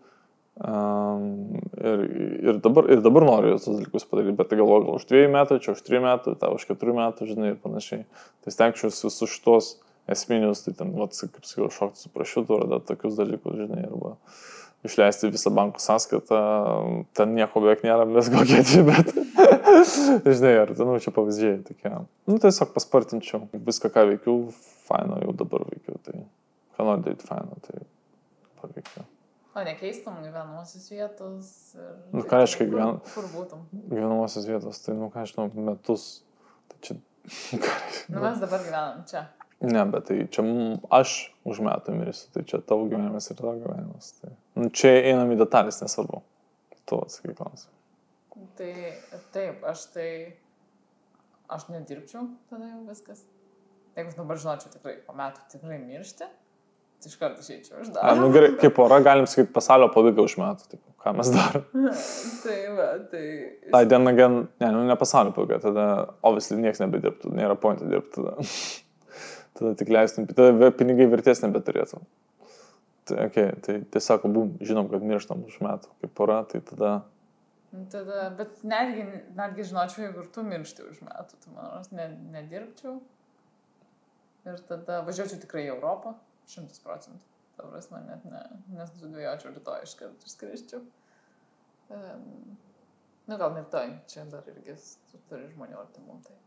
Um, 0.56 1.56
ir, 1.76 2.04
ir, 2.52 2.60
dabar, 2.64 2.88
ir 2.92 3.02
dabar 3.04 3.26
noriu 3.28 3.58
tos 3.58 3.68
dalykus 3.68 4.08
padaryti, 4.08 4.36
bet 4.40 4.52
tai 4.52 4.60
galvoju, 4.60 4.86
gal 4.88 5.00
už 5.00 5.08
dviejų 5.10 5.32
metų, 5.34 5.58
čia 5.64 5.74
už 5.76 5.82
trijų 5.88 6.04
metų, 6.04 6.36
tą 6.40 6.52
už 6.56 6.68
keturių 6.70 7.00
metų, 7.00 7.32
žinai, 7.32 7.50
ir 7.54 7.58
panašiai. 7.64 8.06
Tai 8.44 8.56
stengčiausi 8.56 9.08
visus 9.08 9.36
šitos 9.36 9.74
esminius, 10.12 10.62
tai 10.66 10.74
ten, 10.78 10.92
vat, 11.00 11.16
kaip 11.18 11.46
sakiau, 11.48 11.70
šokti 11.74 12.00
su 12.06 12.10
prašytu, 12.14 12.60
ar 12.62 12.68
dar 12.76 12.84
tokius 12.86 13.16
dalykus, 13.18 13.56
žinai, 13.64 13.86
arba 13.90 14.16
išleisti 14.86 15.32
visą 15.34 15.50
bankų 15.50 15.82
sąskaitą, 15.82 16.40
ten 17.18 17.32
nieko 17.34 17.62
beveik 17.64 17.82
nėra, 17.88 18.06
mes 18.16 18.30
kokie 18.30 18.62
čia, 18.68 18.84
bet, 18.86 19.10
žinai, 20.36 20.54
ar, 20.62 20.76
nu, 20.78 21.00
čia 21.02 21.14
pavyzdžiai 21.16 21.64
tokie. 21.66 21.92
Nu, 22.30 22.38
tiesiog 22.44 22.70
paspartinčiau 22.76 23.48
viską, 23.56 23.90
ką 23.96 24.04
veikiau, 24.12 24.44
faino 24.86 25.18
jau 25.24 25.34
dabar 25.42 25.66
veikiau, 25.72 25.98
tai 26.06 26.22
ką 26.78 26.86
noriu 26.86 27.06
daryti 27.08 27.26
faino, 27.32 27.58
tai 27.66 27.82
dabar 27.82 28.76
veikiau. 28.78 29.08
O 29.56 29.62
nekeistum 29.64 30.18
gyvenamosios 30.20 30.90
vietos? 30.92 31.50
ir- 31.80 31.92
Nu, 32.12 32.22
ką 32.28 32.42
reiškia 32.44 32.66
gyven- 32.68 32.98
Kur 33.14 33.24
būtum? 33.32 33.62
gyvenamosios 33.88 34.46
vietos, 34.50 34.82
tai, 34.84 34.94
nu, 35.00 35.08
ką 35.14 35.22
aš 35.24 35.32
žinau, 35.34 35.46
metus. 35.70 36.04
Tai 36.68 36.78
čia, 36.84 36.98
reiškia? 37.56 38.12
Nu, 38.12 38.20
mes 38.26 38.42
dabar 38.44 38.60
gyvenam 38.68 39.06
čia. 39.10 39.22
Ne, 39.66 39.84
bet 39.90 40.10
tai 40.10 40.18
čia 40.32 40.44
aš 40.94 41.16
už 41.48 41.62
metų 41.66 41.96
mirsiu, 41.98 42.30
tai 42.36 42.44
čia 42.50 42.60
tavo 42.62 42.86
gyvenimas 42.90 43.30
ir 43.32 43.40
tavo 43.40 43.56
gyvenimas. 43.58 44.12
Tai, 44.22 44.34
nu, 44.60 44.70
čia 44.70 44.92
einam 45.12 45.32
į 45.34 45.40
detalės, 45.42 45.82
nesvarbu. 45.82 46.22
Tu 46.86 47.00
atsakai 47.02 47.34
klausimą. 47.38 47.76
Tai 48.60 48.72
taip, 49.34 49.64
aš 49.66 49.88
tai. 49.96 50.10
Aš 51.46 51.68
nedirbčiau, 51.70 52.26
tada 52.50 52.66
jau 52.66 52.80
viskas. 52.88 53.20
Jeigu 53.96 54.16
dabar 54.18 54.40
žinočiau 54.42 54.72
tikrai, 54.74 54.96
po 55.06 55.14
metų 55.16 55.44
tikrai 55.52 55.78
miršti, 55.78 56.26
tai 56.26 57.12
iš 57.12 57.20
karto 57.22 57.44
išeičiau 57.44 57.84
iš 57.84 57.92
A, 57.92 57.94
darbo. 57.94 58.24
nu, 58.24 58.32
gerai, 58.34 58.50
kaip 58.60 58.74
pora, 58.76 58.98
galim 59.06 59.28
sakyti, 59.30 59.54
pasaulio 59.54 59.92
pabaiga 59.94 60.26
už 60.26 60.36
metų. 60.42 60.66
Taip, 60.72 60.82
ką 61.06 61.14
mes 61.20 61.30
darome? 61.36 61.94
tai 62.44 62.58
va, 62.80 62.88
tai. 63.12 63.28
Tai 63.76 63.84
diena, 63.94 64.16
gen, 64.18 64.40
ne, 64.64 64.72
nu, 64.74 64.82
ne 64.90 64.98
pasaulio 65.00 65.36
pabaiga, 65.38 65.62
tada, 65.68 65.86
obviously, 66.26 66.58
niekas 66.66 66.82
nebedirbtų, 66.82 67.32
nėra 67.38 67.60
pointų 67.62 67.94
dirbti 67.94 68.18
tada. 68.18 68.36
tada 69.58 69.74
tik 69.80 69.92
leistum, 69.94 70.28
tada 70.30 70.72
pinigai 70.76 71.10
vertės 71.12 71.44
nebeturėtų. 71.46 72.04
Tai, 73.06 73.18
okay, 73.28 73.52
tai 73.66 73.80
tiesiog 73.94 74.24
abu 74.26 74.48
žinom, 74.66 74.88
kad 74.90 75.04
mirštam 75.06 75.44
už 75.46 75.60
metų 75.62 75.92
kaip 76.02 76.16
pora, 76.18 76.40
tai 76.50 76.64
tada 76.66 76.96
Nu, 77.76 77.86
Tada, 77.92 78.30
bet 78.38 78.62
netgi, 78.64 79.04
netgi 79.36 79.66
žinočiau, 79.68 80.06
jeigu 80.06 80.22
ir 80.24 80.28
tu 80.32 80.44
miršti 80.48 80.84
už 80.86 81.02
metų, 81.04 81.40
tai 81.44 81.54
man 81.56 81.66
rodos, 81.74 81.90
ne, 81.92 82.06
nedirbčiau. 82.32 83.00
Ir 84.46 84.62
tada 84.70 85.02
važiuočiau 85.08 85.42
tikrai 85.42 85.66
į 85.66 85.74
Europą, 85.74 86.14
šimtas 86.52 86.80
procentų. 86.86 87.20
Ta 87.58 87.66
prasme, 87.68 88.00
net 88.06 88.24
ne, 88.30 88.44
nesudvėjočiau 88.78 89.52
rytoj 89.58 89.84
iš 89.88 89.96
karto 90.00 90.30
išskriščiau. 90.30 90.82
Um, 91.96 92.56
nu, 93.28 93.36
gal 93.42 93.56
ne 93.58 93.66
rytoj, 93.66 93.92
čia 94.12 94.24
dar 94.32 94.48
irgi 94.54 94.78
turi 95.30 95.50
žmonių 95.52 95.80
artimų, 95.82 96.20
tai 96.30 96.38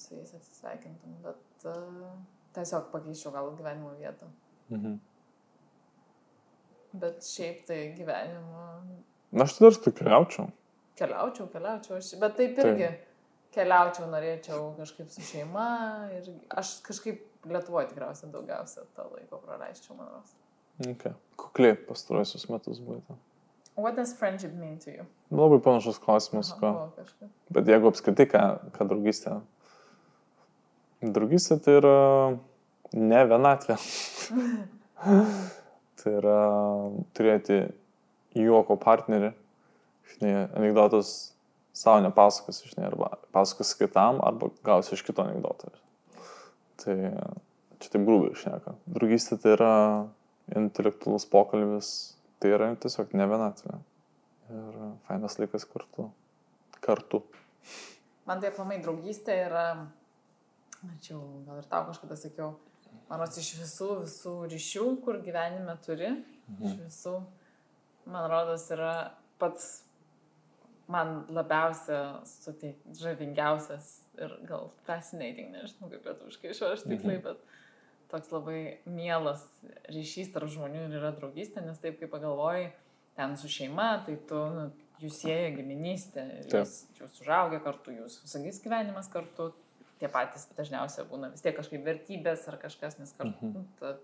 su 0.00 0.16
jais 0.16 0.32
atsisveikintum, 0.38 1.20
bet 1.26 1.49
tiesiog 1.62 2.90
pakeičiau 2.92 3.32
gal 3.34 3.52
gyvenimo 3.58 3.92
vietą. 3.98 4.26
Mhm. 4.70 4.98
Bet 6.92 7.22
šiaip 7.22 7.66
tai 7.68 7.80
gyvenimo 7.94 8.64
Na, 9.32 9.44
aš 9.44 9.58
dar 9.62 9.76
tu 9.78 9.92
keliaučiau. 9.94 10.48
keliaučiau, 10.98 11.46
keliaučiau, 11.52 11.96
aš, 12.00 12.14
bet 12.18 12.36
taip 12.36 12.56
Taip. 12.56 12.66
irgi 12.66 12.88
keliaučiau, 13.54 14.08
norėčiau 14.10 14.74
kažkaip 14.76 15.08
su 15.10 15.22
šeima 15.22 15.66
ir 16.18 16.30
aš 16.50 16.80
kažkaip 16.86 17.26
Lietuvoje 17.48 17.88
tikriausiai 17.88 18.28
daugiausia 18.34 18.82
to 18.96 19.04
laiko 19.14 19.38
praleisčiau, 19.40 19.94
man 19.96 20.10
rodos. 20.10 20.34
Okay. 20.90 21.14
Kukliai 21.40 21.76
pastaruosius 21.88 22.48
metus 22.50 22.80
buvote. 22.84 23.14
What 23.76 23.96
does 23.96 24.12
friendship 24.12 24.52
mean 24.52 24.78
to 24.78 24.90
you? 24.90 25.06
Labai 25.32 25.60
panašus 25.64 25.96
klausimas, 25.98 26.50
Aha, 26.52 26.60
ką. 26.60 27.06
Bet 27.50 27.70
jeigu 27.70 27.88
apskritai, 27.88 28.26
ką, 28.28 28.42
ką 28.76 28.86
draugystė. 28.90 29.38
Draugystė 31.00 31.56
tai 31.64 31.78
yra 31.78 31.96
ne 32.92 33.20
vienatvė. 33.30 33.76
tai 36.00 36.14
yra 36.18 36.40
turėti 37.16 37.62
juoko 38.36 38.76
partnerį. 38.80 39.32
Žinai, 40.10 40.32
anegdotas 40.58 41.12
savo 41.76 42.02
nepasakos, 42.04 42.62
žinai, 42.68 42.88
arba 42.90 43.12
pasakos 43.32 43.72
kitam, 43.78 44.20
arba 44.26 44.50
gausi 44.66 44.96
iš 44.96 45.04
kito 45.06 45.24
anegdoto. 45.24 45.70
Tai 46.82 46.96
čia 47.80 47.92
taip 47.92 48.04
grūbiai 48.04 48.34
išneka. 48.34 48.74
Draugystė 48.90 49.38
tai 49.40 49.54
yra 49.56 49.74
intelektualus 50.56 51.26
pokalbis, 51.30 51.92
tai 52.42 52.54
yra 52.56 52.72
tiesiog 52.80 53.14
ne 53.16 53.28
vienatvė. 53.30 53.78
Ir 54.50 54.80
fainas 55.06 55.38
laikas 55.38 55.64
kartu. 55.70 56.10
Kartu. 56.84 57.22
Man 58.28 58.42
tai 58.42 58.50
aplamai 58.50 58.80
draugystė 58.82 59.36
yra, 59.46 59.64
mačiau, 60.86 61.20
gal 61.46 61.60
ir 61.60 61.68
tau 61.70 61.86
kažkada 61.90 62.16
sakiau, 62.18 62.54
man 63.10 63.22
rodos 63.22 63.40
iš 63.42 63.52
visų, 63.60 63.90
visų 64.04 64.34
ryšių, 64.54 64.86
kur 65.04 65.20
gyvenime 65.24 65.76
turi, 65.84 66.14
iš 66.60 66.76
visų, 66.80 67.14
man 68.10 68.28
rodos 68.32 68.66
yra 68.74 68.94
pats 69.40 69.70
man 70.90 71.24
labiausia 71.30 72.20
suteik, 72.26 72.80
žavingiausias 72.98 73.92
ir 74.18 74.34
gal 74.48 74.70
fascinating, 74.88 75.52
nežinau 75.54 75.90
kaip 75.92 76.06
lietuviškai 76.08 76.50
iš 76.50 76.62
aš 76.66 76.84
tiksliai, 76.88 77.20
bet 77.22 77.42
toks 78.10 78.32
labai 78.34 78.60
mielas 78.90 79.44
ryšys 79.92 80.32
tarp 80.34 80.50
žmonių 80.50 80.88
ir 80.88 80.98
yra 80.98 81.12
draugystė, 81.14 81.62
nes 81.62 81.78
taip 81.82 82.00
kaip 82.00 82.10
pagalvoji, 82.10 82.72
ten 83.18 83.36
su 83.38 83.50
šeima, 83.52 83.90
tai 84.06 84.16
tu, 84.28 84.40
nu, 84.56 84.66
jūs 85.00 85.22
sieja 85.22 85.52
giminystė, 85.54 86.26
jūs, 86.50 86.74
jūs 86.98 87.22
užaugę 87.22 87.62
kartu, 87.64 87.94
jūs 88.02 88.20
visagis 88.24 88.60
gyvenimas 88.64 89.10
kartu, 89.12 89.52
tie 90.00 90.08
patys 90.08 90.46
dažniausiai 90.56 91.06
būna 91.10 91.30
vis 91.32 91.44
tiek 91.44 91.56
kažkaip 91.56 91.84
vertybės 91.84 92.46
ar 92.48 92.56
kažkas, 92.62 92.98
nes 92.98 93.12
kartu 93.18 93.50
Mhm. 93.50 93.66
ta, 93.80 93.94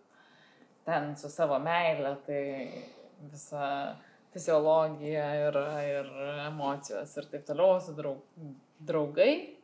ten 0.84 1.16
su 1.16 1.28
savo 1.32 1.58
meile, 1.58 2.16
tai 2.26 2.84
visa 3.32 3.96
fiziologija 4.32 5.26
ir, 5.48 5.56
ir 5.88 6.10
emocijos 6.46 7.16
ir 7.16 7.28
taip 7.32 7.46
toliau 7.48 7.80
su 7.80 7.94
draug, 7.96 8.20
draugai. 8.84 9.56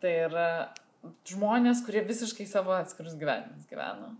Tai 0.00 0.12
yra 0.28 0.46
žmonės, 1.28 1.84
kurie 1.86 2.00
visiškai 2.06 2.46
savo 2.48 2.72
atskirus 2.72 3.16
gyvenimus 3.18 3.68
gyvena. 3.70 4.14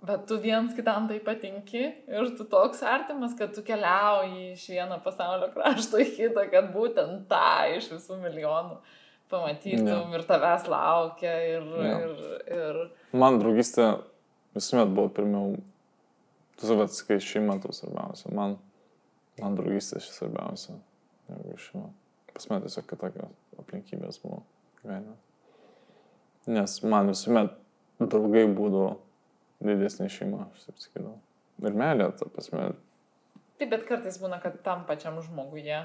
Bet 0.00 0.28
tu 0.30 0.38
viens 0.38 0.74
kitam 0.76 1.08
tai 1.10 1.18
patinki 1.18 1.80
ir 2.06 2.28
tu 2.38 2.44
toks 2.46 2.82
artimas, 2.86 3.34
kad 3.38 3.52
tu 3.54 3.62
keliauji 3.66 4.52
iš 4.52 4.68
vieno 4.70 5.00
pasaulio 5.02 5.50
krašto 5.52 5.98
į 5.98 6.12
kitą, 6.16 6.44
kad 6.52 6.72
būtent 6.74 7.26
tą 7.30 7.76
iš 7.76 7.90
visų 7.90 8.20
milijonų 8.22 8.78
pamatytum 9.30 9.88
Jo. 9.88 9.98
ir 10.18 10.24
tavęs 10.28 10.66
laukia 10.70 11.34
ir, 11.56 11.66
Jo. 11.68 11.98
ir, 12.04 12.22
ir 12.58 12.78
Man 13.18 13.38
draugystė 13.40 13.86
visuomet 14.56 14.90
buvo 14.94 15.08
pirmiau, 15.16 15.54
tu 16.58 16.66
savat, 16.68 16.92
sakai, 16.96 17.20
šeima 17.22 17.58
tau 17.62 17.72
svarbiausia. 17.76 18.32
Man, 18.34 18.56
man 19.40 19.56
draugystė 19.58 20.00
šis 20.02 20.18
svarbiausia. 20.20 20.76
Negu 21.28 21.56
šeima. 21.60 21.90
Pas 22.34 22.48
mane 22.50 22.64
tiesiog 22.66 22.86
kitokios 22.90 23.32
aplinkybės 23.60 24.20
buvo 24.22 24.42
gyvenime. 24.82 25.16
Nes 26.48 26.78
man 26.82 27.10
visuomet 27.12 27.52
draugai 28.00 28.46
būdavo 28.48 28.92
didesnė 29.64 30.06
šeima, 30.12 30.46
aš 30.54 30.68
taip 30.68 30.78
sakydavau. 30.84 31.18
Ir 31.66 31.74
meilė, 31.74 32.12
ta 32.16 32.28
prasme, 32.30 32.68
Taip, 33.58 33.72
bet 33.72 33.88
kartais 33.88 34.20
būna, 34.22 34.36
kad 34.38 34.60
tam 34.62 34.84
pačiam 34.86 35.16
žmoguje 35.18 35.80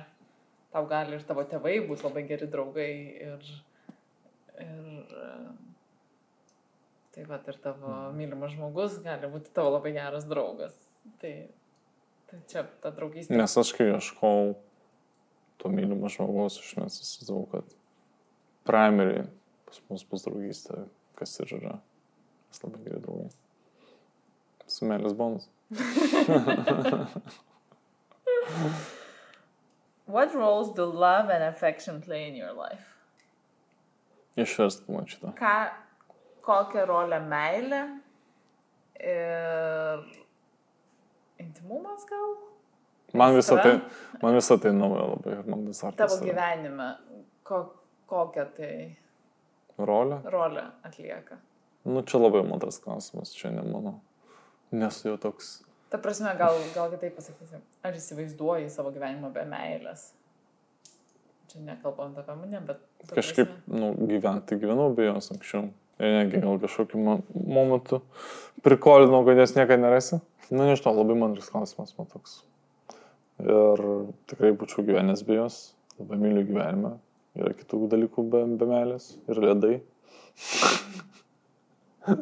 tau 0.74 0.88
gali 0.90 1.18
ir 1.18 1.24
tavo 1.28 1.44
tėvai 1.46 1.76
būti 1.86 2.06
labai 2.08 2.24
geri 2.26 2.48
draugai 2.50 2.94
ir, 3.28 3.50
ir 4.64 4.86
e, 5.24 5.26
taip 7.14 7.28
pat 7.30 7.50
ir 7.52 7.60
tavo 7.62 7.98
mylimas 8.18 8.56
žmogus 8.56 8.96
gali 9.06 9.30
būti 9.30 9.54
tavo 9.54 9.76
labai 9.76 9.92
geras 9.94 10.26
draugas. 10.30 10.74
Tai, 11.22 11.34
tai 12.32 12.38
čia 12.50 12.62
ta 12.82 12.90
draugystė. 12.96 13.38
nes 13.38 13.54
aš 13.62 13.70
kai 13.78 13.88
ieškau 13.92 14.40
to 15.62 15.66
mylimo 15.70 16.10
žmogaus, 16.10 16.58
aš 16.64 16.74
mes 16.82 16.94
įsivaizdavau, 17.04 17.46
kad 17.54 17.78
primary 18.66 19.22
pas 19.70 19.78
mus 19.92 20.04
bus 20.10 20.26
draugystė, 20.26 20.76
kas 21.20 21.38
ir 21.44 21.50
yra. 21.60 21.76
Mes 22.50 22.58
labai 22.66 22.80
geri 22.88 23.00
draugai. 23.06 23.30
Su 24.74 24.90
meilės 24.90 25.14
bonus. 25.20 25.46
What 30.06 30.34
roles 30.36 30.74
do 30.74 30.84
love 30.86 31.30
and 31.30 31.44
affection 31.44 32.02
play 32.02 32.28
in 32.28 32.36
your 32.36 32.54
life? 32.54 32.90
Išverst 34.38 34.88
man 34.90 35.06
šitą. 35.06 35.32
Ką, 35.38 35.54
kokią 36.44 36.86
rolę 36.90 37.20
meilė 37.30 37.84
ir 39.00 40.02
intimumas 41.40 42.04
gal? 42.10 42.34
Man 43.14 43.36
visą 43.38 43.60
tai, 43.62 43.76
man 44.24 44.34
visą 44.36 44.58
tai 44.62 44.72
nauja 44.74 45.06
labai 45.12 45.36
ir 45.38 45.44
man 45.54 45.68
vis 45.70 45.80
Tavo 45.84 45.92
artas. 45.94 46.16
yra. 46.18 46.26
gyvenime, 46.32 46.88
ko, 47.46 47.62
kokią 48.10 48.46
tai 48.58 48.74
Rolė? 49.78 50.20
rolę 50.34 50.64
atlieka? 50.86 51.38
Nu, 51.86 52.02
čia 52.02 52.18
labai 52.22 52.42
mantras 52.48 52.80
klausimas, 52.82 53.32
čia 53.38 53.52
ne 53.54 53.62
mano. 53.66 54.00
Nesu 54.72 55.10
jau 55.12 55.18
toks. 55.18 55.60
Ta 55.94 56.00
prasme, 56.02 56.32
gal, 56.40 56.56
gal 56.74 56.90
kitaip 56.90 57.14
pasakysiu, 57.20 57.60
ar 57.86 57.94
įsivaizduoji 57.94 58.72
savo 58.74 58.90
gyvenimą 58.96 59.30
be 59.36 59.44
meilės? 59.46 60.08
Čia 61.52 61.60
nekalbant 61.68 62.18
apie 62.18 62.34
mane, 62.34 62.62
bet... 62.66 62.80
Kažkaip, 63.12 63.52
prasme- 63.52 63.78
nu, 63.78 63.92
gyventi 64.10 64.58
gyvenau 64.58 64.88
be 64.98 65.06
jos 65.06 65.30
anksčiau. 65.36 65.68
Ir 66.02 66.16
negi 66.16 66.40
gal 66.42 66.58
kažkokiu 66.64 66.98
mo- 66.98 67.22
momentu 67.30 68.00
prikolinau, 68.66 69.22
kad 69.28 69.38
jas 69.38 69.54
niekada 69.54 69.78
nerasi. 69.84 70.18
Nu, 70.50 70.64
nežinau, 70.66 70.96
labai 70.98 71.14
mantras 71.20 71.52
klausimas 71.54 71.94
man 72.00 72.10
toks. 72.10 72.40
Ir 73.46 73.84
tikrai 74.32 74.50
būčiau 74.58 74.82
gyvenęs 74.88 75.22
be 75.28 75.38
jos. 75.38 75.60
Labai 76.00 76.18
myliu 76.24 76.42
gyvenimą. 76.48 76.96
Yra 77.38 77.54
kitų 77.60 77.86
dalykų 77.94 78.26
be, 78.34 78.42
be 78.58 78.66
meilės. 78.74 79.12
Ir 79.30 79.38
ledai. 79.46 79.76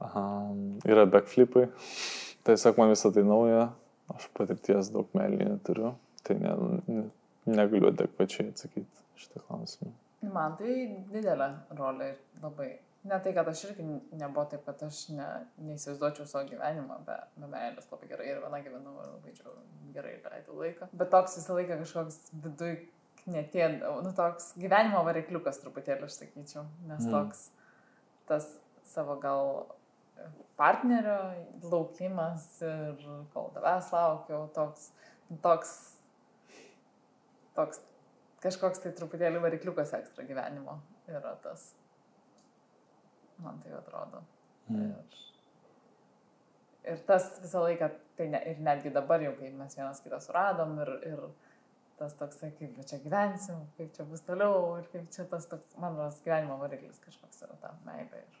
um, 0.00 0.80
yra 0.88 1.04
backflipai. 1.12 1.68
Tiesiog 2.46 2.78
man 2.80 2.92
visą 2.94 3.12
tai 3.14 3.24
nauja. 3.26 3.68
Aš 4.14 4.28
patirties 4.36 4.88
daug 4.94 5.08
meilį 5.16 5.44
neturiu. 5.50 5.94
Tai 6.24 6.36
ne, 6.40 6.52
ne, 6.88 7.02
negaliu 7.48 7.90
adekvačiai 7.90 8.50
atsakyti 8.52 9.04
šitą 9.20 9.42
klausimą. 9.46 9.92
Man 10.34 10.56
tai 10.58 10.74
didelė 11.12 11.48
rolė 11.78 12.12
ir 12.14 12.20
labai. 12.42 12.68
Ne 13.08 13.16
tai, 13.22 13.30
kad 13.36 13.46
aš 13.48 13.60
irgi 13.68 13.84
nebuvo 14.18 14.44
taip, 14.50 14.64
kad 14.66 14.80
aš 14.88 15.04
ne, 15.14 15.26
neįsivaizduočiau 15.68 16.26
savo 16.26 16.48
gyvenimą 16.50 16.96
be, 17.06 17.14
be 17.38 17.50
meilės 17.52 17.86
labai 17.92 18.08
gerai 18.10 18.26
ir 18.32 18.40
viena 18.42 18.58
gyvenau 18.64 18.96
ir 19.04 19.12
labai 19.12 19.34
džiau, 19.36 19.54
gerai 19.94 20.16
leidau 20.24 20.58
laiką. 20.58 20.88
Bet 20.98 21.12
toks 21.14 21.38
visą 21.38 21.56
laiką 21.60 21.78
kažkoks 21.84 22.18
viduj 22.42 22.74
netėdavo, 23.30 24.02
nu 24.04 24.12
toks 24.18 24.50
gyvenimo 24.58 25.04
varikliukas 25.06 25.60
truputėlį, 25.62 26.08
aš 26.08 26.18
sakyčiau, 26.22 26.64
nes 26.90 27.04
Mm. 27.06 27.12
toks 27.14 27.50
tas 28.28 28.48
savo 28.84 29.16
gal 29.22 29.66
partnerio 30.58 31.18
laukimas 31.70 32.46
ir 32.66 33.04
kol 33.34 33.52
tavęs 33.54 33.92
laukiau, 33.94 34.46
toks, 34.56 34.90
toks, 35.44 35.74
toks 37.54 37.82
kažkoks 38.44 38.82
tai 38.82 38.92
truputėlį 38.98 39.42
varikliukas 39.42 39.94
ekstra 39.98 40.26
gyvenimo 40.26 40.78
yra 41.10 41.34
tas. 41.42 41.72
Man 43.42 43.60
tai 43.62 43.74
atrodo. 43.78 44.22
Mm. 44.68 44.90
Ir, 44.90 45.18
ir 46.92 47.04
tas 47.08 47.28
visą 47.42 47.62
laiką, 47.64 47.90
tai 48.18 48.26
ne, 48.32 48.40
ir 48.50 48.62
netgi 48.66 48.92
dabar 48.94 49.22
jau, 49.22 49.34
kai 49.38 49.52
mes 49.54 49.78
vienas 49.78 50.02
kitą 50.02 50.18
suradom 50.22 50.74
ir, 50.82 50.90
ir 51.12 51.22
tas 51.98 52.14
toksai, 52.18 52.50
kaip 52.58 52.76
čia 52.86 52.98
gyvensim, 53.02 53.62
kaip 53.78 53.94
čia 53.94 54.06
bus 54.10 54.22
toliau 54.26 54.76
ir 54.78 54.90
kaip 54.92 55.08
čia 55.14 55.26
tas 55.30 55.46
toks, 55.50 55.70
man 55.82 55.98
rodos, 55.98 56.20
gyvenimo 56.26 56.58
variklis 56.60 57.00
kažkoks 57.06 57.46
yra 57.46 57.58
ta 57.62 57.72
meilė. 57.86 58.22
Ir... 58.22 58.37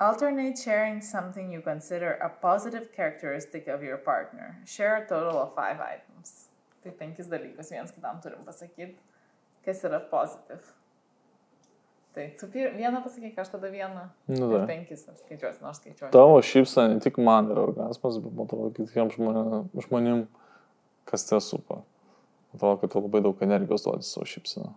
Alternate 0.00 0.56
sharing 0.56 1.02
something 1.02 1.52
you 1.52 1.60
consider 1.60 2.12
a 2.12 2.30
positive 2.30 2.90
characteristic 2.96 3.68
of 3.68 3.82
your 3.82 3.98
partner. 3.98 4.56
Share 4.64 4.96
a 4.96 5.06
total 5.06 5.38
of 5.38 5.54
five 5.54 5.78
items. 5.78 6.48
Tai 6.82 6.92
penkis 6.96 7.28
dalykus 7.28 7.68
viens 7.68 7.92
kitam 7.92 8.22
turim 8.24 8.40
pasakyti, 8.46 8.94
kas 9.64 9.82
yra 9.84 10.00
positive. 10.10 10.62
Tai 12.14 12.24
tu 12.40 12.46
vieną 12.54 13.02
pasakyk, 13.04 13.36
aš 13.38 13.48
tada 13.52 13.68
vieną. 13.70 14.06
Nu, 14.26 14.48
da. 14.52 14.62
penkis 14.66 15.04
aš 15.08 15.20
skaičiuosi, 15.20 15.60
nors 15.62 15.82
skaičiuosi. 15.82 16.12
Tavo 16.16 16.40
šypsena 16.42 16.94
ne 16.94 17.04
tik 17.04 17.20
man 17.20 17.52
yra 17.52 17.66
orgasmas, 17.68 18.16
bet 18.24 18.32
man 18.32 18.48
atrodo, 18.48 18.70
kad 18.72 18.88
kitiems 18.88 19.18
žmonėm, 19.18 19.68
žmonėm, 19.84 20.24
kas 21.12 21.28
te 21.28 21.42
supa. 21.44 21.82
Atrodo, 22.54 22.80
kad 22.80 22.96
tu 22.96 23.04
labai 23.04 23.20
daug 23.28 23.44
energijos 23.44 23.84
duodi 23.84 24.08
savo 24.08 24.24
šypseną. 24.32 24.72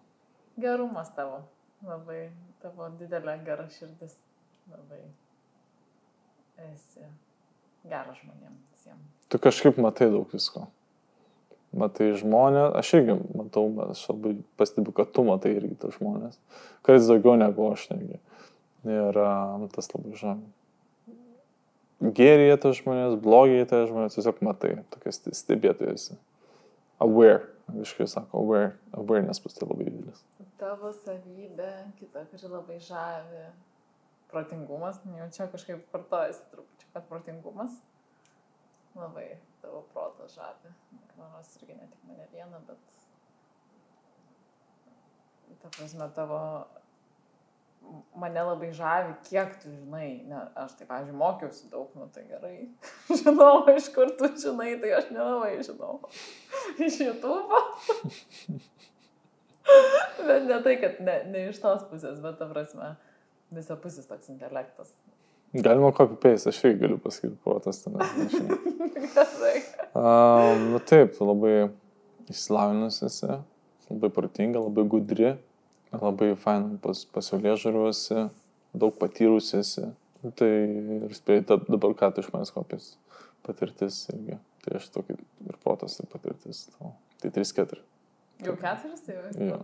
Gerumas 0.67 1.15
tavo. 1.15 1.45
Labai 1.88 2.28
tavo 2.61 2.91
didelė 2.99 3.39
gera 3.47 3.71
širdis. 3.71 4.19
Labai 4.72 5.01
esi 6.72 7.03
geras 7.89 8.18
žmonėms 8.22 8.64
visiems. 8.72 9.11
Tu 9.32 9.41
kažkaip 9.41 9.80
matai 9.82 10.09
daug 10.14 10.30
visko. 10.32 10.68
Matai 11.74 12.11
žmonės, 12.20 12.76
aš 12.78 12.91
irgi 12.99 13.16
matau, 13.34 13.66
aš 13.88 14.03
labai 14.11 14.36
pastebiu, 14.61 14.93
kad 14.93 15.09
tu 15.09 15.24
matai 15.26 15.55
irgi 15.57 15.74
tos 15.82 15.97
žmonės. 15.97 16.38
Kartais 16.86 17.09
daugiau 17.09 17.34
negu 17.39 17.66
aš 17.72 17.88
netgi. 17.89 18.20
Ir 18.86 19.18
um, 19.18 19.66
tas 19.74 19.89
labai 19.95 20.14
žavi. 20.20 20.51
Gerėje 22.03 22.59
tas 22.59 22.78
žmonės, 22.82 23.16
blogėje 23.24 23.66
tas 23.72 23.88
žmonės, 23.89 24.18
tiesiog 24.18 24.41
matai, 24.43 24.74
tokias 24.91 25.22
stebėtojas. 25.39 26.09
Aware, 27.01 27.45
angliškai 27.72 28.09
sako, 28.11 28.43
aware, 28.43 28.74
awareness 28.99 29.41
pas 29.41 29.55
tai 29.55 29.70
labai 29.70 29.88
didelis. 29.88 30.20
Tavo 30.59 30.91
savybė, 30.97 31.72
kita, 32.01 32.26
kuri 32.30 32.51
labai 32.51 32.78
žavi. 32.84 33.45
Protingumas, 34.34 35.00
jau 35.20 35.28
čia 35.36 35.46
kažkaip 35.54 35.84
kartojasi 35.94 36.48
truputį, 36.52 36.88
kad 36.94 37.06
protingumas 37.10 37.76
labai 38.98 39.28
tavo 39.62 39.84
protas 39.94 40.34
žavi. 40.38 40.74
Manos 41.18 41.52
irgi 41.60 41.78
ne 41.78 41.86
tik 41.90 42.08
mane 42.10 42.26
vieną, 42.34 42.62
bet 42.68 42.82
ta 45.62 45.70
prasme 45.78 46.10
tavo 46.16 46.40
mane 48.16 48.42
labai 48.42 48.72
žavi, 48.74 49.14
kiek 49.28 49.56
tu 49.62 49.72
žinai. 49.72 50.10
Ne, 50.28 50.42
aš 50.60 50.76
tai, 50.80 50.88
pavyzdžiui, 50.90 51.18
mokiausi 51.20 51.70
daug, 51.72 51.94
nu 52.00 52.08
tai 52.14 52.26
gerai. 52.30 52.56
Žinau, 53.22 53.66
iš 53.74 53.90
kur 53.96 54.12
tu 54.20 54.30
žinai, 54.46 54.74
tai 54.82 54.94
aš 55.00 55.10
nelabai 55.14 55.56
žinau. 55.66 56.00
Iš 56.80 57.00
YouTube. 57.04 57.62
bet 60.28 60.48
ne 60.50 60.60
tai, 60.64 60.78
kad 60.82 61.02
ne, 61.04 61.18
ne 61.32 61.48
iš 61.50 61.60
tos 61.64 61.84
pusės, 61.92 62.22
bet 62.24 62.40
ta 62.40 62.48
prasme, 62.50 62.94
visapusis 63.56 64.08
toks 64.10 64.32
intelektas. 64.34 64.93
Galima 65.54 65.91
copy 65.93 66.18
paste, 66.18 66.49
aš 66.49 66.64
irgi 66.66 66.82
galiu 66.82 66.97
pasakyti, 67.01 67.38
protas 67.45 67.84
ten. 67.84 67.99
Um, 69.93 70.72
nu 70.72 70.80
taip, 70.82 71.20
labai 71.22 71.68
išsilavinusi 72.26 73.04
esi, 73.06 73.28
labai 73.91 74.10
protinga, 74.10 74.58
labai 74.58 74.88
gudri, 74.89 75.36
labai 75.93 76.32
fain 76.41 76.72
pas, 76.82 77.04
pasaulė 77.14 77.54
žaruosi, 77.62 78.24
daug 78.74 78.97
patyrusi 78.97 79.60
esi. 79.60 79.86
Nu, 80.24 80.32
Tai 80.34 80.49
ir 80.49 81.14
spėjai, 81.14 81.45
dabar 81.45 81.93
ką 81.99 82.10
tu 82.16 82.24
iš 82.24 82.32
manęs 82.34 82.54
kopės 82.56 82.93
patirtis 83.45 84.08
irgi. 84.14 84.39
Tai 84.64 84.78
aš 84.80 84.88
tokį 84.95 85.18
ir 85.20 85.58
protas 85.64 85.99
ir 85.99 86.08
patirtis. 86.10 86.66
Tai 86.80 87.32
3-4. 87.36 87.82
Jau 88.48 88.56
keturis, 88.60 89.04
tai 89.06 89.16
Jo. 89.48 89.58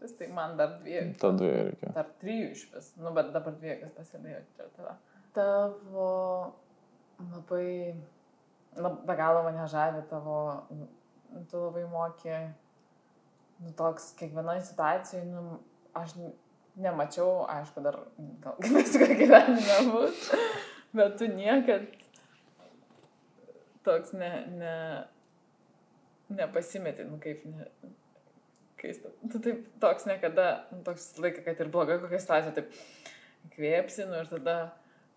vis 0.00 0.16
tai 0.18 0.28
man 0.36 0.56
dar 0.58 0.76
dviejų. 0.80 1.14
Ta 1.20 1.30
dviejų 1.36 1.62
reikia. 1.70 1.92
Dar 1.96 2.10
trijų 2.22 2.50
iš 2.54 2.64
vis. 2.74 2.90
Nu, 3.00 3.12
bet 3.16 3.32
dabar 3.34 3.56
dviejų, 3.56 3.80
kas 3.84 3.92
pasidėjo 3.98 4.42
čia 4.56 4.68
tave. 4.76 4.96
Tavo 5.36 6.08
labai, 7.20 7.94
na, 8.76 8.90
be 9.06 9.16
galo 9.18 9.42
mane 9.46 9.66
žavi 9.68 10.02
tavo, 10.10 10.36
nu, 10.70 10.88
tu 11.50 11.60
labai 11.66 11.84
moki, 11.90 12.36
nu, 13.60 13.72
toks 13.76 14.12
kiekvienoje 14.18 14.64
situacijoje, 14.70 15.26
nu, 15.30 15.58
aš 15.94 16.16
nemačiau, 16.80 17.44
aišku, 17.50 17.82
dar, 17.84 17.98
gal 18.42 18.56
kaip 18.62 18.76
visko 18.78 19.08
gyvenime 19.10 19.78
bus, 19.92 20.30
bet 20.96 21.18
tu 21.20 21.28
niekad 21.30 21.88
toks 23.84 24.12
ne, 24.12 24.30
ne, 24.60 24.74
nepasimeti, 26.28 27.04
nu, 27.08 27.18
kaip, 27.22 27.44
ne, 27.48 27.68
keista. 28.80 29.12
Tu 29.32 29.40
taip, 29.44 29.64
toks 29.82 30.06
niekada, 30.08 30.50
nu, 30.72 30.82
toks 30.86 31.10
laikas, 31.20 31.44
kad 31.46 31.60
ir 31.60 31.72
bloga 31.72 31.98
kokia 32.02 32.20
situacija, 32.22 32.54
taip 32.56 33.52
kvėpsi, 33.54 34.06
nu 34.08 34.20
ir 34.20 34.30
tada, 34.30 34.56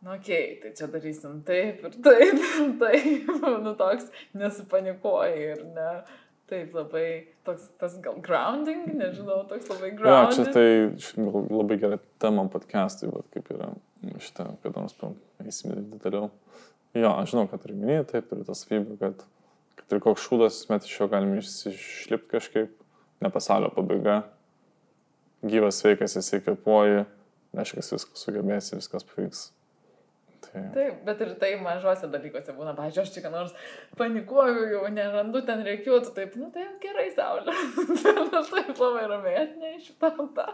nu, 0.04 0.14
okei, 0.16 0.58
okay, 0.58 0.60
tai 0.64 0.74
čia 0.80 0.90
darysim 0.92 1.40
taip 1.48 1.86
ir 1.88 1.98
taip, 2.06 2.44
ir 2.60 2.76
taip, 2.82 3.32
nu, 3.64 3.74
toks 3.80 4.12
nesupanikuoji 4.38 5.48
ir 5.54 5.66
ne, 5.76 5.90
taip 6.52 6.76
labai, 6.76 7.08
toks 7.48 7.70
tas 7.80 7.98
gal 8.04 8.20
grounding, 8.24 8.86
nežinau, 9.00 9.42
toks 9.50 9.72
labai 9.72 9.94
grounding. 9.98 10.38
čia 10.38 10.56
tai 10.56 10.68
š- 11.00 11.16
gal 11.24 11.50
labai 11.62 11.80
gera 11.82 12.00
tema 12.22 12.46
podcast'ui, 12.52 13.12
bet 13.16 13.30
kaip 13.38 13.52
yra 13.56 13.72
šitą, 14.22 14.50
kad 14.64 14.76
nors 14.78 14.98
eisime 15.44 15.80
detaliau. 15.94 16.30
Jo, 16.94 17.16
aš 17.18 17.32
žinau, 17.34 17.48
kad 17.50 17.64
ir 17.66 17.74
minėjai, 17.74 18.06
taip, 18.12 18.34
ir 18.36 18.44
tas 18.46 18.68
fibra, 18.70 19.00
kad, 19.00 19.24
kad 19.80 19.96
ir 19.96 20.02
koks 20.04 20.28
šūdas 20.28 20.60
met 20.70 20.86
iš 20.86 21.00
jo 21.00 21.08
galime 21.10 21.40
išsišlipti 21.42 22.30
kažkaip, 22.36 22.76
ne 23.24 23.32
pasaulio 23.34 23.72
pabaiga, 23.74 24.22
gyvas, 25.44 25.82
sveikas, 25.82 26.18
esi 26.20 26.40
kvepuoji, 26.44 27.04
reiškia, 27.58 27.84
viskas 27.84 28.24
sugebėsi, 28.26 28.78
viskas 28.78 29.06
pavyks. 29.10 29.44
Tai, 30.44 30.62
Taip, 30.76 30.98
bet 31.08 31.22
ir 31.24 31.32
tai 31.40 31.54
mažose 31.62 32.10
dalykuose 32.12 32.54
būna, 32.54 32.74
pažiūrėjau, 32.78 33.06
aš 33.08 33.14
čia 33.16 33.24
ką 33.24 33.32
nors 33.34 33.54
panikuoju, 33.98 34.66
jau 34.74 34.82
nerandu 34.92 35.42
ten 35.48 35.64
reikiuotų, 35.66 36.12
taip, 36.18 36.36
nu 36.40 36.50
tai 36.54 36.68
gerai, 36.84 37.08
saulė. 37.16 37.56
aš 38.42 38.52
taip 38.52 38.82
labai 38.84 39.06
ramiai 39.10 39.40
atnešiu 39.46 39.96
tam 40.04 40.28
tą. 40.36 40.50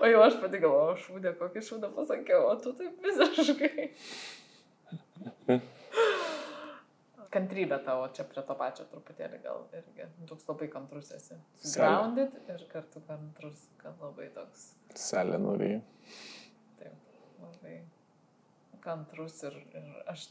O 0.00 0.08
jau 0.08 0.22
aš 0.24 0.38
pati 0.42 0.62
galvoju, 0.62 0.96
šūdė, 1.04 1.34
kokį 1.38 1.62
šūdą 1.66 1.92
pasakiau, 1.94 2.48
o 2.48 2.56
tu 2.64 2.72
taip 2.78 3.04
visiškai. 3.04 3.90
Kantrybė 7.30 7.76
tavo 7.86 8.08
čia 8.14 8.24
prie 8.26 8.42
to 8.42 8.54
pačio 8.58 8.84
truputėlį 8.90 9.38
gal 9.44 9.62
irgi. 9.78 10.08
Toks 10.26 10.48
labai 10.48 10.66
kantrus 10.72 11.12
esi. 11.14 11.36
Grounded 11.76 12.34
ir 12.50 12.64
kartu 12.72 13.02
kantrus, 13.06 13.68
kad 13.78 14.00
labai 14.02 14.26
toks, 14.34 14.72
norėjai. 15.38 15.80
taip, 16.80 16.96
labai 17.38 17.76
kantrus 18.82 19.36
ir, 19.46 19.54
ir 19.76 19.90
aš, 20.10 20.26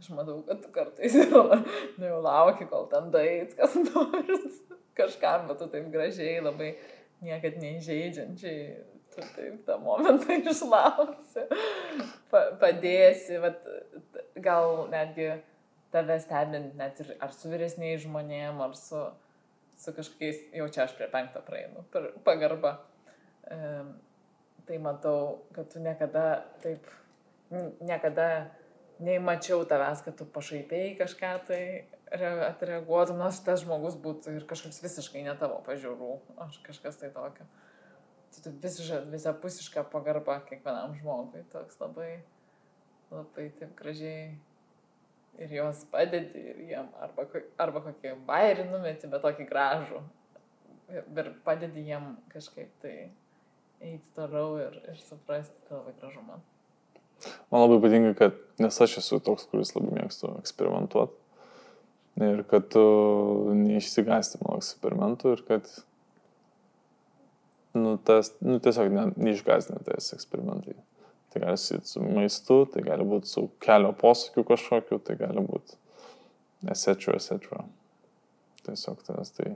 aš 0.00 0.08
matau, 0.16 0.40
kad 0.48 0.62
tu 0.64 0.72
kartais 0.74 1.14
jau, 1.20 1.44
nu, 1.54 2.08
jau 2.08 2.18
lauki, 2.24 2.66
kol 2.70 2.88
ten 2.90 3.12
daits, 3.14 3.54
kas 3.58 3.76
nors 3.84 4.58
kažkam, 4.98 5.46
bet 5.50 5.60
tu 5.62 5.68
taip 5.70 5.86
gražiai, 5.92 6.40
labai 6.42 6.72
niekad 7.22 7.60
neįžeidžiančiai, 7.62 8.64
tu 9.14 9.28
taip 9.36 9.62
tą 9.68 9.78
momentą 9.84 10.40
išlauksi, 10.40 11.46
pa, 12.32 12.42
padėsi, 12.58 13.38
bet 13.44 13.70
gal 14.42 14.88
netgi 14.90 15.30
tave 15.90 16.18
stebint 16.22 16.76
net 16.78 17.00
ir 17.02 17.14
ar 17.22 17.34
su 17.34 17.50
vyresniais 17.50 18.04
žmonėm, 18.04 18.60
ar 18.62 18.76
su, 18.78 19.00
su 19.80 19.94
kažkokiais, 19.96 20.44
jau 20.60 20.68
čia 20.72 20.84
aš 20.86 20.94
prie 20.98 21.10
penkto 21.10 21.42
praeinu, 21.46 21.84
per 21.92 22.12
pagarbą. 22.26 22.76
Um, 23.50 23.94
tai 24.68 24.78
matau, 24.78 25.40
kad 25.56 25.70
tu 25.72 25.82
niekada 25.82 26.44
taip, 26.62 26.86
niekada 27.82 28.50
neįmačiau 29.02 29.64
tavęs, 29.66 30.04
kad 30.06 30.18
tu 30.18 30.26
pašaipiai 30.28 30.92
kažką 30.98 31.32
tai 31.48 31.62
re- 32.12 32.44
atreaguotum, 32.50 33.18
nors 33.18 33.40
tas 33.42 33.64
žmogus 33.64 33.96
būtų 33.98 34.36
ir 34.36 34.46
kažkoks 34.50 34.82
visiškai 34.84 35.24
ne 35.26 35.34
tavo 35.40 35.58
pažiūrų, 35.66 36.12
aš 36.46 36.60
kažkas 36.66 37.00
tai 37.00 37.10
tokio. 37.14 37.48
Tu 38.30 38.52
visapusiška 39.10 39.82
pagarba 39.90 40.38
kiekvienam 40.46 40.94
žmogui, 41.00 41.42
toks 41.50 41.80
labai, 41.80 42.20
labai 43.10 43.48
taip 43.58 43.74
gražiai 43.80 44.36
ir 45.38 45.52
juos 45.54 45.84
padedi 45.92 46.42
ir 46.52 46.62
jiem, 46.70 46.88
arba, 47.02 47.26
arba 47.60 47.82
kokį 47.86 48.14
bairį 48.28 48.66
numeti, 48.70 49.10
bet 49.10 49.22
tokį 49.24 49.46
gražų. 49.50 50.02
Ir, 50.90 51.28
padedi 51.46 51.84
jiem 51.86 52.16
kažkaip 52.32 52.70
tai 52.82 52.94
eiti 53.80 54.08
toliau 54.16 54.56
ir, 54.60 54.80
ir 54.90 54.98
suprasti, 54.98 55.54
tai 55.68 55.78
labai 55.78 55.94
gražu 56.00 56.24
man. 56.26 56.42
Man 57.52 57.62
labai 57.62 57.78
patinka, 57.84 58.14
kad 58.18 58.62
nes 58.62 58.80
aš 58.82 58.98
esu 59.02 59.20
toks, 59.22 59.46
kuris 59.52 59.74
labai 59.76 60.00
mėgstu 60.00 60.34
eksperimentuoti. 60.40 61.16
Ir 62.20 62.42
kad 62.50 62.66
tu 62.72 62.82
neišsigasti 63.56 64.42
mano 64.42 64.58
eksperimentų 64.60 65.36
ir 65.36 65.44
kad 65.46 65.68
nu, 67.72 67.94
tas, 68.04 68.34
nu, 68.42 68.58
tiesiog 68.62 68.90
ne, 68.92 69.06
neišgazdina 69.16 69.80
tas 69.86 70.10
eksperimentai. 70.16 70.74
Tai 71.30 71.42
gali 71.44 71.54
būti 71.54 71.86
su 71.86 72.02
maistu, 72.02 72.56
tai 72.72 72.82
gali 72.82 73.04
būti 73.06 73.30
su 73.30 73.44
kelio 73.62 73.92
posakiu 73.94 74.42
kažkokiu, 74.48 74.98
tai 75.06 75.14
gali 75.20 75.44
būti 75.46 75.78
etc. 76.66 77.14
etc. 77.14 77.62
Tiesiog 78.66 79.04
tas 79.06 79.30
tai 79.36 79.54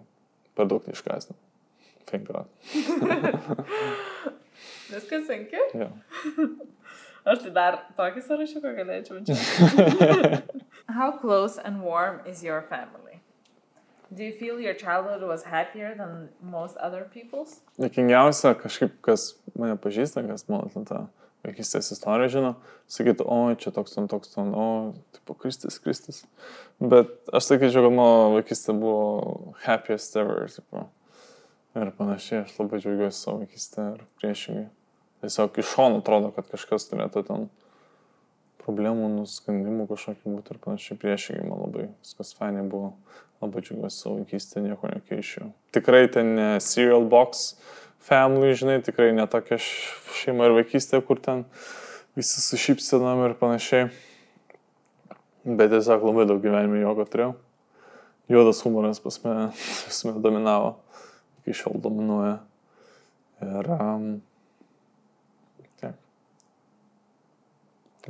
per 0.55 0.71
daug 0.71 0.87
neiškasnė. 0.87 1.35
Thank 2.09 2.29
God. 2.29 2.47
Viskas 4.93 5.27
sunki? 5.27 5.61
Ja. 5.75 5.91
Aš 7.25 7.41
tai 7.47 7.51
dar 7.57 7.79
tokį 7.97 8.23
sąrašiuką 8.27 8.75
galėčiau 8.77 9.23
čia. 9.25 9.37
How 10.99 11.11
close 11.17 11.57
and 11.59 11.83
warm 11.83 12.21
is 12.29 12.45
your 12.45 12.63
family? 12.69 13.23
Do 14.15 14.23
you 14.23 14.33
feel 14.33 14.61
your 14.61 14.75
childhood 14.75 15.27
was 15.27 15.43
happier 15.43 15.95
than 15.97 16.29
most 16.41 16.77
other 16.77 17.09
people's? 17.11 17.63
Dėkingiausia 17.81 18.53
kažkaip, 18.61 19.01
kas 19.03 19.33
mane 19.59 19.75
pažįsta, 19.81 20.23
kas 20.29 20.45
mano 20.53 20.85
tą 20.87 21.07
vaikystės 21.45 21.93
istoriją 21.95 22.31
žino, 22.33 22.53
sakytų, 22.91 23.27
o 23.29 23.39
čia 23.61 23.73
toks 23.75 23.97
ten, 23.97 24.09
toks 24.11 24.35
ten, 24.35 24.53
o, 24.57 24.67
tipo, 25.17 25.37
Kristis, 25.39 25.79
Kristis. 25.83 26.23
Bet 26.81 27.13
aš 27.35 27.51
sakyčiau, 27.51 27.87
kad 27.87 27.97
mano 27.97 28.31
vaikystė 28.39 28.77
buvo 28.77 29.55
happiest 29.65 30.17
ever, 30.21 30.49
tipo. 30.53 30.87
Ir 31.75 31.91
panašiai, 31.99 32.45
aš 32.45 32.55
labai 32.61 32.79
džiaugiuosi 32.79 33.19
savo 33.19 33.41
vaikystę 33.43 33.85
ir 33.97 34.03
priešingai. 34.21 34.69
Tiesiog 35.25 35.57
iš 35.59 35.71
šono 35.73 36.01
atrodo, 36.03 36.31
kad 36.37 36.47
kažkas 36.53 36.87
turėtų 36.91 37.25
ten 37.27 37.49
problemų, 38.65 39.09
nuskandimų 39.19 39.89
kažkokių 39.91 40.37
būti 40.37 40.55
ir 40.55 40.61
panašiai 40.65 40.99
priešingai, 41.01 41.47
man 41.49 41.65
labai 41.67 41.89
viskas 42.05 42.31
fainai 42.39 42.63
buvo, 42.71 42.93
labai 43.43 43.65
džiaugiuosi 43.65 44.01
savo 44.01 44.21
vaikystę, 44.21 44.63
nieko 44.65 44.91
nekeičiau. 44.93 45.51
Tikrai 45.75 46.07
ten 46.15 46.37
serial 46.63 47.09
box 47.11 47.55
family, 48.05 48.53
žinai, 48.59 48.83
tikrai 48.85 49.13
ne 49.17 49.27
tokia 49.31 49.59
š- 49.61 50.19
šeima 50.21 50.49
ir 50.49 50.57
vaikystė, 50.59 51.01
kur 51.07 51.21
ten 51.23 51.45
visi 52.17 52.43
su 52.45 52.59
šypsenam 52.61 53.25
ir 53.29 53.37
panašiai. 53.41 53.89
Bet 55.45 55.73
tiesiog 55.73 56.05
labai 56.09 56.25
daug 56.29 56.41
gyvenime 56.45 56.81
jogo 56.81 57.05
turėjau. 57.09 57.35
Juodas 58.33 58.63
humoras 58.65 59.01
pas 59.05 59.19
mane, 59.25 59.49
mane 60.09 60.23
dominavo, 60.25 60.77
iki 61.43 61.57
šiol 61.61 61.83
dominuoja. 61.85 62.39
Ir 63.45 63.75
um. 63.75 64.07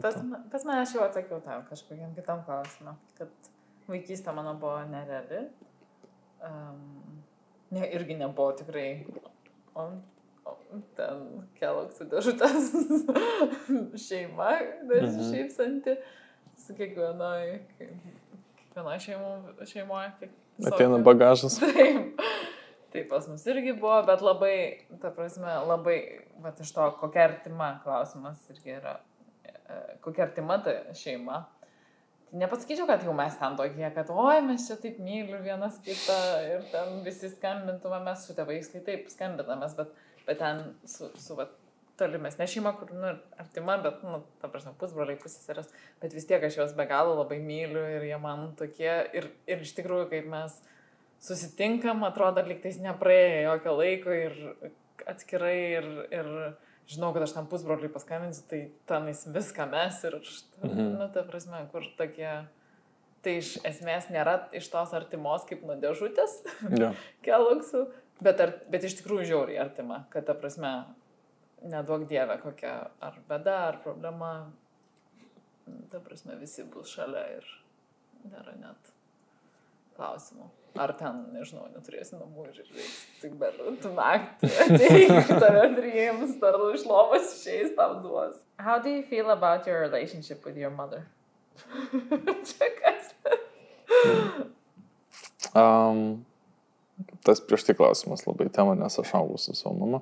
Pas, 0.02 0.16
pas 0.50 0.64
mane 0.66 0.82
aš 0.82 0.96
jau 0.96 1.04
atsakiau 1.04 1.38
tam 1.44 1.62
kažkokiam 1.68 2.14
kitam 2.16 2.40
klausimam, 2.46 2.96
kad 3.18 3.30
vaikystė 3.86 4.32
mano 4.34 4.56
buvo 4.58 4.80
nereali. 4.90 5.44
Um, 6.42 7.20
ne, 7.70 7.86
irgi 7.94 8.16
nebuvo 8.18 8.50
tikrai. 8.58 8.88
O, 9.74 9.88
o 10.46 10.56
ten 10.98 11.22
keloksų 11.58 12.06
dėžutės 12.12 12.68
šeima, 14.06 14.50
Mhm. 14.90 15.22
šypsanti 15.32 15.96
su 16.60 16.74
kiekvienoj, 16.78 17.58
kiekvienoj 17.78 18.98
šeimo, 19.06 19.30
šeimoje. 19.66 20.12
Kiek, 20.20 20.30
Ateina 20.70 20.98
bagažas. 21.02 21.58
Taip. 21.62 22.20
Tai 22.94 23.02
pas 23.10 23.26
mus 23.26 23.42
irgi 23.50 23.72
buvo, 23.74 23.96
bet 24.06 24.20
labai, 24.22 24.56
ta 25.02 25.10
prasme, 25.10 25.50
labai, 25.66 25.96
va 26.38 26.52
iš 26.62 26.70
to, 26.76 26.84
kokia 27.00 27.24
artima 27.26 27.72
klausimas 27.82 28.38
irgi 28.54 28.76
yra, 28.76 28.92
e, 29.42 29.78
kokia 30.04 30.28
artima 30.28 30.60
ta 30.62 30.76
šeima. 30.94 31.40
Nepasakyčiau, 32.34 32.88
kad 32.90 33.04
jau 33.06 33.12
mes 33.14 33.34
ten 33.38 33.54
tokie, 33.54 33.84
kad 33.94 34.08
oi, 34.10 34.40
mes 34.42 34.64
čia 34.66 34.74
taip 34.82 34.96
myliu 34.98 35.38
vienas 35.44 35.76
kitą 35.84 36.16
ir 36.42 36.64
ten 36.72 36.96
visi 37.06 37.30
skambintume, 37.30 38.00
mes 38.02 38.24
su 38.26 38.34
tėvais 38.34 38.72
tai 38.72 38.80
taip 38.88 39.06
skambinamės, 39.12 39.76
bet, 39.78 39.92
bet 40.26 40.40
ten 40.42 40.64
su, 40.82 41.12
su 41.22 41.36
va, 41.38 41.46
tolimesnė 42.00 42.48
šeima, 42.50 42.72
kur, 42.80 42.90
nu, 42.90 43.12
artima, 43.38 43.76
bet, 43.84 44.02
nu, 44.02 44.18
ta 44.42 44.50
prasme, 44.50 44.74
pusbroliai, 44.80 45.18
pusseserės, 45.22 45.70
bet 46.02 46.16
vis 46.16 46.26
tiek 46.26 46.42
aš 46.42 46.58
juos 46.58 46.74
be 46.74 46.88
galo 46.90 47.14
labai 47.20 47.38
myliu 47.38 47.84
ir 48.00 48.08
jie 48.08 48.18
man 48.18 48.48
tokie, 48.58 48.90
ir, 49.14 49.30
ir 49.46 49.62
iš 49.62 49.76
tikrųjų, 49.78 50.10
kaip 50.10 50.26
mes 50.32 50.58
susitinkam, 51.22 52.02
atrodo, 52.08 52.42
liktais 52.50 52.80
nepraėjo 52.82 53.44
jokio 53.46 53.76
laiko 53.78 54.18
ir 54.24 54.34
atskirai 55.10 55.58
ir, 55.78 55.90
ir 56.10 56.32
žinau, 56.90 57.12
kad 57.14 57.22
aš 57.24 57.32
tam 57.36 57.46
pusbroliui 57.50 57.88
paskambinsiu, 57.92 58.44
tai 58.50 58.60
tenais 58.88 59.24
viską 59.32 59.66
mes 59.70 60.02
ir, 60.04 60.18
aš, 60.20 60.42
Mhm. 60.62 60.98
nu, 60.98 61.08
ta 61.12 61.22
prasme, 61.22 61.62
kur 61.72 61.82
tokie, 61.98 62.46
tai 63.24 63.36
iš 63.40 63.54
esmės 63.64 64.10
nėra 64.12 64.48
iš 64.52 64.68
tos 64.68 64.92
artimos 64.92 65.44
kaip 65.48 65.62
nuo 65.64 65.76
dėžutės 65.80 66.42
Ja. 66.82 66.92
keloksų, 67.24 67.86
bet, 68.20 68.40
ar, 68.40 68.52
bet 68.70 68.84
iš 68.84 68.98
tikrųjų 69.00 69.24
žiauriai 69.32 69.60
artima, 69.64 70.04
kad 70.10 70.26
ta 70.26 70.34
prasme, 70.34 70.84
nedaug 71.64 72.04
dievė 72.08 72.36
kokia 72.42 72.90
ar 73.00 73.14
bėda, 73.28 73.54
ar 73.70 73.78
problema, 73.82 74.50
ta 75.90 75.98
prasme, 76.04 76.36
visi 76.36 76.62
bus 76.68 76.90
šalia 76.92 77.24
ir 77.38 77.46
nėra 78.28 78.52
net 78.60 78.92
klausimų. 79.96 80.50
Ar 80.74 80.90
ten, 80.98 81.20
nežinau, 81.30 81.68
neturėsi 81.70 82.16
namų 82.18 82.48
ir 82.48 82.56
reiks 82.58 82.94
tik 83.20 83.36
bet 83.38 83.58
tu 83.82 83.90
naktį 83.94 84.48
ateik, 84.64 85.28
tave 85.44 85.68
priims, 85.76 86.32
ar 86.42 86.56
iš 86.74 86.86
lovos 86.90 87.28
išeis, 87.36 87.76
tau 87.78 88.00
duos. 88.02 88.40
How 88.58 88.80
do 88.82 88.90
you 88.90 89.04
feel 89.06 89.30
about 89.30 89.68
your 89.70 89.78
relationship 89.80 90.44
with 90.44 90.58
your 90.58 90.72
mother? 90.74 91.06
Čia 92.50 92.70
kas? 92.80 93.12
Um, 95.54 96.24
tas 97.22 97.38
prieš 97.38 97.68
tai 97.68 97.76
klausimas 97.78 98.26
labai 98.26 98.48
tema, 98.50 98.74
nes 98.74 98.98
aš 98.98 99.12
augau 99.14 99.38
su 99.38 99.54
savo 99.54 99.76
mama. 99.78 100.00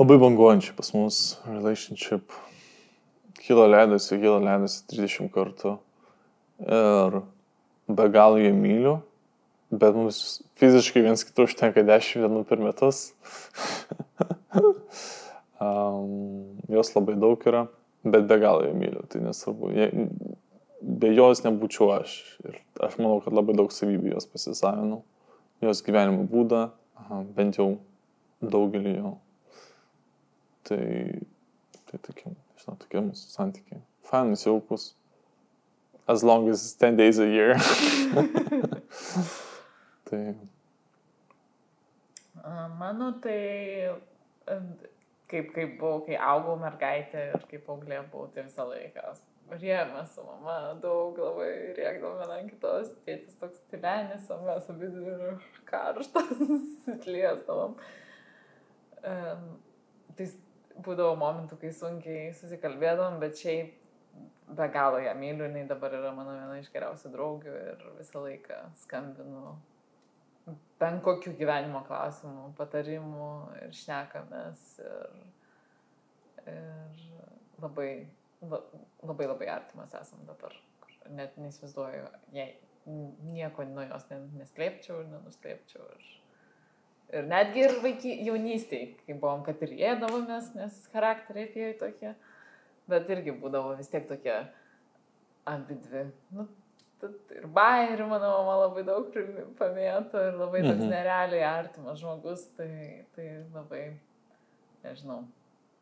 Labai 0.00 0.16
banguojančiai 0.22 0.78
pas 0.78 0.88
mus 0.96 1.18
relationship. 1.44 2.32
Kilo 3.40 3.66
leidosi, 3.68 4.16
kilo 4.16 4.38
leidosi 4.40 4.86
30 4.88 5.28
kartų. 5.34 5.74
Ir 6.64 7.20
be 7.96 8.08
galo 8.12 8.40
jie 8.40 8.52
myliu, 8.54 8.98
bet 9.70 9.96
mums 9.96 10.40
fiziškai 10.60 11.02
viens 11.04 11.24
kitų 11.26 11.46
užtenka 11.48 11.84
10 11.86 12.24
dienų 12.24 12.44
per 12.48 12.62
metus. 12.62 13.10
um, 15.60 16.58
jos 16.72 16.92
labai 16.96 17.16
daug 17.20 17.46
yra, 17.46 17.66
bet 18.04 18.26
be 18.30 18.40
galo 18.42 18.66
jie 18.66 18.74
myliu, 18.76 19.04
tai 19.12 19.22
nesvarbu. 19.24 19.72
Jie, 19.76 19.88
be 20.80 21.12
jos 21.14 21.44
nebūčiau 21.44 21.92
aš. 21.98 22.16
Ir 22.46 22.60
aš 22.82 22.98
manau, 23.00 23.20
kad 23.24 23.36
labai 23.36 23.56
daug 23.58 23.72
savybių 23.74 24.14
jos 24.14 24.28
pasisavinau. 24.30 25.02
Jos 25.60 25.82
gyvenimo 25.84 26.24
būdą, 26.28 26.70
aha, 26.96 27.20
bent 27.36 27.58
jau 27.60 27.74
daugelį 28.40 28.94
jo. 28.96 29.16
Tai, 30.68 30.84
tai 31.90 32.00
tokie, 32.06 32.32
žinau, 32.60 32.78
tokie 32.80 33.02
mūsų 33.04 33.34
santykiai. 33.34 33.82
Fainus, 34.08 34.46
jaukus. 34.46 34.90
As 36.10 36.24
long 36.24 36.48
as 36.50 36.64
it's 36.64 36.72
10 36.74 36.96
days 36.96 37.18
a 37.20 37.26
year. 37.26 37.54
tai, 40.10 40.34
A, 42.42 42.68
Mano 42.68 43.12
tai, 43.22 43.94
kaip, 45.30 45.52
kaip 45.54 45.78
buvau, 45.78 46.00
kai 46.06 46.16
augau 46.18 46.56
mergaitė 46.58 47.28
ir 47.34 47.44
kaip 47.50 47.68
auglė 47.70 48.00
buvau, 48.10 48.26
tai 48.34 48.42
visą 48.48 48.66
laiką 48.66 49.12
rėmė 49.60 50.02
su 50.10 50.24
mama, 50.24 50.56
daug 50.82 51.18
labai 51.18 51.50
rėkdavo 51.78 52.18
viena 52.20 52.38
kitos, 52.46 52.92
tėtis 53.06 53.38
toks 53.38 53.62
tilenis, 53.72 54.28
o 54.30 54.38
mes 54.44 54.68
abi 54.72 54.90
karštas, 55.70 56.54
atliesdavom. 56.94 57.76
Um, 59.00 59.44
tai 60.18 60.26
būdavo 60.86 61.14
momentų, 61.22 61.60
kai 61.60 61.74
sunkiai 61.76 62.30
susikalbėdavom, 62.38 63.18
bet 63.22 63.38
šiaip 63.42 63.79
be 64.56 64.68
galo 64.74 64.98
ją 65.02 65.14
myliu, 65.18 65.46
jinai 65.48 65.66
dabar 65.68 65.94
yra 65.98 66.12
mano 66.16 66.34
viena 66.36 66.58
iš 66.60 66.70
geriausių 66.74 67.10
draugių 67.14 67.56
ir 67.72 67.84
visą 67.98 68.22
laiką 68.24 68.60
skambinu 68.82 69.56
bent 70.80 71.02
kokių 71.04 71.34
gyvenimo 71.38 71.82
klausimų, 71.86 72.48
patarimų 72.58 73.28
ir 73.60 73.74
šnekamės 73.76 74.64
ir, 74.82 75.18
ir 76.50 77.04
labai, 77.62 77.90
la- 78.50 78.64
labai 79.04 79.28
labai 79.30 79.50
artimas 79.52 79.94
esam 79.94 80.24
dabar. 80.28 80.56
Net 81.10 81.36
neįsivaizduoju, 81.40 82.08
jei 82.34 82.54
nieko 82.86 83.64
nuo 83.68 83.84
jos 83.90 84.08
ne- 84.10 84.24
neslėpčiau 84.40 85.02
ir 85.02 85.12
nenuslėpčiau. 85.12 85.86
Ir, 85.94 86.10
ir 87.20 87.30
netgi 87.30 87.64
ir 87.66 87.76
vaiky, 87.84 88.16
jaunystėje, 88.26 88.90
kai 89.06 89.16
buvom, 89.20 89.44
kad 89.46 89.62
ir 89.66 89.76
ėdavomės, 89.92 90.52
nes 90.56 90.80
charakteriai 90.94 91.52
tie 91.52 91.72
tokie, 91.80 92.14
bet 92.90 93.08
irgi 93.14 93.32
būdavo 93.42 93.76
vis 93.78 93.88
tiek 93.92 94.06
tokie 94.08 94.34
abi 95.48 95.76
dvi. 95.86 96.04
Nu, 96.36 96.46
ir 97.32 97.46
bairių 97.56 98.06
mano 98.10 98.28
mama 98.36 98.56
labai 98.66 98.82
daug 98.84 99.06
pamėto 99.58 100.20
ir 100.28 100.36
labai 100.36 100.60
toks 100.66 100.82
Mhm. 100.82 100.90
nerealiai 100.92 101.42
artimas 101.48 101.98
žmogus, 102.02 102.42
tai, 102.58 103.06
tai 103.16 103.28
labai, 103.54 103.84
nežinau, 104.84 105.22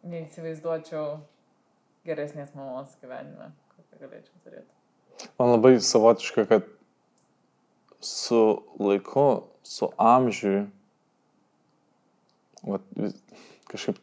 neįsivaizduočiau 0.06 1.18
geresnės 2.06 2.54
mamos 2.54 2.94
gyvenime, 3.02 3.50
kokią 3.74 4.02
galėčiau 4.04 4.42
turėti. 4.44 5.28
man 5.38 5.50
labai 5.56 5.74
savotiška, 5.82 6.46
kad 6.48 6.62
su 8.00 8.62
laiku, 8.78 9.26
su 9.66 9.90
amžiui, 9.98 10.68
vat, 12.62 12.82
kažkaip 13.70 13.98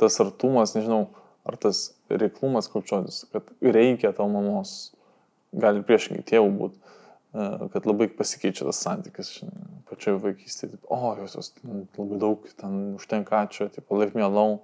tas 0.00 0.18
artumas, 0.22 0.74
nežinau, 0.76 1.06
ar 1.46 1.58
tas 1.60 1.90
reiklumas, 2.10 2.68
kaip 2.72 2.88
žodis, 2.88 3.24
kad 3.32 3.48
reikia 3.62 4.12
tavo 4.16 4.28
mamos, 4.34 4.92
gali 5.56 5.84
priešingai 5.86 6.24
tėvų 6.26 6.52
būti, 6.60 6.80
kad 7.72 7.86
labai 7.88 8.08
pasikeičia 8.16 8.66
tas 8.68 8.80
santykis, 8.84 9.32
žinai, 9.40 9.66
pačioje 9.90 10.22
vaikystėje, 10.24 10.80
o, 10.88 11.00
jos, 11.20 11.36
jos 11.36 11.52
ten 11.58 11.84
labai 11.98 12.20
daug, 12.22 12.46
ten 12.60 12.78
užtenka 12.96 13.42
ačiū, 13.44 13.68
taip, 13.72 13.92
leave 13.92 14.16
me 14.16 14.24
alone, 14.24 14.60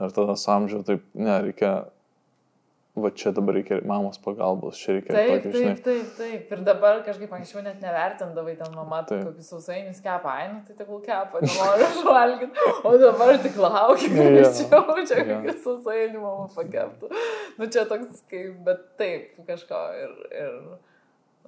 ir 0.00 0.14
tada 0.16 0.36
su 0.38 0.50
amžiu, 0.54 0.82
taip, 0.86 1.04
ne, 1.14 1.38
reikia 1.46 1.72
va 3.02 3.10
čia 3.10 3.32
dabar 3.36 3.56
reikia 3.58 3.78
mamos 3.86 4.18
pagalbos, 4.22 4.78
čia 4.80 4.96
reikia. 4.96 5.14
Taip, 5.14 5.46
žinai. 5.52 5.74
taip, 5.74 5.84
taip, 5.84 6.10
taip. 6.18 6.52
Ir 6.56 6.64
dabar 6.66 7.00
kažkaip 7.06 7.32
anksčiau 7.38 7.62
net 7.66 7.78
nevertindavai 7.84 8.56
ten 8.58 8.74
mama, 8.74 9.02
Taip. 9.08 9.24
kokius 9.28 9.52
sausainius 9.52 10.02
kepa, 10.04 10.34
ai, 10.34 10.48
nu 10.52 10.60
tai 10.66 10.76
tegul 10.78 11.00
kepa, 11.04 11.42
nenoriu 11.44 12.04
valgyti. 12.08 12.66
O 12.84 12.96
dabar 13.04 13.38
tik 13.44 13.56
laukiu, 13.62 14.10
kad 14.16 14.36
Jo. 14.38 14.42
iščiau 14.42 15.06
čia 15.06 15.22
Jo. 15.22 15.30
kokius 15.30 15.62
sausainius 15.64 16.22
mama 16.22 16.50
pakeptų. 16.56 17.12
Nu 17.58 17.70
čia 17.72 17.86
toks 17.90 18.22
kaip, 18.30 18.60
bet 18.68 18.84
taip, 19.00 19.32
kažko 19.48 19.86
ir... 20.02 20.20
ir 20.42 20.60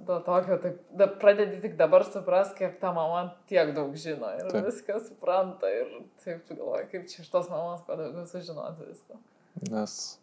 to 0.07 0.21
tokio, 0.25 0.57
taip, 0.57 0.79
da, 0.97 1.07
pradedi 1.21 1.61
tik 1.61 1.75
dabar 1.77 2.05
supras, 2.09 2.55
kiek 2.57 2.79
ta 2.81 2.93
mama 2.97 3.35
tiek 3.51 3.75
daug 3.77 3.93
žino 4.01 4.31
ir 4.39 4.49
Taip. 4.49 4.65
viską 4.71 4.97
supranta 5.05 5.69
ir 5.69 5.91
taip 6.25 6.47
tu 6.49 6.57
galvoji, 6.57 6.87
kaip 6.93 7.05
čia 7.11 7.21
iš 7.21 7.29
tos 7.29 7.51
mamos 7.53 7.83
kuo 7.85 7.99
daugiau 8.01 8.25
sužinoti 8.31 8.89
visko. 8.89 9.19
Nes 9.69 10.20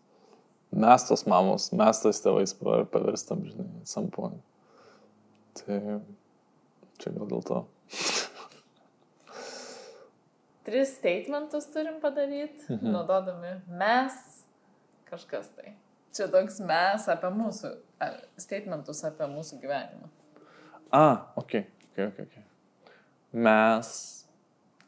mes 0.72 1.08
tos 1.08 1.26
mamos, 1.28 1.72
mes 1.74 2.02
tos 2.04 2.22
tėvais 2.22 2.54
pa- 2.60 2.84
pavirstam, 2.86 3.44
žinai, 3.48 3.68
sampuojam. 3.88 4.40
Tai 5.58 5.80
čia 7.00 7.12
gal 7.16 7.28
dėl 7.32 7.44
to. 7.46 7.64
Tris 10.68 10.96
statementus 10.98 11.66
turim 11.72 12.02
padaryti, 12.04 12.66
Mhm. 12.70 12.92
naudodami 12.92 13.62
mes 13.70 14.14
kažkas 15.10 15.48
tai. 15.56 15.74
Čia 16.14 16.28
toks 16.28 16.60
mes 16.60 17.08
apie 17.08 17.30
mūsų, 17.32 17.78
statementus 18.38 19.04
apie 19.04 19.28
mūsų 19.28 19.62
gyvenimą. 19.62 20.10
A, 20.92 21.32
ok, 21.36 21.54
ok, 21.92 21.98
ok. 22.08 22.20
okay. 22.20 22.44
Mes 23.34 24.26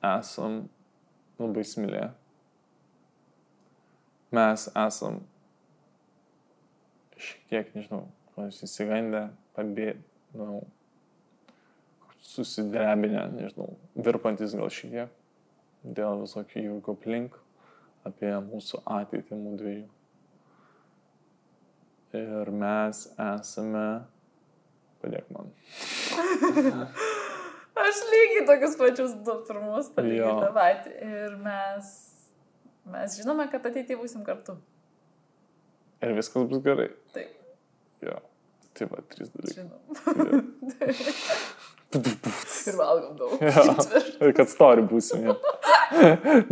esam 0.04 0.70
labai 1.40 1.64
smilė. 1.64 2.12
Mes 4.32 4.70
esam 4.76 5.22
šiek 7.20 7.46
tiek, 7.52 7.72
nežinau, 7.76 8.04
įsigandę, 8.66 9.28
pabė, 9.58 9.94
nu, 10.40 10.64
susidrebinę, 12.24 13.28
nežinau, 13.36 13.74
virpantis 13.96 14.56
gal 14.58 14.72
šiek 14.74 14.94
tiek 14.96 15.16
dėl 15.84 16.26
visokių 16.26 16.60
įvykių 16.64 16.96
aplink 16.96 17.38
apie 18.08 18.32
mūsų 18.50 18.82
ateitį 19.00 19.38
mūsų 19.38 19.60
dviejų. 19.62 19.88
Ir 22.20 22.50
mes 22.58 23.04
esame, 23.22 23.86
padėk 25.04 25.30
man. 25.36 25.52
Aš 27.80 28.02
lygiai 28.12 28.46
tokius 28.50 28.76
pačius 28.80 29.14
du 29.24 29.36
pirmus, 29.48 29.92
tai 29.94 30.08
lygiai 30.08 30.34
tą 30.42 30.50
patį. 30.56 30.96
Ir 31.06 31.38
mes, 31.44 31.92
mes 32.90 33.20
žinome, 33.22 33.46
kad 33.54 33.70
ateityje 33.70 34.00
būsim 34.02 34.26
kartu. 34.28 34.58
Ir 36.04 36.14
viskas 36.16 36.46
bus 36.50 36.62
gerai. 36.64 36.90
Taip, 37.14 37.32
Jo. 38.06 38.16
Tai 38.78 38.86
va, 38.88 39.02
trys 39.12 39.30
dalykai. 39.36 39.56
žinom. 39.58 39.80
ir 42.70 42.78
valgom 42.80 43.18
daug. 43.20 43.34
Jo. 43.44 43.74
Ir 44.28 44.34
kad 44.38 44.48
story 44.52 44.84
būsim. 44.88 45.26
Jo. 45.28 45.36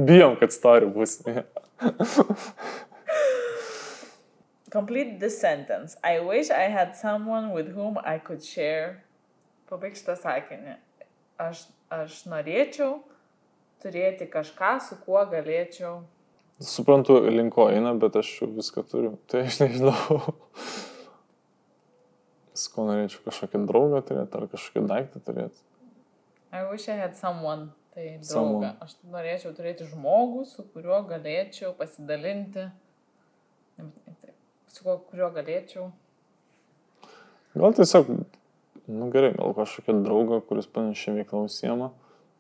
Bijom, 0.10 0.36
kad 0.42 0.52
story 0.56 0.90
būsim. 0.92 1.38
Jo. 1.38 1.44
Complete 4.70 5.20
this 5.20 5.40
sentence. 5.40 5.96
I 6.04 6.20
wish 6.20 6.50
I 6.52 6.68
had 6.70 6.96
someone 6.96 7.52
with 7.54 7.70
whom 7.74 7.98
I 8.04 8.18
could 8.20 8.44
share. 8.44 9.04
Pabaig 9.70 9.96
šitą 10.00 10.16
sakinį. 10.20 10.76
Aš, 11.40 11.66
aš 11.92 12.18
norėčiau 12.28 12.98
turėti 13.84 14.28
kažką, 14.32 14.74
su 14.84 14.98
kuo 15.06 15.22
galėčiau. 15.32 16.02
Suprantu, 16.58 17.20
linko 17.30 17.68
eina, 17.70 17.92
bet 17.94 18.16
aš 18.18 18.32
viską 18.50 18.82
turiu. 18.90 19.18
Tai 19.30 19.44
aš 19.46 19.60
nežinau. 19.62 20.34
Su 22.58 22.72
ko 22.74 22.88
norėčiau 22.88 23.22
kažkokį 23.28 23.60
draugą 23.70 24.02
turėti 24.06 24.40
ar 24.40 24.48
kažkokį 24.50 24.86
daiktą 24.90 25.22
turėti. 25.28 25.62
I 26.50 26.64
wish 26.72 26.88
I 26.90 26.96
had 26.98 27.14
someone. 27.20 27.70
Tai 27.94 28.06
draugą. 28.08 28.24
Someone. 28.26 28.72
Aš 28.82 28.96
norėčiau 29.14 29.54
turėti 29.58 29.86
žmogų, 29.92 30.48
su 30.50 30.66
kuriuo 30.74 31.04
galėčiau 31.06 31.76
pasidalinti. 31.78 32.66
Su 34.74 34.98
kuriuo 35.12 35.30
galėčiau. 35.36 35.92
Gal 37.58 37.74
tiesiog, 37.78 38.10
nu 38.90 39.12
gerai, 39.14 39.32
gal 39.38 39.54
kažkokią 39.58 40.00
draugą, 40.06 40.42
kuris 40.50 40.70
panašiai 40.74 41.20
veiklą 41.20 41.46
užsiema. 41.46 41.92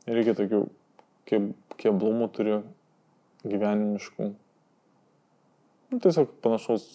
Reikia 0.10 0.34
tokių 0.38 0.64
keb- 1.30 1.54
keblumų 1.78 2.32
turi 2.34 2.58
gyvenimiškų. 3.52 4.30
Nu, 5.88 6.00
tiesiog 6.04 6.32
panašaus 6.44 6.88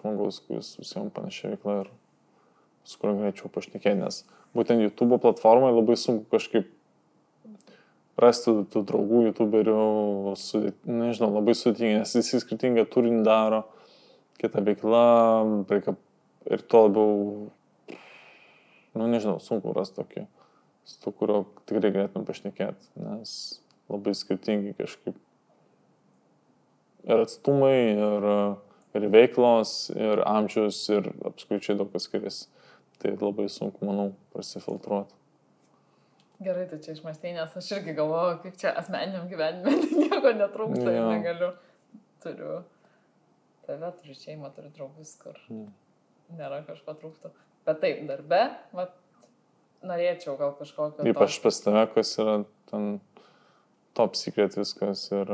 žmogaus, 0.00 0.40
kuris 0.46 0.74
užsiema 0.82 1.12
panašiai 1.14 1.54
veiklą 1.54 1.82
ir 1.84 1.90
su 2.88 2.98
kuriuo 2.98 3.20
galėčiau 3.20 3.50
pašnekėti, 3.54 3.98
nes 4.00 4.24
būtent 4.56 4.82
YouTube 4.82 5.18
platformoje 5.22 5.76
labai 5.76 5.96
sunku 6.00 6.26
kažkaip 6.32 6.70
rasti 8.20 8.52
tų 8.72 8.82
draugų, 8.88 9.22
YouTuberių, 9.28 9.78
sudėt, 10.38 10.76
nežinau, 10.88 11.30
labai 11.38 11.54
sudėtinga, 11.56 12.02
nes 12.02 12.16
visi 12.18 12.42
skirtingą 12.42 12.84
turinį 12.90 13.22
daro, 13.26 13.62
kita 14.42 14.62
veikla, 14.66 15.06
reikia 15.70 15.96
ir 16.50 16.64
tuo 16.66 16.84
labiau, 16.88 17.16
nu 18.98 19.08
nežinau, 19.14 19.38
sunku 19.42 19.72
rasti 19.76 20.00
tokį, 20.00 20.26
su 20.90 21.14
kuriuo 21.14 21.44
tikrai 21.70 21.94
galėtume 21.94 22.26
pašnekėti, 22.28 22.90
nes 23.00 23.36
labai 23.92 24.14
skirtingi 24.18 24.74
kažkaip 24.78 25.16
ir 27.08 27.22
atstumai, 27.22 27.78
ir, 27.96 28.26
ir 28.98 29.06
veiklos, 29.12 29.90
ir 29.96 30.22
amžius, 30.28 30.82
ir 30.94 31.08
apskričiai 31.28 31.78
daug 31.80 31.90
kas 31.94 32.06
skiriasi. 32.08 32.46
Tai 33.02 33.16
labai 33.18 33.48
sunku, 33.50 33.82
manau, 33.88 34.12
prasifiltruoti. 34.34 35.14
Gerai, 36.42 36.64
tu 36.70 36.78
čia 36.82 36.94
išmastei, 36.96 37.32
nes 37.34 37.52
aš 37.58 37.68
irgi 37.76 37.94
galvoju, 37.98 38.40
kaip 38.42 38.56
čia 38.58 38.72
asmeniniam 38.78 39.28
gyvenime 39.30 39.72
nieko 40.02 40.32
netrūksta 40.38 40.88
ir 40.90 40.98
Jo. 41.00 41.08
negaliu. 41.10 41.50
Turiu 42.22 42.56
tave, 43.66 43.90
turiu 44.00 44.14
šeimą, 44.18 44.50
turiu 44.54 44.70
draugus, 44.74 45.14
kur 45.22 45.38
Mm. 45.50 45.68
nėra 46.38 46.62
kažko 46.66 46.94
trūksta. 46.98 47.30
Bet 47.66 47.78
taip, 47.82 48.00
darbe, 48.08 48.40
vat, 48.74 48.94
norėčiau 49.86 50.34
gal 50.38 50.54
kažkokio. 50.58 51.06
Ypač 51.10 51.38
pas 51.42 51.58
tave, 51.62 51.82
kas 51.94 52.14
yra 52.22 52.36
ten 52.70 53.00
top 53.94 54.14
secret 54.18 54.54
viskas 54.58 55.04
ir 55.14 55.30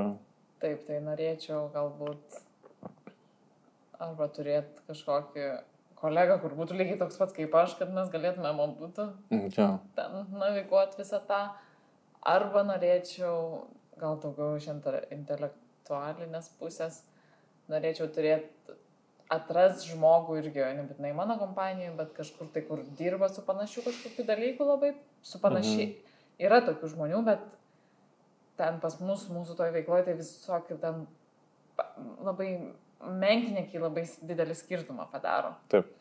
Taip, 0.59 0.85
tai 0.89 0.98
norėčiau 1.05 1.68
galbūt 1.74 2.39
arba 4.02 4.26
turėti 4.35 4.82
kažkokį 4.89 5.47
kolegą, 5.98 6.39
kur 6.43 6.55
būtų 6.59 6.78
lygiai 6.78 6.98
toks 6.98 7.18
pats 7.20 7.35
kaip 7.36 7.55
aš, 7.59 7.76
kad 7.78 7.93
mes 7.94 8.10
galėtumėm 8.10 8.62
abu 8.62 8.90
ja, 9.56 9.68
ten 9.98 10.18
naviguoti 10.35 11.01
visą 11.01 11.20
tą. 11.28 11.40
Arba 12.26 12.64
norėčiau, 12.66 13.68
gal 13.98 14.18
daugiau 14.22 14.59
iš 14.59 14.68
inte- 14.72 15.05
intelektualinės 15.14 16.51
pusės, 16.59 17.02
norėčiau 17.70 18.10
turėti, 18.14 18.74
atras 19.30 19.85
žmogų 19.86 20.39
irgi, 20.40 20.64
nebūtinai 20.80 21.12
mano 21.14 21.36
kompanijoje, 21.40 21.94
bet 21.98 22.14
kažkur 22.16 22.51
tai, 22.52 22.62
kur 22.66 22.82
dirba 22.98 23.28
su 23.28 23.44
panašiu 23.44 23.85
kažkokiu 23.86 24.26
dalyku 24.26 24.66
labai, 24.66 24.94
su 25.22 25.40
panašiai. 25.43 25.89
Mhm. 25.93 26.05
Yra 26.48 26.60
tokių 26.64 26.93
žmonių, 26.94 27.22
bet 27.26 27.43
ten 28.59 28.80
pas 28.82 28.98
mus, 29.01 29.28
mūsų 29.32 29.55
toje 29.56 29.72
veikloje, 29.76 30.05
tai 30.09 30.14
visokių 30.18 30.78
ten 30.82 31.06
labai 32.26 32.48
menkiniai 32.98 33.78
labai 33.80 34.02
didelį 34.26 34.56
skirtumą 34.59 35.06
padaro. 35.12 35.55
taip. 35.72 35.94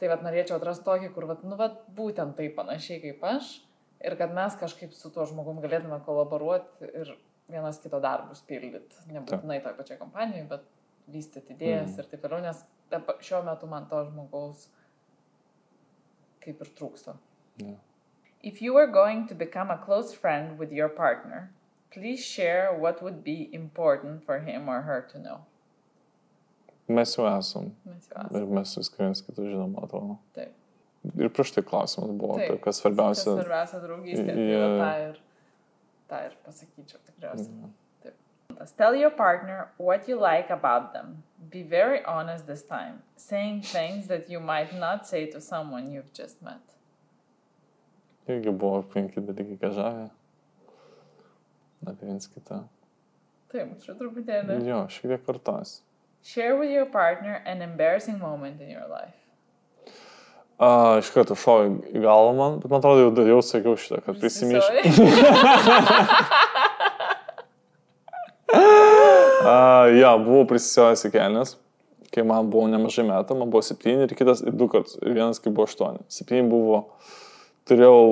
Tai 0.00 0.08
vad 0.08 0.22
norėčiau 0.24 0.56
atrasti 0.56 0.84
tokį, 0.86 1.10
kur, 1.14 1.26
vat, 1.28 1.42
nu, 1.44 1.56
vat, 1.60 1.74
būtent 1.94 2.32
taip 2.38 2.54
panašiai 2.56 3.02
kaip 3.02 3.24
aš 3.28 3.50
ir 4.00 4.14
kad 4.16 4.32
mes 4.34 4.54
kažkaip 4.56 4.94
su 4.96 5.10
tuo 5.12 5.26
žmogum 5.28 5.58
galėtume 5.60 5.98
kolaboruoti 6.06 6.88
ir 6.88 7.10
vienas 7.52 7.78
kito 7.82 8.00
darbus 8.00 8.40
pildyti. 8.48 8.96
Nebūtinai 9.12 9.58
toje 9.62 9.76
pačioje 9.76 9.98
kompanijoje, 10.00 10.46
bet 10.48 10.62
vystyti 11.10 11.52
idėjas 11.52 11.90
Mhm. 11.92 11.98
ir 11.98 12.04
taip 12.14 12.22
toliau, 12.22 12.40
nes 12.40 12.64
šiuo 13.20 13.42
metu 13.44 13.66
man 13.68 13.86
to 13.90 14.00
žmogaus 14.08 14.68
kaip 16.40 16.60
ir 16.64 16.66
trūksta. 16.78 17.14
Ja. 17.58 17.74
If 18.42 18.62
you 18.62 18.72
were 18.72 18.86
going 18.86 19.26
to 19.28 19.34
become 19.34 19.70
a 19.70 19.76
close 19.84 20.14
friend 20.14 20.58
with 20.58 20.72
your 20.72 20.88
partner, 20.88 21.50
please 21.92 22.24
share 22.24 22.72
what 22.76 23.02
would 23.02 23.22
be 23.24 23.48
important 23.52 24.24
for 24.24 24.38
him 24.38 24.68
or 24.68 24.82
her 24.82 25.00
to 25.12 25.18
know. 25.18 25.40
Mes 26.88 27.16
jau 27.16 27.26
esam 27.30 27.70
Mes 27.86 28.08
jau 28.08 28.24
esame. 28.24 28.40
ir 28.42 28.46
mes 28.58 28.76
viską 28.78 28.98
viens 29.04 29.22
kitų 29.22 29.48
žinom, 29.50 29.76
atrodo. 29.82 30.18
Taip. 30.34 30.52
Ir 31.16 31.28
prieš 31.32 31.54
tai 31.56 31.62
klausimas 31.64 32.10
buvo, 32.12 32.36
Taip. 32.38 32.50
apie 32.50 32.62
kas 32.66 32.80
svarbiausia. 32.82 33.36
Kas 33.36 33.44
svarbiausia 33.44 33.82
draugystė. 33.84 34.34
Tai 34.34 34.48
Jo. 34.50 34.64
va 34.78 34.88
tą 34.88 34.96
ir, 35.08 35.20
tą 36.10 36.24
ir 36.26 36.34
pasakyčiau 36.46 36.98
tikriausiai. 37.06 37.60
Ja. 37.62 37.70
punktas. 38.60 38.72
Tell 38.76 38.94
your 38.94 39.10
partner 39.10 39.68
what 39.78 40.08
you 40.08 40.16
like 40.20 40.50
about 40.50 40.92
them. 40.92 41.22
Be 41.50 41.62
very 41.62 42.04
honest 42.04 42.46
this 42.46 42.62
time, 42.62 43.02
saying 43.16 43.62
things 43.62 44.06
that 44.08 44.28
you 44.28 44.40
might 44.40 44.74
not 44.78 45.06
say 45.06 45.26
to 45.26 45.40
someone 45.40 45.90
you've 45.90 46.12
just 46.12 46.42
met. 46.42 46.60
Irgi 48.28 48.52
buvo 48.56 48.82
penki 48.82 49.20
dalykai, 49.20 49.56
ką 49.58 49.70
žavė. 49.74 50.10
Apie 51.86 52.08
viens 52.08 52.28
kitą. 52.28 52.64
Taip, 53.50 53.72
čia 53.82 53.94
truputėlį. 53.98 54.60
Jo, 54.68 54.84
šiek 54.92 55.14
tiek 55.14 55.24
kartos. 55.26 55.80
Share 56.22 56.58
with 56.58 56.70
your 56.70 56.86
partner 56.86 57.40
an 57.46 57.62
embarrassing 57.62 58.18
moment 58.20 58.60
in 58.60 58.68
your 58.70 58.86
life. 58.90 59.16
A, 60.60 60.98
iš 61.00 61.08
karto 61.14 61.32
šojo 61.40 61.70
į 61.88 62.02
galvą 62.04 62.34
man, 62.36 62.58
bet 62.60 62.68
man 62.68 62.82
atrodo, 62.82 63.06
jau, 63.06 63.24
jau 63.30 63.40
sakiau 63.40 63.78
šitą, 63.80 64.02
kad 64.04 64.18
prisiminčiau. 64.20 64.68
A, 69.40 69.88
ja, 69.96 70.10
buvau 70.20 70.44
prisisiojęs 70.50 71.06
į 71.08 71.10
kelnes, 71.14 71.54
kai 72.12 72.26
man 72.28 72.50
buvo 72.52 72.66
nemažai 72.68 73.06
metų, 73.08 73.38
man 73.40 73.48
buvo 73.48 73.64
septyni 73.64 74.04
ir 74.04 74.12
kitas 74.18 74.44
ir 74.44 74.52
du 74.52 74.68
kartus, 74.68 74.98
ir 75.00 75.14
vienas 75.16 75.40
kai 75.40 75.48
buvo 75.48 75.64
aštuoni. 75.70 76.04
Septyni 76.12 76.44
buvo, 76.50 76.82
turėjau 77.70 78.04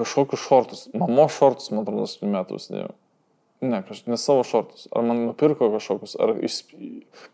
kažkokius 0.00 0.42
šortus, 0.42 0.82
mamos 0.96 1.36
šortus, 1.36 1.70
man 1.72 1.84
atrodo, 1.84 2.08
septyni 2.10 2.34
metų 2.34 2.58
užsidėjau. 2.58 2.92
Ne, 3.60 3.82
kaž, 3.84 4.06
ne 4.08 4.16
savo 4.16 4.44
šortus. 4.48 4.86
Ar 4.96 5.04
man 5.04 5.26
nupirko 5.28 5.68
kažkokius, 5.74 6.16
ar 6.20 6.32
iš, 6.40 6.62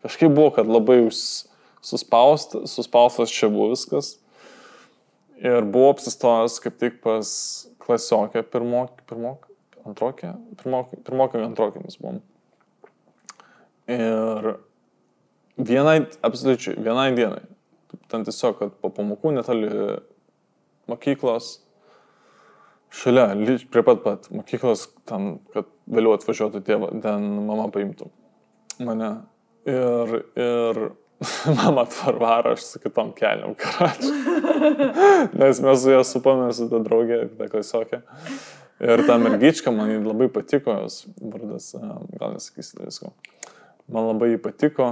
kažkaip 0.02 0.34
buvo, 0.34 0.50
kad 0.58 0.66
labai 0.66 1.04
us- 1.06 1.46
suspaust, 1.86 2.56
suspaustas 2.66 3.30
čia 3.30 3.48
buvo 3.52 3.70
viskas. 3.74 4.16
Ir 5.38 5.62
buvau 5.68 5.92
apsistojęs 5.94 6.58
kaip 6.64 6.78
tik 6.80 7.02
pas 7.04 7.28
klasiokę, 7.82 8.42
pirmok, 8.42 9.04
pirmok, 9.06 9.46
antrokę, 9.86 10.32
pirmok, 10.62 10.96
pirmokai, 11.06 11.44
antrokai 11.46 11.84
mes 11.84 11.98
buvom. 12.00 12.22
Ir 13.86 14.56
vienai, 15.56 16.00
absoliučiai, 16.26 16.80
vienai 16.82 17.12
dienai. 17.14 17.44
Ten 18.10 18.26
tiesiog, 18.26 18.58
kad 18.58 18.74
po 18.82 18.90
pamokų 18.90 19.36
netoli 19.36 19.70
mokyklos, 20.90 21.60
šalia, 22.96 23.30
prie 23.72 23.82
pat 23.86 24.02
pat 24.04 24.28
mokyklos, 24.34 24.86
ten, 25.08 25.36
kad 25.54 25.68
vėliau 25.90 26.16
atvažiuotų 26.16 26.62
tėvą, 26.66 26.92
ten 27.04 27.26
mama 27.48 27.68
paimtų 27.74 28.10
mane. 28.84 29.10
Ir, 29.66 30.12
ir 30.38 30.80
mama 31.58 31.82
atvarvaro, 31.86 32.52
aš 32.54 32.66
su 32.70 32.82
kitom 32.82 33.12
keliam 33.16 33.56
karačiu. 33.58 34.12
Nes 35.40 35.60
mes 35.60 35.82
su 35.82 35.90
ja 35.90 36.04
supame 36.04 36.52
su 36.54 36.68
ta 36.70 36.80
draugė, 36.84 37.24
ta 37.38 37.48
klasiokė. 37.50 38.02
Ir 38.86 39.02
ta 39.08 39.16
mergička 39.16 39.72
man 39.72 39.90
ji 39.90 40.02
labai 40.04 40.28
patiko, 40.32 40.74
jos 40.84 41.06
vardas, 41.16 41.70
a, 41.78 41.96
gal 42.20 42.36
nesakysiu 42.36 42.84
visko. 42.84 43.12
Man 43.88 44.10
labai 44.10 44.34
jį 44.34 44.42
patiko, 44.44 44.90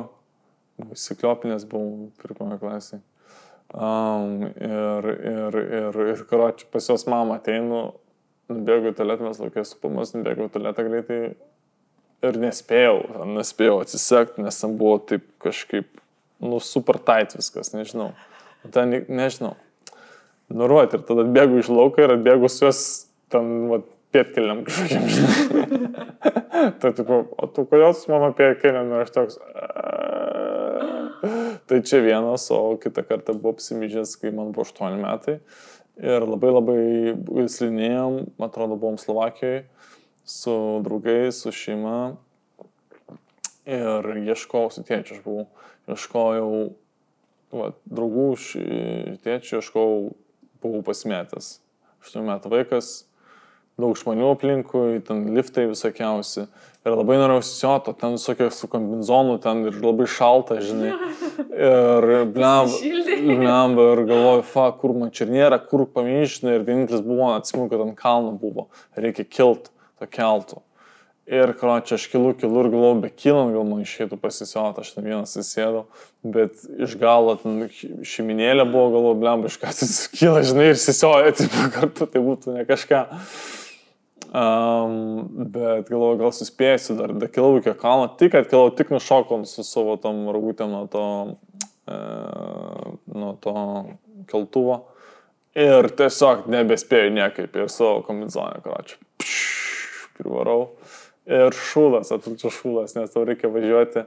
įsikliopinės 0.94 1.66
buvau 1.68 2.08
pirmoje 2.22 2.58
klasėje. 2.62 3.02
Um, 3.74 4.44
ir, 4.54 5.06
ir, 5.26 5.56
ir, 5.58 5.96
ir 6.12 6.20
karočiui, 6.30 6.68
pas 6.70 6.86
jos 6.86 7.08
mamą 7.10 7.40
ateinu, 7.40 7.80
nubėgau 8.52 8.92
į 8.92 8.96
tualetą, 9.00 9.26
mes 9.26 9.40
laukės 9.42 9.72
supamas, 9.74 10.12
nubėgau 10.14 10.46
į 10.46 10.52
tualetą 10.54 10.84
greitai 10.86 11.18
ir 12.24 12.38
nespėjau, 12.38 13.00
nespėjau 13.34 13.80
atsisekti, 13.82 14.44
nes 14.46 14.60
ten 14.60 14.76
buvo 14.78 15.00
taip 15.10 15.26
kažkaip, 15.42 15.88
nu, 16.44 16.60
super 16.62 17.00
tight 17.02 17.34
viskas, 17.34 17.72
nežinau. 17.74 18.12
O 18.62 18.70
Ten, 18.70 18.94
ne- 18.94 19.02
nežinau. 19.10 19.56
Nuruoti 20.54 21.00
ir 21.00 21.04
tada 21.08 21.26
atbėgu 21.26 21.58
iš 21.64 21.72
lauko 21.74 22.04
ir 22.04 22.14
atbėgu 22.14 22.52
su 22.52 22.68
jos 22.68 22.84
ten, 23.34 23.50
va, 23.72 23.80
pietkeliam 24.14 24.62
kažkokiam, 24.68 25.10
žinai. 25.10 25.66
tai, 26.80 26.94
tipo, 26.94 27.24
o 27.34 27.50
tu 27.50 27.66
kodėl 27.66 27.90
su 27.98 28.14
mano 28.14 28.30
pietkeliam 28.38 28.94
ir 28.94 29.02
aš 29.02 29.14
toks. 29.18 29.42
"Aaa." 29.50 30.43
Tai 31.64 31.80
čia 31.80 32.02
vienas, 32.04 32.50
o 32.52 32.76
kitą 32.76 33.00
kartą 33.08 33.32
buvau 33.32 33.54
apsimyžęs, 33.56 34.18
kai 34.20 34.34
man 34.36 34.52
buvo 34.52 34.66
8 34.68 34.98
metai. 35.00 35.38
Ir 35.96 36.26
labai 36.26 36.50
labai 36.50 37.48
slidinėjom, 37.48 38.18
man 38.36 38.50
atrodo, 38.50 38.76
buvom 38.76 38.98
Slovakijoje 39.00 39.62
su 40.24 40.54
draugais, 40.84 41.40
su 41.40 41.52
šeima. 41.54 42.16
Ir 43.64 44.10
ieškojau, 44.26 44.72
su 44.74 44.84
tėčiu 44.84 45.16
aš 45.16 45.22
buvau, 45.24 45.46
ieškojau 45.88 46.50
va, 47.54 47.70
draugų, 47.88 48.28
tėčių, 49.24 49.60
ieškojau, 49.62 49.98
buvau 50.64 50.84
pasimetęs. 50.84 51.54
8 52.04 52.28
metų 52.28 52.52
vaikas, 52.52 52.92
daug 53.80 53.96
žmonių 53.98 54.30
aplinkui, 54.34 55.02
ten 55.06 55.26
liftai 55.34 55.66
visokiausi. 55.70 56.46
Ir 56.84 56.92
labai 56.92 57.16
norėjau 57.16 57.44
sisioto, 57.46 57.94
ten 57.96 58.18
visokie 58.18 58.50
su 58.52 58.68
kombinzonu, 58.68 59.38
ten 59.40 59.62
ir 59.70 59.78
labai 59.80 60.04
šalta, 60.10 60.58
žinai. 60.60 60.92
Ir 61.54 62.06
blem, 62.34 62.68
Pasišildei. 62.68 63.38
blem, 63.40 63.78
ir 63.80 64.04
galvoju, 64.10 64.44
fa, 64.50 64.68
kur 64.76 64.92
man 64.98 65.14
čia 65.14 65.26
nėra, 65.30 65.58
kur 65.64 65.86
pamyžinai. 65.88 66.58
Ir 66.58 66.68
vienintelis 66.68 67.02
buvo, 67.06 67.32
atsimenu, 67.32 67.70
kad 67.72 67.86
ant 67.86 67.96
kalno 67.96 68.36
buvo, 68.36 68.68
reikia 69.00 69.24
kilt 69.24 69.72
to 69.98 70.10
keltų. 70.12 70.60
Ir, 71.24 71.54
karo, 71.56 71.78
čia 71.80 71.96
aš 71.96 72.04
kilu, 72.12 72.34
kilu 72.36 72.66
ir 72.66 72.68
galvoju, 72.68 73.00
be 73.00 73.08
kilant 73.08 73.54
gal 73.56 73.64
man 73.64 73.80
išėtų 73.80 74.18
pasisioti, 74.20 74.82
aš 74.84 74.90
ten 74.92 75.06
vienas 75.08 75.32
įsėdau, 75.40 75.86
bet 76.20 76.60
iš 76.84 76.98
galo 77.00 77.38
ten 77.40 77.70
šeiminėlė 78.04 78.66
buvo, 78.68 78.90
galvoju, 78.92 79.20
blem, 79.22 79.46
iš 79.48 79.56
ką 79.62 79.72
tu 79.78 79.88
kyla, 80.18 80.44
žinai, 80.44 80.66
ir 80.74 80.80
sisioja, 80.82 81.32
taip 81.40 81.56
kartu, 81.72 82.10
tai 82.12 82.20
būtų 82.28 82.58
ne 82.58 82.68
kažką. 82.68 83.06
Um, 84.34 85.28
bet 85.54 85.86
galvoju, 85.86 86.16
gal 86.18 86.32
suspėsiu 86.34 86.96
dar, 86.98 87.12
dar 87.14 87.30
kilau 87.30 87.60
iki 87.60 87.70
kalno, 87.78 88.08
tik 88.18 88.32
kad 88.34 88.48
kilau, 88.50 88.72
tik 88.74 88.88
nušokom 88.90 89.44
su 89.46 89.62
savo 89.62 89.94
tom 90.02 90.24
rūgutėm 90.34 90.72
nuo 90.74 90.88
to, 90.90 91.04
e, 91.86 91.98
nuo 93.14 93.30
to 93.44 93.54
keltuvo. 94.32 94.80
Ir 95.54 95.86
tiesiog 96.00 96.48
nebespėjau 96.50 97.12
niekaip 97.14 97.54
ir 97.54 97.70
savo 97.70 98.02
kombinzoną, 98.08 98.58
karočią. 98.64 98.98
Privarau. 100.18 100.72
Ir 101.30 101.54
šūlas, 101.54 102.10
atrūčia 102.18 102.50
šūlas, 102.56 102.98
nes 102.98 103.14
tau 103.14 103.22
reikia 103.28 103.52
važiuoti 103.54 104.02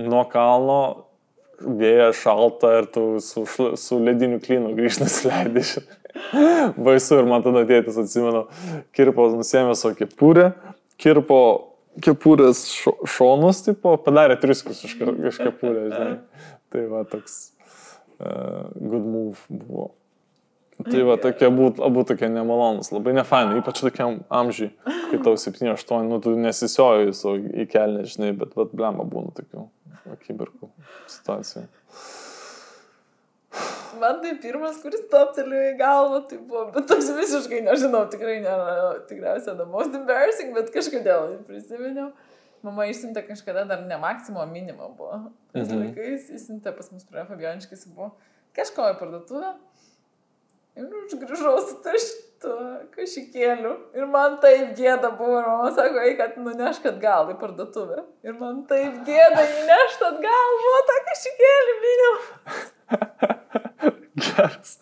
nuo 0.00 0.24
kalno, 0.32 0.80
vėja 1.60 2.10
šalta 2.16 2.72
ir 2.80 2.90
tu 2.94 3.04
su, 3.24 3.44
su 3.78 3.98
lediniu 4.00 4.40
klynu 4.42 4.74
grįžtas 4.78 5.20
leidai. 5.28 5.64
Baisu 6.86 7.20
ir 7.20 7.28
man 7.30 7.44
tada 7.44 7.62
tėtis, 7.68 7.98
atsimenu, 8.00 8.46
kirpo 8.96 9.28
nusėmė 9.34 9.76
savo 9.78 9.94
kepurę, 9.98 10.50
kirpo 11.00 11.40
kepurės 12.04 12.64
šo, 12.72 12.94
šonus, 13.08 13.64
tipo, 13.66 13.94
padarė 14.04 14.38
triskus 14.40 14.82
iš, 14.86 14.96
iš 15.00 15.40
kepurės, 15.40 15.94
žinai. 15.94 16.18
Tai 16.70 16.84
va 16.90 17.04
toks 17.10 17.38
uh, 18.22 18.70
good 18.78 19.06
move 19.06 19.40
buvo. 19.48 19.90
Tai 20.86 21.02
va, 21.08 21.16
tokie 21.20 21.46
abu, 21.48 21.68
abu 21.84 22.04
tokie 22.08 22.28
nemalonus, 22.32 22.92
labai 22.94 23.12
nefainai, 23.16 23.58
ypač 23.60 23.82
tokiam 23.82 24.20
amžiui, 24.40 24.70
kai 25.10 25.20
tau 25.24 25.36
7-8, 25.40 26.06
nu 26.08 26.20
tu 26.24 26.32
nesisioji 26.38 27.12
su 27.16 27.34
į 27.36 27.66
kelnes, 27.72 28.14
žinai, 28.14 28.32
bet, 28.38 28.54
bet 28.56 28.72
blema 28.76 29.04
būna 29.08 29.34
tokių 29.36 29.66
akimirkų 30.14 30.70
situacijų. 31.10 31.66
Man 34.00 34.20
tai 34.22 34.32
pirmas, 34.40 34.78
kuris 34.80 35.02
toptelėjo 35.12 35.72
į 35.74 35.76
galvą, 35.80 36.20
tai 36.30 36.38
buvo, 36.38 36.68
bet 36.74 36.86
toks 36.88 37.10
visiškai 37.18 37.60
nežinau, 37.66 38.06
tikrai 38.12 38.38
ne, 38.44 38.54
tikriausiai 39.10 39.58
the 39.58 39.66
most 39.68 39.96
embarrassing, 39.96 40.54
bet 40.56 40.70
kažkodėl 40.72 41.34
prisiminiau. 41.48 42.12
Mama 42.64 42.86
išsiuntė 42.88 43.24
kažkada 43.24 43.64
dar 43.68 43.82
ne 43.88 43.96
maksimum 44.00 44.48
minimum 44.52 44.94
buvo. 44.96 45.18
Mhm. 45.56 45.80
laikais 45.82 46.28
išsiuntė 46.36 46.72
pas 46.76 46.90
mus 46.92 47.06
prie 47.08 47.24
Fabioniškis 47.28 47.88
buvo 47.90 48.12
kažko 48.56 48.90
į 48.92 48.98
parduotuvę. 49.00 49.54
Ir 50.80 50.88
aš 51.04 51.14
grįžau 51.20 51.54
su 51.60 51.74
taštu 51.84 52.52
kažkėliu. 52.94 53.72
Ir 53.98 54.06
man 54.08 54.38
taip 54.40 54.70
gėda 54.78 55.10
buvo. 55.18 55.40
Ir 55.42 55.48
mama 55.50 55.70
sako, 55.76 56.00
eik, 56.06 56.16
kad 56.20 56.38
nunešk 56.40 56.86
atgal 56.94 57.32
į 57.34 57.36
parduotuvę. 57.40 58.04
Ir 58.24 58.36
man 58.40 58.62
taip 58.70 59.02
gėda 59.04 59.42
įnešti 59.44 60.06
atgal. 60.08 60.54
Buvo 60.64 60.78
tą 60.88 60.96
kažkėlį 61.10 61.74
minimum. 61.86 62.22
Geras. 64.20 64.72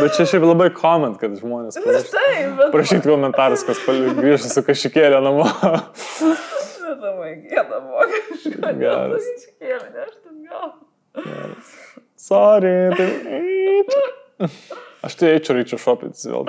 Bet 0.00 0.16
čia 0.16 0.24
šiaip 0.28 0.44
labai 0.44 0.68
comment, 0.76 1.16
kad 1.20 1.34
žmonės 1.38 1.76
Na 1.78 1.84
parašytų. 1.84 2.12
taip, 2.16 2.48
bet... 2.58 2.72
Prašyti 2.74 3.08
komentarus, 3.08 3.62
kas 3.68 3.80
grįžta 4.18 4.50
su 4.52 4.64
kažkėlė 4.66 5.20
namo. 5.24 5.46
Bet 5.62 6.96
labai 7.04 7.34
gėda 7.44 7.80
buvo 7.84 8.08
kažką. 8.14 8.72
Geras. 8.80 9.28
Kažkėlį 9.36 9.88
nešti 9.98 10.32
atgal. 10.32 10.68
Sorry. 12.22 12.76
Tai... 12.96 14.48
Aš 15.02 15.16
tai 15.18 15.32
eičiau, 15.36 15.56
reičiau 15.58 15.80
šopintis 15.82 16.26
vėl. 16.30 16.46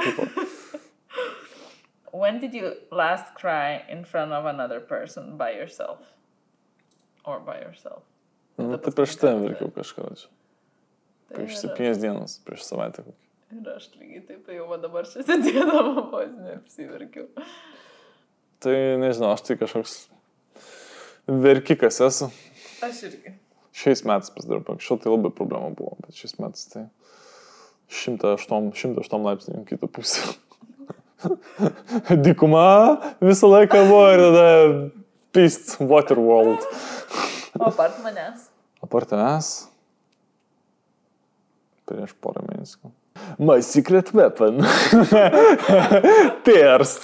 When 2.14 2.40
did 2.40 2.54
you 2.54 2.74
last 2.92 3.34
cry 3.34 3.82
in 3.90 4.04
front 4.06 4.32
of 4.32 4.46
another 4.46 4.80
person 4.80 5.36
by 5.38 5.52
yourself? 5.58 6.00
Or 7.26 7.40
by 7.40 7.58
yourself? 7.64 8.04
Nu, 8.62 8.78
tai 8.78 8.94
prieš 8.94 9.18
tai 9.18 9.34
verkiau 9.42 9.72
kažką. 9.74 10.06
čia. 10.14 10.30
Tai 11.34 11.40
Prieš 11.40 11.58
septynias 11.64 11.98
dienas, 11.98 12.38
prieš 12.46 12.68
savaitę. 12.70 13.02
kokį. 13.08 13.20
Ir 13.54 13.70
aš 13.74 13.88
lygiai 13.98 14.22
taip 14.28 14.50
jau 14.54 14.78
dabar 14.82 15.06
čia 15.10 15.26
sėdėdama, 15.26 16.04
vos 16.14 16.30
neapsiverkiau. 16.38 17.28
Tai 18.62 18.76
nežinau, 19.02 19.34
aš 19.34 19.42
tai 19.48 19.58
kažkoks 19.58 19.96
verkikas 21.28 21.98
esu. 22.06 22.30
Aš 22.86 23.02
irgi. 23.10 23.34
Šiais 23.74 24.04
metais 24.06 24.30
pasidarau, 24.34 24.76
anksčiau 24.76 25.00
tai 25.02 25.10
labai 25.10 25.34
problema 25.34 25.74
buvo, 25.74 25.98
bet 26.06 26.14
šiais 26.18 26.38
metais 26.38 26.70
tai 26.70 26.86
108, 27.94 28.74
108 28.74 29.28
laipsnių 29.28 29.64
kitą 29.70 29.90
pusę. 29.94 30.34
Dykuma 32.26 32.98
visą 33.22 33.50
laiką 33.52 33.86
buvo 33.88 34.08
ir 34.12 34.24
tada 34.26 34.48
Beast 35.34 35.78
Waterworld. 35.80 36.66
O 37.60 37.70
apart 37.70 38.02
manęs. 38.04 38.50
Apart 38.84 39.10
tavęs. 39.14 39.54
Prieš 41.88 42.14
porą 42.24 42.44
mėnesių. 42.48 42.92
My 43.40 43.62
secret 43.64 44.12
weapon. 44.14 44.64
Tears. 46.46 47.00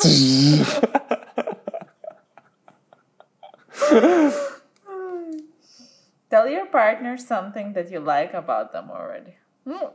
Tell 6.30 6.48
your 6.48 6.66
partner 6.68 7.18
something 7.18 7.74
that 7.74 7.92
you 7.92 8.00
like 8.00 8.34
about 8.34 8.72
them 8.74 8.90
already. 8.92 9.34
Nu, 9.70 9.92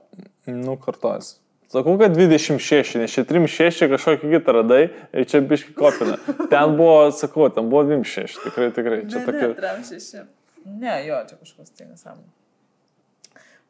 nu, 0.47 0.77
kartuojas. 0.79 1.35
Sakau, 1.75 1.97
kad 1.99 2.15
26, 2.15 2.95
nes 3.01 3.11
čia 3.11 3.25
36 3.27 3.89
kažkokį 3.91 4.31
kitą 4.37 4.53
radai 4.55 4.83
ir 5.11 5.27
čia 5.27 5.41
biški 5.43 5.73
kopina. 5.75 6.21
Ten 6.53 6.77
buvo, 6.79 7.09
sakau, 7.17 7.49
ten 7.51 7.67
buvo 7.73 7.83
26, 7.89 8.45
tikrai, 8.45 8.69
tikrai. 8.77 9.01
Čia 9.11 9.19
ne, 9.19 9.25
tokia... 9.27 9.49
ne, 9.49 9.57
tram 9.59 9.81
šeši. 9.89 10.23
Ne, 10.65 10.93
jo, 11.09 11.19
čia 11.31 11.39
kažkas 11.41 11.75
tai 11.75 11.89
nesąmonė. 11.89 12.31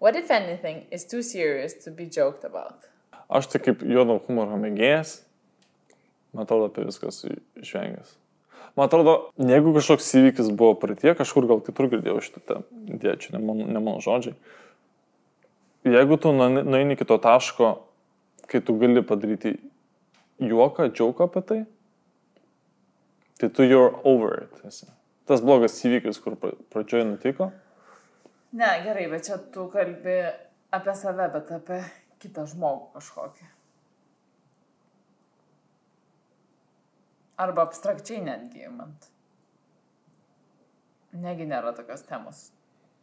What 0.04 0.18
if 0.20 0.30
anything 0.30 0.82
is 0.92 1.06
too 1.08 1.22
serious 1.22 1.72
to 1.84 1.90
be 1.90 2.04
joked 2.04 2.44
about? 2.44 2.90
Aš 3.32 3.48
tai 3.54 3.62
kaip 3.64 3.80
juodo 3.88 4.18
humoro 4.26 4.58
mėgėjas, 4.60 5.22
man 6.36 6.44
atrodo, 6.44 6.68
apie 6.68 6.84
viskas 6.84 7.22
išvengęs. 7.62 8.10
Man 8.76 8.90
atrodo, 8.90 9.14
jeigu 9.38 9.72
kažkoks 9.78 10.10
įvykis 10.18 10.50
buvo 10.52 10.74
praeitie, 10.82 11.14
kažkur 11.16 11.48
gal 11.48 11.64
kitur 11.64 11.88
girdėjau 11.92 12.20
šitą, 12.26 12.60
čia 13.00 13.32
ne 13.32 13.40
mano, 13.40 13.64
ne 13.64 13.80
mano 13.80 14.04
žodžiai. 14.04 14.36
Jeigu 15.84 16.16
tu 16.16 16.32
nu- 16.32 16.62
nueini 16.64 16.94
iki 16.94 17.04
to 17.04 17.18
taško, 17.18 17.74
kai 18.46 18.60
tu 18.60 18.78
gali 18.78 19.02
padaryti 19.02 19.54
juoką, 20.40 20.88
džiauką 20.92 21.24
apie 21.28 21.42
tai, 21.42 21.64
tai 23.38 23.48
tu 23.48 23.62
you're 23.62 24.00
over 24.04 24.42
it. 24.44 24.64
Esi. 24.64 24.86
Tas 25.26 25.40
blogas 25.40 25.76
įvykis, 25.84 26.20
kur 26.22 26.36
pra- 26.36 26.56
pradžioje 26.72 27.04
nutiko, 27.04 27.52
Ne, 28.54 28.66
gerai, 28.84 29.08
bet 29.10 29.24
čia 29.26 29.34
tu 29.50 29.64
kalbi 29.68 30.12
apie 30.70 30.92
save, 30.94 31.24
bet 31.32 31.48
apie 31.50 31.80
kitą 32.22 32.44
žmogų 32.46 32.92
kažkokį. 32.94 33.46
Arba 37.42 37.64
abstrakčiai 37.66 38.20
netgi 38.22 38.62
imant. 38.68 39.08
Negi 41.18 41.48
nėra 41.50 41.72
tokios 41.74 42.06
temos, 42.06 42.44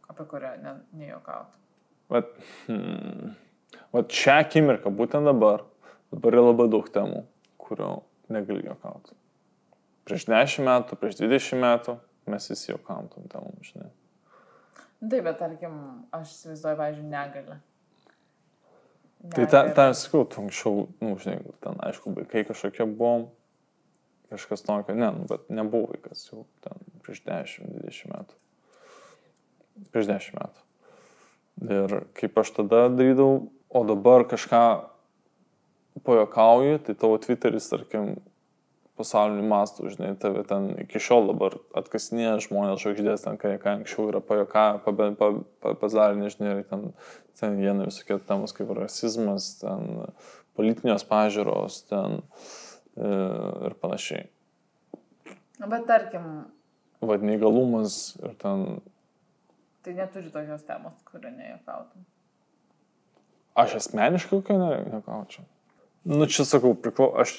apie 0.08 0.24
kurią 0.24 0.54
ne, 0.62 0.72
Bet, 2.12 2.28
hmm, 2.68 3.32
vat 3.94 4.12
šią 4.12 4.38
akimirką, 4.44 4.92
būtent 4.92 5.28
dabar, 5.28 5.64
dabar 6.12 6.36
yra 6.36 6.46
labai 6.50 6.68
daug 6.72 6.88
temų, 6.92 7.24
kurio 7.62 7.90
negali 8.32 8.66
juokauti. 8.66 9.16
Prieš 10.08 10.26
10 10.28 10.66
metų, 10.66 10.98
prieš 11.00 11.20
20 11.22 11.62
metų 11.62 11.96
mes 12.30 12.48
visi 12.50 12.72
juokavom 12.72 13.08
tom 13.12 13.28
temom, 13.32 13.58
žinai. 13.64 13.90
Taip, 15.02 15.22
bet 15.26 15.38
tarkim, 15.40 15.76
aš 16.14 16.34
įsivaizduoju, 16.36 16.78
važiuoju, 16.78 17.10
negalę. 17.10 17.60
Tai 19.30 19.46
ten, 19.50 19.70
ten 19.74 19.94
sakau, 19.94 20.24
tu 20.26 20.42
anksčiau, 20.42 20.84
nu, 21.02 21.14
žinai, 21.22 21.38
ten, 21.62 21.78
aišku, 21.86 22.12
vaikai 22.16 22.42
kažkokie 22.46 22.86
buvom, 22.90 23.28
kažkas 24.30 24.64
tokio, 24.66 24.96
ne, 24.98 25.10
nu, 25.14 25.26
bet 25.30 25.50
nebuvo 25.50 25.92
vaikas 25.92 26.24
jau 26.30 26.44
ten 26.64 26.82
prieš 27.04 27.22
10-20 27.26 28.10
metų. 28.14 28.38
Prieš 29.94 30.10
10 30.10 30.38
metų. 30.38 30.61
Ir 31.60 31.98
kaip 32.18 32.38
aš 32.40 32.54
tada 32.56 32.86
darydavau, 32.88 33.50
o 33.72 33.84
dabar 33.88 34.24
kažką 34.28 34.64
pajokauju, 36.04 36.78
tai 36.86 36.94
tavo 36.98 37.18
Twitteris, 37.20 37.68
tarkim, 37.70 38.16
pasauliniu 38.96 39.44
mastu, 39.48 39.88
žinai, 39.88 40.12
tave 40.20 40.44
ten 40.48 40.70
iki 40.84 41.00
šiol 41.02 41.30
dabar 41.30 41.56
atkasinėja 41.78 42.38
žmonės 42.46 42.82
žvaigždės, 42.82 43.24
ten, 43.24 43.38
kai 43.40 43.54
ką 43.60 43.76
anksčiau 43.78 44.08
yra 44.10 44.20
pajokavę, 44.24 44.82
pa, 44.84 45.08
pa, 45.18 45.30
pa, 45.64 45.74
pazarė, 45.80 46.18
nežinai, 46.20 46.56
ir 46.58 46.66
ten, 46.68 46.90
ten 47.40 47.56
viena 47.60 47.88
visokie 47.88 48.18
temos 48.28 48.54
kaip 48.56 48.72
rasizmas, 48.76 49.54
ten 49.62 50.12
politinės 50.58 51.06
pažiūros, 51.08 51.82
ten 51.88 52.20
e, 52.20 53.12
ir 53.68 53.76
panašiai. 53.80 54.26
Bet 55.62 55.86
tarkim, 55.88 56.28
Vad 57.02 57.24
neįgalumas 57.26 58.12
ir 58.22 58.36
ten, 58.38 58.76
tai 59.82 59.94
neturi 59.98 60.30
tokios 60.32 60.62
temos, 60.68 60.98
kurią 61.10 61.32
nejokautum. 61.36 62.04
aš 63.54 63.74
asmeniškai 63.80 64.30
kokio 64.30 64.58
nekaučiau. 64.92 65.44
Nu, 66.04 66.26
čia 66.26 66.44
sakau, 66.48 66.74
priklau, 66.74 67.12
aš 67.22 67.34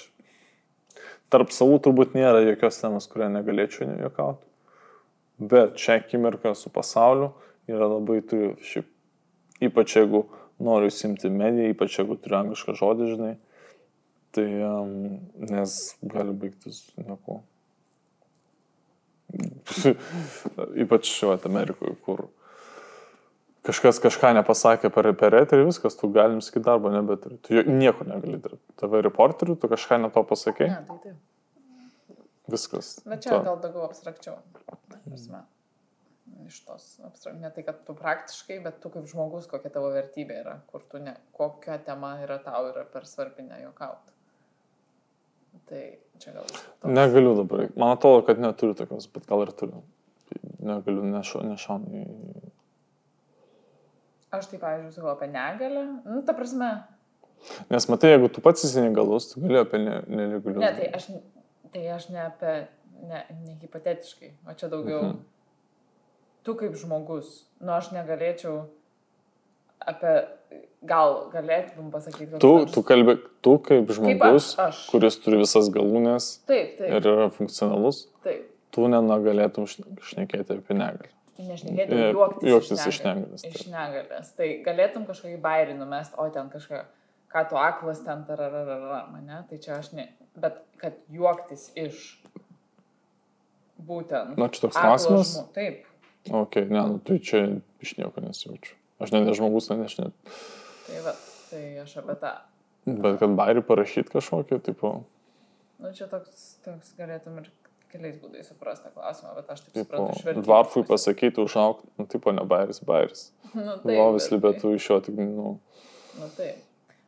tarp 1.33 1.51
savų 1.51 1.79
turbūt 1.83 2.13
nėra 2.15 2.43
jokios 2.45 2.79
temos, 2.79 3.07
kurią 3.11 3.31
negalėčiau 3.33 3.89
juokauti. 3.99 4.45
Bet 5.41 5.79
šią 5.81 5.97
akimirką 6.03 6.53
su 6.55 6.71
pasauliu 6.71 7.31
yra 7.67 7.89
labai 7.89 8.21
turiu, 8.27 8.53
šiaip, 8.63 8.87
ypač 9.63 9.97
jeigu 9.97 10.27
noriu 10.63 10.91
simti 10.93 11.31
mediją, 11.33 11.73
ypač 11.73 11.97
jeigu 11.99 12.19
turiu 12.21 12.39
anglišką 12.43 12.77
žodį, 12.79 13.09
žinai, 13.15 13.33
tai 14.35 14.45
um, 14.67 14.93
nes 15.49 15.79
gali 16.13 16.35
baigtis 16.37 16.85
nieko. 16.99 17.41
ypač 20.83 21.09
šiuo 21.09 21.35
Amerikoje, 21.49 21.95
kur 22.05 22.25
kažkas 23.63 23.99
kažką 24.03 24.33
nepasakė 24.39 24.91
per, 24.93 25.09
per 25.19 25.37
eterį, 25.41 25.67
viskas, 25.69 25.95
tu 25.99 26.09
galim 26.13 26.41
sakyti 26.43 26.65
darbo 26.67 26.91
nebeturi. 26.93 27.37
Tu 27.45 27.63
nieko 27.69 28.05
negali 28.07 28.37
dirbti. 28.43 28.75
Tave 28.79 29.01
reporterių, 29.05 29.55
tu 29.61 29.69
kažką 29.71 30.01
ne 30.03 30.11
to 30.13 30.23
pasakė, 30.27 30.67
Ne, 30.69 30.81
tai 30.89 30.97
taip. 31.05 32.19
viskas. 32.51 32.93
Bet 33.07 33.23
čia 33.23 33.37
To- 33.37 33.43
gal 33.47 33.59
daugiau 33.63 33.87
abstrakčiau. 33.87 34.37
prasme. 35.07 35.43
Iš 36.47 36.57
tos 36.65 36.85
abstrak... 37.05 37.35
Ne 37.39 37.49
tai, 37.55 37.63
kad 37.63 37.83
tu 37.87 37.93
praktiškai, 37.95 38.57
bet 38.63 38.79
tu 38.83 38.89
kaip 38.91 39.05
žmogus, 39.07 39.45
kokia 39.47 39.69
tavo 39.71 39.91
vertybė 39.93 40.41
yra, 40.41 40.55
kur 40.67 40.81
tu 40.91 40.99
ne, 40.99 41.13
kokia 41.35 41.77
tema 41.85 42.17
yra 42.23 42.39
tau 42.43 42.67
yra 42.71 42.83
per 42.89 43.05
svarbi 43.07 43.45
nejokauti. 43.47 44.12
Tai 45.69 45.83
čia 46.19 46.33
gal 46.35 46.45
iš 46.49 46.61
to. 46.81 46.87
Negaliu 46.91 47.35
dabar. 47.39 47.67
Man 47.79 47.93
atrodo, 47.95 48.25
kad 48.27 48.39
neturiu 48.39 48.75
tokios, 48.77 49.07
bet 49.13 49.27
gal 49.29 49.45
ir 49.45 49.51
turiu. 49.57 49.83
Negaliu, 50.63 51.03
nešau, 51.03 51.43
nešaunu. 51.45 52.03
Aš 54.33 54.47
tai, 54.49 54.57
pavyzdžiui, 54.59 54.95
sakau 54.95 55.11
apie 55.13 55.27
negalę. 55.29 55.83
Nu, 56.07 56.21
ta 56.25 56.33
prasme, 56.33 56.71
Nes 57.69 57.87
matai, 57.91 58.13
jeigu 58.13 58.29
tu 58.31 58.41
pats 58.41 58.63
esi 58.63 58.79
negalus, 58.81 59.25
tu 59.33 59.41
gali 59.43 59.57
apie 59.59 59.79
ne- 59.83 60.03
nelegalius. 60.07 60.61
ne, 60.63 60.71
tai 60.77 60.87
aš, 60.95 61.07
tai 61.73 61.81
aš 61.91 62.05
ne 62.09 62.21
apie, 62.23 62.53
ne, 63.09 63.19
ne 63.43 63.55
hipotetiškai, 63.61 64.29
o 64.47 64.53
čia 64.55 64.69
daugiau. 64.71 65.01
Mhm. 65.09 65.17
Tu 66.43 66.55
kaip 66.59 66.75
žmogus, 66.79 67.43
nu 67.59 67.71
aš 67.75 67.91
negalėčiau 67.95 68.63
apie, 69.89 70.13
gal 70.87 71.15
galėtum 71.33 71.89
pasakyti, 71.93 72.29
kad... 72.33 72.41
Tu, 72.43 72.51
tu 72.73 72.83
kalbi, 72.87 73.17
tu 73.45 73.55
kaip 73.63 73.91
žmogus, 73.95 74.53
aš, 74.53 74.63
aš. 74.67 74.81
kuris 74.91 75.19
turi 75.23 75.41
visas 75.43 75.69
galūnės 75.73 76.29
Taip, 76.49 76.75
taip, 76.79 76.89
ir 76.89 77.09
yra 77.13 77.29
funkcionalus, 77.33 78.05
taip. 78.25 78.47
tu 78.75 78.89
negalėtum 78.91 79.67
šnekėti 79.69 80.59
apie 80.59 80.77
negalį. 80.79 81.13
Nešnekėti, 81.43 82.01
juoktis, 82.13 82.49
juoktis 82.49 82.83
iš 82.91 82.99
negalės. 83.03 83.45
Iš 83.49 83.63
negalės. 83.71 84.33
Tai 84.37 84.49
galėtum 84.67 85.07
kažkokį 85.07 85.39
bairį 85.41 85.79
numest, 85.79 86.13
o 86.21 86.27
ten 86.33 86.51
kažką, 86.53 86.83
ką 87.33 87.47
tu 87.49 87.57
aklas 87.57 88.03
ten 88.05 88.21
tararara, 88.27 89.07
mane, 89.09 89.41
tai 89.49 89.57
čia 89.63 89.79
aš 89.79 89.95
ne. 89.97 90.11
Bet 90.37 90.61
kad 90.81 90.99
juoktis 91.13 91.71
iš 91.79 92.05
būtent. 93.81 94.37
Na, 94.37 94.49
čia 94.53 94.67
toks 94.67 94.77
klausimas. 94.77 95.33
Taip. 95.57 95.89
Ok, 96.29 96.61
ne, 96.69 96.85
nu, 96.93 97.01
tai 97.03 97.17
čia 97.19 97.43
iš 97.83 97.97
nieko 97.97 98.23
nesijaučiu. 98.23 98.77
Aš 99.03 99.11
net 99.11 99.27
ne 99.27 99.35
žmogus, 99.37 99.69
net. 99.73 99.97
Tai 100.87 101.01
va, 101.05 101.15
tai 101.49 101.63
aš 101.83 101.97
apie 102.01 102.15
tą. 102.21 102.35
Bet 102.87 103.19
kad 103.21 103.35
bairį 103.39 103.63
parašyti 103.67 104.11
kažkokį, 104.15 104.59
tipo, 104.63 104.95
Nu, 105.83 105.89
čia 105.91 106.05
toks, 106.07 106.61
toks 106.63 106.93
galėtum 106.95 107.41
ir 107.41 107.49
keliais 107.91 108.15
būdais 108.21 108.47
suprasti 108.47 108.87
klausimą, 108.93 109.33
bet 109.35 109.49
aš 109.51 109.65
taip 109.65 109.81
suprantu 109.81 110.13
iš 110.13 110.21
vertybės 110.23 110.45
dvarfui 110.47 110.83
pasakyti 110.87 111.41
užaukti, 111.43 111.89
nu, 111.99 112.05
tipo, 112.07 112.31
ne 112.31 112.45
bairis, 112.47 112.79
bairis. 112.87 113.25
Nu, 113.57 113.75
Lovis 113.83 114.29
bet 114.29 114.35
libėtų 114.37 114.71
iš 114.77 114.87
jo 114.89 114.99
tik, 115.03 115.19
nu, 115.19 115.57
Nu, 116.13 116.29
taip. 116.37 116.61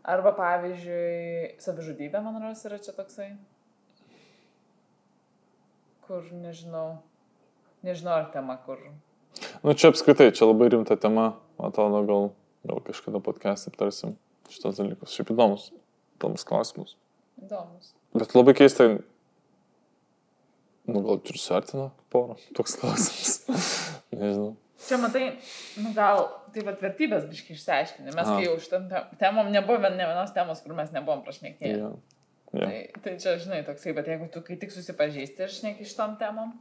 Arba, 0.05 0.33
pavyzdžiui, 0.37 1.55
savižudybė, 1.61 2.19
man 2.21 2.37
rodos, 2.41 2.61
yra 2.67 2.77
čia 2.81 2.93
toksai. 2.93 3.31
Kur, 6.05 6.25
nežinau, 6.33 6.99
nežinau, 7.85 8.19
ar 8.19 8.27
tema, 8.33 8.57
kur. 8.65 8.81
nu, 9.63 9.73
čia 9.73 9.93
apskritai, 9.93 10.29
čia 10.35 10.49
labai 10.49 10.67
rimta 10.73 10.97
tema, 11.01 11.31
atrodo, 11.59 12.03
gal, 12.09 12.29
gal 12.67 12.81
kažkada 12.85 13.19
podcast 13.23 13.67
aptarsim 13.71 14.15
šitos 14.51 14.77
dalykus. 14.79 15.13
Šiaip 15.15 15.31
įdomus, 15.35 15.69
įdomus 16.19 16.45
klausimus. 16.47 16.95
Įdomus. 17.41 17.93
Bet 18.15 18.35
labai 18.37 18.53
keista, 18.57 18.95
Nu, 20.85 21.01
gal 21.01 21.17
ir 21.25 21.37
suartina 21.41 21.87
porą. 22.13 22.35
Toks 22.53 22.75
klausimas. 22.77 23.39
Nežinau. 24.13 24.51
Čia 24.85 24.99
matai, 25.01 25.23
nu 25.81 25.93
gal 25.95 26.27
taip 26.53 26.67
pat 26.67 26.83
vertybės 26.83 27.23
biškai 27.31 27.55
išsiaiškinti. 27.55 28.11
Mes 28.13 28.21
Aha. 28.27 28.35
kai 28.37 28.45
jau 28.45 28.57
šitam 28.61 28.85
te- 28.91 29.01
temom 29.17 29.49
nebuvo 29.49 29.81
ne 29.89 30.05
vienos 30.05 30.33
temos, 30.35 30.61
kur 30.61 30.75
mes 30.77 30.91
nebuvom 30.93 31.23
prašnekėję. 31.25 31.79
Ja. 31.79 31.89
Ja. 32.53 32.67
Tai, 32.69 32.81
tai 33.01 33.15
čia, 33.23 33.33
žinai, 33.41 33.63
toksai, 33.65 33.95
bet 33.97 34.11
jeigu 34.11 34.27
tu 34.31 34.43
kai 34.45 34.59
tik 34.61 34.71
susipažįsti 34.75 35.41
ir 35.47 35.55
šneki 35.55 35.87
šitom 35.89 36.13
temom, 36.21 36.53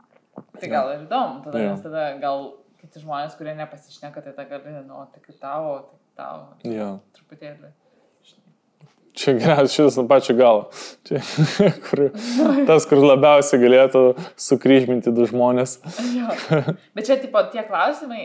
tai 0.57 0.71
gal 0.73 0.89
ir 0.95 1.05
įdomu, 1.05 1.45
tada, 1.45 1.61
Jo. 1.61 1.75
nes 1.75 1.85
tada 1.85 2.07
gal 2.23 2.47
kiti 2.85 3.01
žmonės, 3.03 3.39
kurie 3.39 3.57
nepasišneka, 3.57 4.21
tai 4.21 4.35
tą 4.37 4.45
gali, 4.51 4.77
nu, 4.85 5.01
kaip 5.15 5.41
tavo, 5.41 5.79
tai 5.89 6.21
tavo, 6.21 6.53
ja. 6.69 6.93
truputėlį. 7.17 7.73
Čia 9.15 9.37
geriausias 9.39 9.77
šitas 9.77 9.97
nuo 10.01 10.09
pačio 10.11 10.35
galo. 10.35 10.65
Čia, 11.07 11.21
kur, 11.87 12.09
tas, 12.67 12.87
kur 12.91 12.99
labiausiai 12.99 13.63
galėtų 13.63 14.03
sukryžminti 14.43 15.13
du 15.15 15.29
žmonės. 15.31 15.77
Jo. 16.17 16.33
Bet 16.99 17.07
čia, 17.07 17.21
tipo, 17.23 17.45
tie 17.53 17.63
klausimai, 17.69 18.25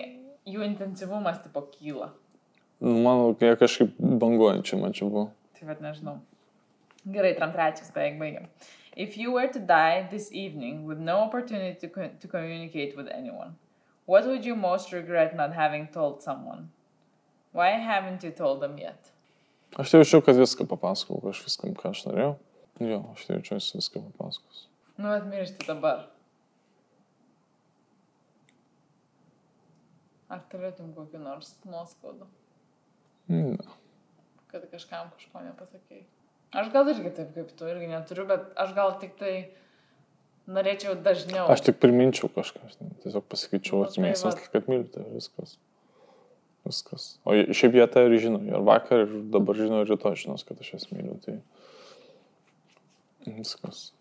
jų 0.49 0.65
intensyvumas, 0.65 1.43
tipo, 1.43 1.61
kyla. 1.75 2.09
Nu, 2.81 2.95
Manau, 3.05 3.35
jie 3.37 3.53
kažkaip 3.59 3.93
banguojančiai 3.99 4.81
man 4.81 4.97
čia 4.97 5.05
buvo. 5.05 5.27
Tai 5.59 5.69
vad 5.69 5.85
nežinau. 5.85 6.17
Gerai, 7.05 7.35
tram 7.37 7.53
trečias, 7.53 7.93
beveik 7.93 8.17
baigiam. 8.17 8.49
If 8.97 9.17
you 9.17 9.31
were 9.37 9.47
to 9.47 9.59
die 9.59 10.07
this 10.09 10.31
evening 10.33 10.85
with 10.89 10.97
no 10.97 11.21
opportunity 11.21 11.87
to, 11.87 12.09
to 12.09 12.27
communicate 12.27 12.97
with 12.97 13.07
anyone, 13.13 13.55
what 14.09 14.25
would 14.25 14.45
you 14.49 14.55
most 14.55 14.91
regret 14.93 15.35
not 15.37 15.53
having 15.53 15.87
told 15.93 16.21
someone? 16.25 16.69
Why 17.53 17.69
haven't 17.89 18.23
you 18.25 18.31
told 18.31 18.61
them 18.63 18.77
yet? 18.81 19.11
Aš 19.77 19.91
tai 19.91 19.99
jaučiu, 20.01 20.21
kad 20.25 20.37
viską 20.37 20.65
papasakau, 20.69 21.19
aš 21.29 21.43
viską, 21.45 21.73
ką 21.77 21.91
aš 21.93 22.03
norėjau. 22.07 22.31
Jo, 22.89 22.99
aš 23.13 23.25
tai 23.27 23.35
jaučiu, 23.37 23.57
jis 23.59 23.67
viską 23.77 24.01
papasakos. 24.07 24.63
Nu, 24.97 25.11
atmiršti 25.13 25.67
dabar. 25.69 26.07
Ar 30.29 30.41
turėtum 30.51 30.91
kokiu 30.93 31.21
nors 31.23 31.55
nuoskaudų, 31.65 32.27
Ne. 33.29 33.57
kad 34.51 34.65
kažkam 34.73 35.09
kažko 35.15 35.41
nepasakėjai? 35.45 36.05
Aš 36.59 36.69
gal 36.73 36.89
irgi 36.89 37.11
taip 37.17 37.33
kaip 37.35 37.49
tu 37.57 37.65
irgi 37.69 37.87
neturiu, 37.89 38.25
bet 38.29 38.45
aš 38.57 38.73
gal 38.77 38.95
tik 39.01 39.15
tai 39.17 39.33
norėčiau 40.49 40.95
dažniau. 41.05 41.45
Aš 41.53 41.61
tik 41.67 41.77
priminčiau 41.81 42.29
kažką, 42.33 42.61
ne- 42.81 42.95
tiesiog 43.03 43.25
pasakyčiau 43.29 43.83
Nu, 43.85 44.13
vat. 44.25 44.41
kad 44.53 44.67
myliu 44.71 44.87
tave, 44.91 45.09
viskas. 45.15 45.57
Viskas. 46.67 47.05
O 47.25 47.33
šiaip 47.33 47.73
jie 47.77 47.85
tą 47.87 48.03
ir 48.09 48.17
žino, 48.19 48.41
ir 48.43 48.59
vakar, 48.67 49.05
ir 49.05 49.13
dabar 49.33 49.55
žino, 49.55 49.81
ir 49.85 49.89
rytoj 49.93 50.17
žinos, 50.19 50.43
kad 50.45 50.59
aš 50.59 50.73
jas 50.73 50.89
myliu. 50.91 51.15
Tai 51.23 51.37
viskas. 53.25 53.91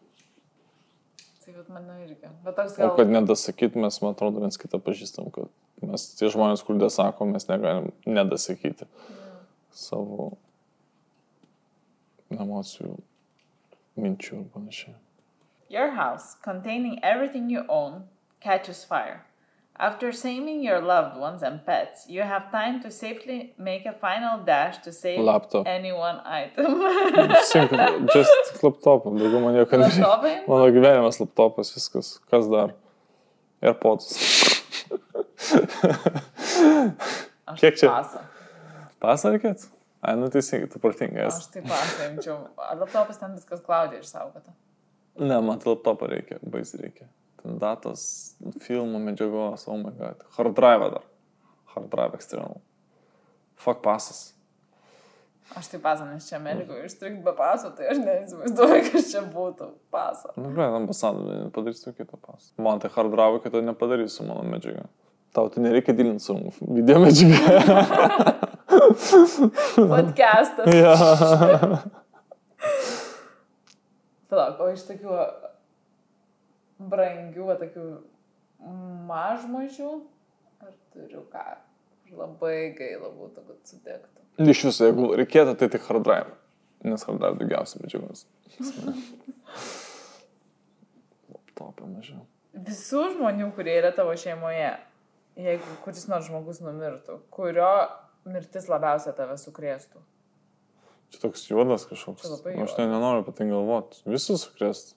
Tai 1.45 1.55
vat 1.57 1.69
mano 1.73 1.95
irgi. 2.05 2.29
Bet 2.45 2.57
toks 2.59 2.75
O 2.77 2.83
gal... 2.83 2.97
kad 2.99 3.09
nedasakyt, 3.09 3.77
mes, 3.79 4.01
man 4.03 4.13
atrodo, 4.13 4.43
viens 4.43 4.59
kitą 4.61 4.81
pažįstam, 4.85 5.31
kad 5.33 5.49
mes 5.81 6.05
tie 6.19 6.29
žmonės, 6.29 6.65
kur 6.67 6.77
desako, 6.81 7.25
mes 7.31 7.47
negalim 7.49 7.93
nedasakyti 8.05 8.89
savo 9.73 10.33
emocijų, 12.35 12.99
minčių 13.97 14.43
ir 14.43 14.49
panašiai. 14.53 14.95
Your 15.69 15.91
house, 15.91 16.35
containing 16.43 16.99
everything 17.03 17.51
you 17.51 17.65
own, 17.69 18.05
catches 18.41 18.85
fire. 18.85 19.25
After 19.79 20.11
saving 20.11 20.63
your 20.65 20.81
loved 20.81 21.17
ones 21.21 21.43
and 21.43 21.65
pets, 21.65 22.07
you 22.09 22.23
have 22.23 22.51
time 22.51 22.81
to 22.83 22.91
safely 22.91 23.53
make 23.59 23.87
a 23.87 23.93
final 23.93 24.39
dash 24.45 24.79
to 24.79 24.91
save 24.93 25.21
Laptop. 25.21 25.69
any 25.69 25.93
one 25.93 26.21
item. 26.25 26.83
Sink, 27.51 27.71
just 28.13 28.63
laptopą, 28.65 29.13
daugiau 29.15 29.41
man 29.45 29.55
nieko 29.55 29.79
nereikia. 29.79 30.49
Mano 30.49 30.67
gyvenimas 30.75 31.21
laptopas, 31.23 31.71
viskas. 31.77 32.19
Kas 32.31 32.49
dar? 32.51 32.73
AirPods. 33.63 34.09
Kiek 37.61 37.77
čia? 37.79 37.89
Pasą. 37.93 38.25
Pasą 39.03 39.31
reikėt? 39.37 39.69
Ai, 40.03 40.17
nu 40.19 40.27
teisingai, 40.33 40.69
tu 40.73 40.81
protingas. 40.83 41.39
Aš 41.39 41.53
taip 41.55 41.69
pasą 41.71 42.09
imčiau. 42.17 42.41
Laptopas 42.83 43.19
ten 43.23 43.37
viskas 43.39 43.63
klaudė 43.63 44.03
išsaugota? 44.03 44.51
Ne, 45.19 45.41
man 45.43 45.59
tai 45.59 45.73
laptopą 45.73 46.09
reikia, 46.11 46.39
baisiai 46.43 46.87
reikia. 46.87 47.09
Ten 47.43 47.59
datos, 47.59 48.03
filmų 48.65 49.01
medžiagos, 49.03 49.67
oh 49.71 49.79
my 49.79 49.93
god. 49.99 50.25
Hard 50.37 50.57
drive 50.59 50.91
dar. 50.95 51.07
Hard 51.75 51.89
drive 51.93 52.19
external. 52.19 52.61
Fuck 53.59 53.83
pasas. 53.83 54.29
Aš 55.57 55.71
taip 55.73 55.81
pasą, 55.81 56.05
nes 56.05 56.27
čia 56.29 56.37
Amerikoje 56.37 56.85
ištrikti 56.85 57.23
be 57.25 57.33
paso, 57.33 57.71
tai 57.73 57.87
aš 57.95 58.03
neįsivaizduoju, 58.03 58.81
kas 58.93 59.07
čia 59.15 59.23
būtų 59.33 59.71
pasą. 59.95 60.35
Nu, 60.37 60.51
ble, 60.53 60.67
ambasadoriui 60.77 61.49
padarysiu 61.55 61.95
kitą 61.97 62.21
pasą. 62.21 62.53
Man 62.61 62.83
tai 62.83 62.91
hard 62.93 63.15
drive, 63.15 63.41
kad 63.45 63.57
to 63.57 63.63
nepadarysiu 63.65 64.27
mano 64.29 64.45
medžiagą. 64.51 64.85
Tau 65.33 65.49
tai 65.53 65.65
nereikia 65.65 65.95
dilinti 65.97 66.25
su 66.25 66.37
video 66.61 67.01
medžiaga. 67.01 67.63
Podcastas. 69.95 70.69
ja. 70.83 70.95
Palauk, 74.29 74.61
o 74.61 74.69
iš 74.75 74.85
tokių 74.89 75.17
brangių, 76.91 77.47
va, 77.49 77.57
tokių 77.61 77.87
mažmažių, 79.09 79.93
ar 80.65 80.75
turiu 80.95 81.25
ką? 81.33 81.47
Labai 82.19 82.73
gaila 82.77 83.11
būtų, 83.13 83.45
kad 83.45 83.59
sudegtų. 83.69 84.25
Iš 84.49 84.63
viso, 84.69 84.87
jeigu 84.89 85.11
reikėtų, 85.19 85.57
tai 85.61 85.69
tik 85.73 85.85
hard 85.89 86.05
drive. 86.07 86.33
Nes 86.87 87.05
hard 87.05 87.21
drive 87.21 87.41
daugiausiai 87.41 87.83
medžiagos. 87.85 88.25
Laptopė 91.35 91.89
mažiau. 91.91 92.23
Visų 92.69 93.03
žmonių, 93.17 93.51
kurie 93.57 93.75
yra 93.77 93.91
tavo 93.95 94.15
šeimoje, 94.19 94.71
jeigu 95.39 95.77
kuris 95.85 96.07
nors 96.11 96.29
žmogus 96.31 96.63
numirtų, 96.65 97.19
kurio 97.35 97.73
mirtis 98.29 98.69
labiausiai 98.71 99.17
tave 99.17 99.37
sukrėstų. 99.41 100.01
Čia 101.11 101.21
toks 101.23 101.47
juodas 101.51 101.87
kažkoks. 101.89 102.27
Nu, 102.29 102.63
Aš 102.65 102.75
tai 102.77 102.87
nenoriu 102.91 103.23
apie 103.25 103.33
tai 103.39 103.47
galvoti. 103.49 104.03
Visus 104.07 104.45
sukrėst. 104.45 104.95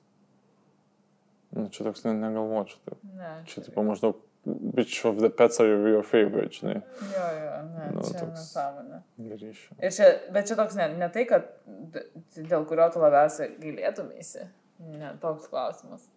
Nu, 1.55 1.67
čia 1.71 1.83
toks 1.87 2.03
net 2.07 2.19
negalvočiau. 2.19 2.79
Taip. 2.87 2.99
Ne. 3.15 3.31
Čia 3.47 3.63
tipo 3.65 3.83
maždaug, 3.83 4.19
which 4.45 5.01
of 5.05 5.19
the 5.19 5.29
pets 5.29 5.59
are 5.59 5.67
your 5.91 6.03
favorite, 6.03 6.51
žinai. 6.55 6.77
Jo, 7.11 7.25
jo, 7.35 7.57
ne, 7.75 7.89
Nu, 7.95 8.01
čia 8.07 8.21
toks- 8.21 8.39
nesąmonė. 8.39 9.01
Grįšiu. 9.19 9.75
Čia, 9.97 10.07
bet 10.35 10.47
čia 10.47 10.55
toks 10.59 10.75
ne, 10.79 10.87
ne 10.99 11.09
tai, 11.11 11.25
kad 11.29 11.47
dėl 12.39 12.65
kurio 12.67 12.87
tu 12.93 13.03
labiausiai 13.03 13.55
gailėtumėsi. 13.59 14.47
Ne, 14.95 15.11
toks 15.21 15.47
klausimas. 15.51 16.07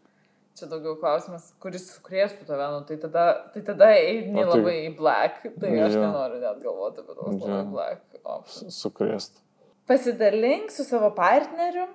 Čia 0.55 0.69
daugiau 0.71 0.95
klausimas, 1.01 1.49
kuris 1.59 1.89
sukrėstų 1.97 2.47
tave, 2.47 2.66
nu, 2.71 2.85
tai 2.87 2.97
tada, 3.03 3.25
tai 3.53 3.61
tada 3.66 3.89
eini 3.91 4.39
tai- 4.39 4.47
labai 4.53 4.75
į 4.87 4.97
black, 4.97 5.43
tai 5.61 5.73
aš 5.83 5.97
Jo. 5.99 6.05
nenoriu 6.07 6.39
net 6.41 6.62
galvoti 6.62 7.03
apie 7.03 7.15
tos 7.19 7.41
labai 7.43 7.65
black 7.73 8.21
options. 8.25 8.79
Sukrėst. 8.87 9.43
Pasidalink 9.86 10.70
su 10.73 10.85
savo 10.85 11.11
partneriu, 11.15 11.86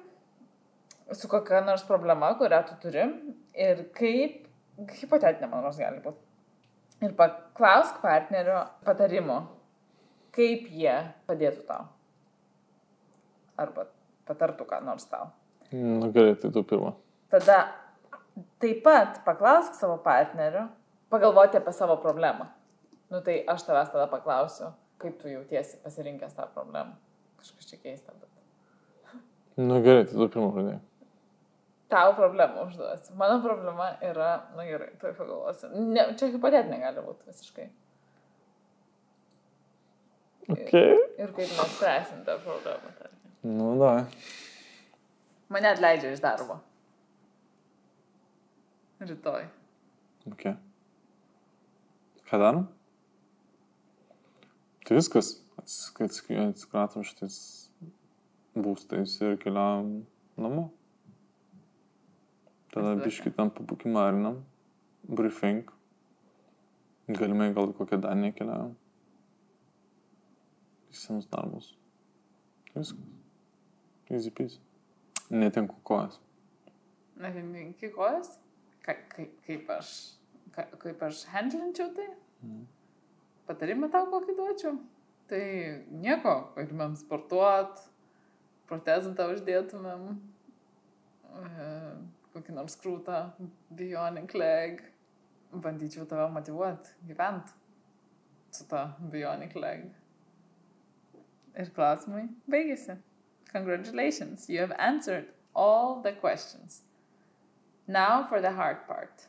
su 1.11 1.29
kokia 1.29 1.61
nors 1.65 1.83
problema, 1.87 2.35
kurią 2.37 2.59
tu 2.67 2.75
turi 2.83 3.05
ir 3.57 3.87
kaip, 3.97 4.43
hipotetinė 4.99 5.49
man 5.49 5.65
nors 5.65 5.79
gali 5.81 6.01
būti. 6.03 6.21
Ir 7.01 7.15
paklausk 7.17 8.01
partnerio 8.03 8.59
patarimo, 8.85 9.39
kaip 10.35 10.67
jie 10.69 10.93
padėtų 11.25 11.65
tau. 11.65 11.87
Arba 13.59 13.87
patartų 14.29 14.69
ką 14.69 14.83
nors 14.85 15.09
tau. 15.09 15.31
Nu 15.73 16.11
gerai, 16.13 16.35
tai 16.37 16.53
tu 16.53 16.63
pirmą. 16.63 16.93
Tada 17.33 17.59
taip 18.61 18.83
pat 18.85 19.21
paklausk 19.25 19.73
savo 19.79 19.97
partnerio, 20.05 20.67
pagalvoti 21.09 21.57
apie 21.57 21.73
savo 21.73 21.97
problemą. 22.03 22.51
Nu 23.09 23.23
tai 23.25 23.41
aš 23.49 23.65
tavęs 23.65 23.89
tada 23.89 24.05
paklausiu, 24.11 24.75
kaip 25.01 25.17
tu 25.21 25.31
jautiesi 25.31 25.79
pasirinkęs 25.81 26.37
tą 26.37 26.45
problemą. 26.53 26.93
Kažkas 27.39 27.71
čia 27.71 27.79
keista, 27.81 28.13
bet. 28.19 28.29
Nu 29.59 29.81
gerai, 29.83 30.05
tai 30.07 30.15
tu 30.15 30.27
pirmą 30.27 30.53
pradėjai. 30.55 30.79
Tau 31.89 32.13
problemą 32.13 32.67
užduosiu. 32.67 33.15
Mano 33.17 33.39
problema 33.41 33.89
yra, 34.05 34.29
na 34.55 34.65
gerai, 34.67 34.91
tai 35.01 35.11
pagalvosiu. 35.17 35.71
Ne, 35.89 36.03
čia 36.19 36.29
hipotetinė 36.35 36.77
gali 36.83 37.01
būti 37.01 37.31
visiškai. 37.31 37.65
Okay. 40.49 40.95
Ir 41.21 41.33
kaip 41.33 41.49
mes 41.57 41.73
spręsim 41.75 42.21
tą 42.25 42.37
problemą. 42.45 42.93
tarkim. 42.97 43.33
Nu, 43.57 43.73
da. 43.81 43.93
Mane 45.49 45.71
atleidžia 45.73 46.13
iš 46.13 46.21
darbo. 46.23 46.59
Rytoj. 49.01 49.45
Okay. 50.33 50.55
Ką 52.29 52.41
darom? 52.41 52.65
Tai 54.85 54.97
viskas. 54.97 55.35
Atsik- 55.60 56.02
atsik- 56.06 56.40
Atsikratom 56.44 57.03
šitais 57.03 57.38
būstais 58.56 59.15
ir 59.22 59.38
keliavam 59.41 60.06
namo. 60.38 60.69
Tada 62.73 62.95
biškit 63.03 63.36
tam 63.36 63.49
pabukimarinam. 63.52 64.44
Briefing. 65.07 65.64
Galimai 67.10 67.53
gal 67.53 67.73
kokią 67.73 67.99
danį 68.02 68.34
keliavam. 68.38 68.76
Į 70.91 70.99
senus 71.03 71.30
darbus. 71.31 71.72
Viskas. 72.76 72.98
Easy 74.10 74.31
peasy. 74.31 74.60
Netinku 75.30 75.76
kojas. 75.84 76.19
Iki 77.19 77.91
kojas? 77.94 78.38
ka, 78.81 78.94
kaip, 79.15 79.34
kaip 79.45 79.69
aš, 79.69 79.90
ka, 80.56 80.64
kaip 80.81 81.02
aš 81.06 81.23
handlinčiau 81.34 81.91
tai. 81.95 82.07
Patarimą 83.49 83.90
tau 83.91 84.07
kokį 84.11 84.36
duočiau. 84.38 84.77
Tai 85.30 85.45
nieko, 85.93 86.34
eitumėm 86.57 86.95
sportuot, 86.97 87.84
protezą 88.69 89.11
tau 89.18 89.35
uždėtumėm, 89.35 90.07
e, 91.30 91.68
kokį 92.34 92.56
nors 92.56 92.77
krūtą, 92.81 93.19
bionic 93.69 94.34
leg. 94.34 94.81
Bandyčiau 95.49 96.06
tave 96.10 96.27
motivuoti, 96.34 96.91
gyventi 97.10 97.53
su 98.53 98.65
ta 98.69 98.84
bionic 99.14 99.56
leg. 99.57 99.88
Ir 101.57 101.72
klausimai 101.77 102.27
baigėsi. 102.49 102.97
Congratulations, 103.51 104.49
you 104.49 104.60
have 104.61 104.73
answered 104.77 105.30
all 105.56 106.01
the 106.01 106.14
questions. 106.14 106.81
Now 107.88 108.26
for 108.30 108.41
the 108.41 108.51
hard 108.51 108.85
part. 108.88 109.28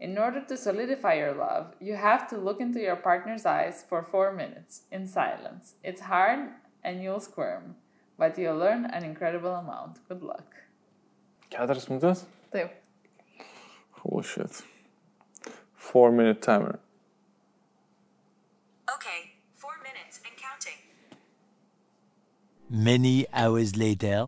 In 0.00 0.16
order 0.16 0.40
to 0.46 0.56
solidify 0.56 1.14
your 1.14 1.34
love, 1.34 1.74
you 1.80 1.96
have 1.96 2.28
to 2.28 2.36
look 2.36 2.60
into 2.60 2.78
your 2.80 2.94
partner's 2.94 3.44
eyes 3.44 3.84
for 3.88 4.00
four 4.00 4.32
minutes 4.32 4.82
in 4.92 5.08
silence. 5.08 5.74
It's 5.82 6.02
hard 6.02 6.50
and 6.84 7.02
you'll 7.02 7.18
squirm, 7.18 7.74
but 8.16 8.38
you'll 8.38 8.56
learn 8.56 8.84
an 8.84 9.02
incredible 9.02 9.54
amount. 9.56 9.98
Good 10.08 10.22
luck. 10.22 10.54
Keturias 11.50 11.88
minutės? 11.88 12.24
Taip. 12.52 12.70
Oh 14.04 14.22
shit. 14.22 14.62
Four 15.74 16.12
minute 16.12 16.42
timer. 16.42 16.78
Okay, 18.94 19.32
four 19.54 19.72
minutes 19.82 20.20
and 20.24 20.36
counting. 20.36 20.78
Many 22.70 23.26
hours 23.32 23.76
later. 23.76 24.26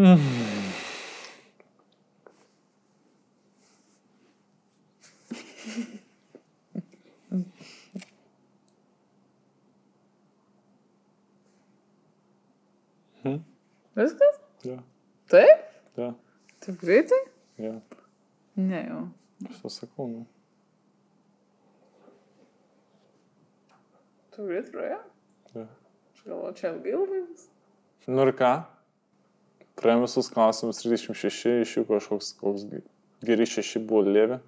Neksėtai. 0.00 0.70
Viskas? 14.00 14.40
Ja. 14.64 14.78
Taip? 15.28 15.64
Ja. 15.96 16.14
Taip 16.64 16.80
greitai? 16.80 17.20
Ja. 17.60 17.74
Ne 18.56 18.80
jau. 18.86 19.02
Aš 19.50 19.60
tau 19.60 19.72
sakau, 19.74 20.08
nu. 20.08 20.24
Tu 24.32 24.48
greit 24.48 24.72
praėjo? 24.72 25.00
Ja. 25.52 25.68
Aš 26.14 26.24
galvoju, 26.24 26.56
čia 26.56 26.72
ilgai 26.72 26.96
labai 26.96 27.24
bus. 27.28 27.48
Nu 28.08 28.24
ir 28.24 28.32
ką? 28.40 28.54
Praėjom 29.78 30.02
visus 30.04 30.28
klausimus 30.32 30.82
36, 30.82 31.52
iš 31.64 31.76
jų 31.78 31.84
kažkoks 31.88 32.32
koks 32.40 32.64
ge- 32.70 32.82
geri 33.24 33.46
6 33.48 33.78
buvo 33.86 34.02
lėvi. 34.08 34.40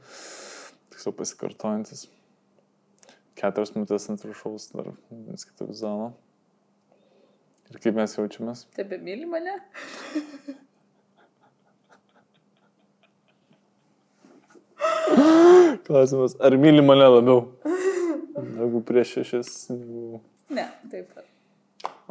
Tiksliau 0.93 1.15
pasikartojantis. 1.21 2.07
Keturias 3.39 3.73
minutės 3.77 4.09
ant 4.13 4.25
viršaus 4.27 4.69
dar 4.75 4.91
vis 5.31 5.47
kitą 5.49 5.69
vizualą. 5.71 6.11
Ir 7.73 7.79
kaip 7.81 7.97
mes 7.97 8.13
jaučiamės? 8.19 8.67
Tebe 8.77 8.99
myli 9.01 9.25
mane? 9.31 9.55
Klausimas, 15.87 16.37
ar 16.41 16.57
myli 16.57 16.83
mane 16.85 17.07
labiau? 17.09 17.41
Negu 18.57 18.81
prieš 18.87 19.17
šešis. 19.19 19.51
Negu... 19.73 20.21
Ne, 20.53 20.67
taip 20.93 21.09
pat. 21.15 21.27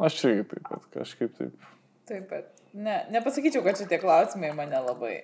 Aš 0.02 0.18
irgi 0.28 0.44
taip 0.52 0.66
pat, 0.68 0.84
kažkaip 0.94 1.34
taip. 1.38 1.68
Taip 2.08 2.26
pat. 2.30 2.48
Ne, 2.72 3.02
nepasakyčiau, 3.12 3.62
kad 3.66 3.78
šitie 3.78 3.98
klausimai 4.02 4.50
mane 4.56 4.80
labai. 4.80 5.16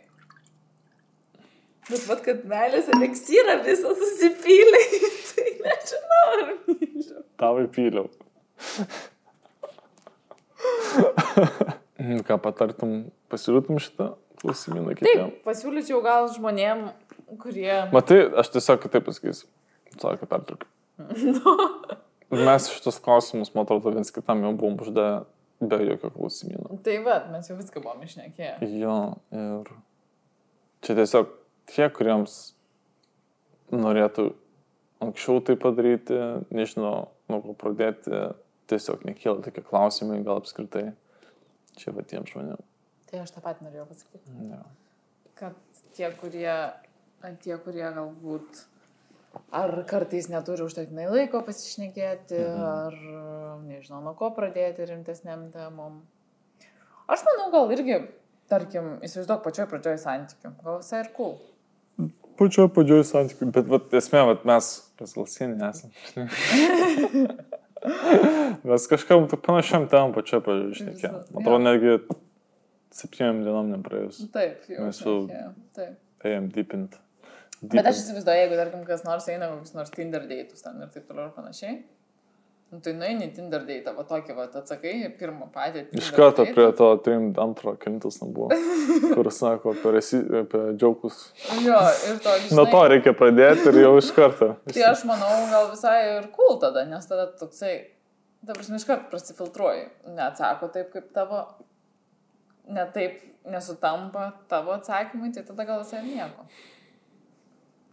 Bet 1.89 2.03
vad, 2.05 2.21
kad 2.21 2.43
meilės 2.49 2.91
eliksyrą 2.93 3.55
visą 3.65 3.95
susipylė, 3.97 4.81
tai 5.31 5.53
nežinau, 5.65 6.25
ar 6.35 6.43
myliu. 6.67 7.23
Tavai 7.41 7.65
pyliau. 7.73 8.11
Ką 12.29 12.37
patartum, 12.45 12.93
pasiūlytum 13.33 13.81
šitą 13.81 14.11
klausimyną 14.43 14.99
kitiem? 14.99 15.09
Taip, 15.09 15.41
pasiūlyčiau 15.49 16.03
gal 16.05 16.29
žmonėm, 16.35 16.91
kurie... 17.41 17.73
Matai, 17.95 18.21
aš 18.43 18.53
tiesiog 18.59 18.85
kitaip 18.85 19.09
pasakysiu. 19.09 19.49
Sako, 19.97 20.29
pertraukiu. 20.29 20.69
Mes 22.49 22.69
šitus 22.75 23.01
klausimus, 23.01 23.55
man 23.55 23.65
atrodo, 23.65 23.95
viens 23.97 24.13
kitam 24.13 24.45
jau 24.45 24.53
buvom 24.53 24.77
uždavę 24.85 25.25
be 25.61 25.79
jokio 25.85 26.11
klausimyno. 26.15 26.79
Tai 26.85 26.97
va, 27.07 27.19
mes 27.33 27.49
jau 27.51 27.57
viską 27.59 27.83
buvom 27.83 28.05
išnekėję. 28.07 28.69
Jo, 28.79 28.99
ir 29.35 29.73
čia 30.87 30.99
tiesiog 30.99 31.33
tie, 31.73 31.89
kuriems 31.95 32.37
norėtų 33.75 34.31
anksčiau 35.05 35.43
tai 35.45 35.59
padaryti, 35.61 36.17
nežinau, 36.55 37.11
nuo 37.31 37.41
ko 37.45 37.55
pradėti, 37.59 38.23
tiesiog 38.71 39.05
nekyla 39.09 39.43
tokie 39.45 39.65
klausimai, 39.67 40.23
gal 40.27 40.43
apskritai. 40.43 40.91
Čia 41.79 41.95
va 41.95 42.03
tiem 42.07 42.27
žmonėm. 42.27 42.63
Tai 43.09 43.21
aš 43.23 43.33
tą 43.37 43.43
pat 43.45 43.61
norėjau 43.63 43.87
pasakyti. 43.89 44.33
Ja. 44.51 44.63
Kad 45.39 45.59
tie, 45.97 46.09
kurie, 46.19 46.55
tie, 47.45 47.55
kurie 47.63 47.87
galbūt 47.87 48.65
ar 49.55 49.71
kartais 49.89 50.27
neturi 50.33 50.65
užtektinai 50.67 51.07
laiko 51.11 51.39
pasišnekėti, 51.47 52.39
mhm. 52.39 52.63
ar 52.69 52.93
nežinau, 53.67 54.01
nuo 54.05 54.15
ko 54.19 54.27
pradėti 54.37 54.87
rimtesniam 54.89 55.41
temom. 55.55 55.93
Aš 57.09 57.21
manau, 57.25 57.49
gal 57.55 57.67
irgi, 57.73 57.97
tarkim, 58.53 58.85
įsivaizduok 59.07 59.41
pačioj 59.47 59.67
pradžioj 59.71 59.99
santykių. 60.03 60.49
Gal 60.65 60.75
visai 60.83 60.99
ir 61.05 61.09
cool. 61.17 61.35
Pačioje 62.39 62.69
pradžioje 62.75 63.05
santykių, 63.09 63.45
bet 63.57 63.67
vat, 63.73 63.85
esmė, 63.99 64.21
vat, 64.29 64.41
mes, 64.49 64.65
kas 65.01 65.11
gal 65.17 65.27
seniai 65.33 65.71
esam. 65.73 65.91
mes 68.69 68.83
kažkam 68.93 69.21
panašiam 69.33 69.83
tam 69.91 70.07
pačioje 70.15 70.41
pradžioje 70.45 70.73
išnekėjom. 70.77 71.19
Atrodo, 71.41 71.61
netgi 71.65 71.91
septyniom 72.95 73.43
dienom 73.47 73.67
nepraėjus. 73.77 74.17
Taip, 74.35 74.55
jau. 74.71 74.81
Mes 74.87 74.97
jau-. 75.03 75.89
Ėjom 76.29 76.45
deepint. 76.55 76.93
Bet 77.63 77.87
aš 77.91 78.05
įsivaizduoju, 78.05 78.43
jeigu, 78.45 78.59
tarkim, 78.59 78.83
kas 78.87 79.05
nors 79.07 79.27
eina 79.33 79.49
kokius 79.51 79.75
nors 79.75 79.95
Tinder 79.95 80.27
dėtus 80.31 80.63
ten 80.63 80.79
ir 80.85 80.91
taip 80.95 81.09
toliau 81.09 81.31
ir 81.31 81.35
panašiai. 81.35 81.81
Nu, 82.69 82.79
tai 82.85 82.93
nueini 82.93 83.31
Tinder 83.33 83.63
dėtą, 83.65 83.95
va 83.97 84.03
tokį, 84.05 84.35
va, 84.37 84.45
atsakai, 84.61 84.93
pirmą 85.17 85.47
patį. 85.55 85.87
Iš 85.97 86.11
karto 86.13 86.45
prie 86.53 86.67
to 86.77 86.89
trim 87.01 87.31
antro 87.41 87.73
kintas 87.81 88.21
nebuvo, 88.21 88.53
kur 89.17 89.31
sako 89.33 89.73
apie, 89.73 89.93
resi, 89.97 90.21
apie 90.43 90.61
džiaugus. 90.75 91.23
Jo, 91.65 91.81
ir 92.11 92.21
to, 92.21 92.37
žinai, 92.45 92.59
Nuo 92.61 92.67
to 92.69 92.83
reikia 92.93 93.17
pradėti 93.17 93.73
ir 93.73 93.81
jau 93.87 93.95
iš 94.03 94.13
karto. 94.13 94.51
Tai 94.69 94.85
aš 94.91 95.07
manau, 95.09 95.33
gal 95.49 95.71
visai 95.73 95.97
ir 96.11 96.29
cool 96.37 96.61
tada, 96.61 96.85
nes 96.91 97.09
tada 97.09 97.31
toksai, 97.41 97.75
ta 98.45 98.53
prasme, 98.53 98.77
iš 98.77 98.87
karto 98.91 99.09
prasifiltruoji. 99.17 99.89
Neatsako 100.21 100.69
taip, 100.77 100.93
kaip 100.93 101.09
tavo, 101.17 101.47
ne 102.69 102.85
taip 102.93 103.25
nesutampa 103.49 104.35
tavo 104.53 104.77
atsakymai, 104.77 105.33
tai 105.33 105.49
tada 105.49 105.65
gal 105.65 105.87
visai 105.87 106.05
nieko. 106.05 106.45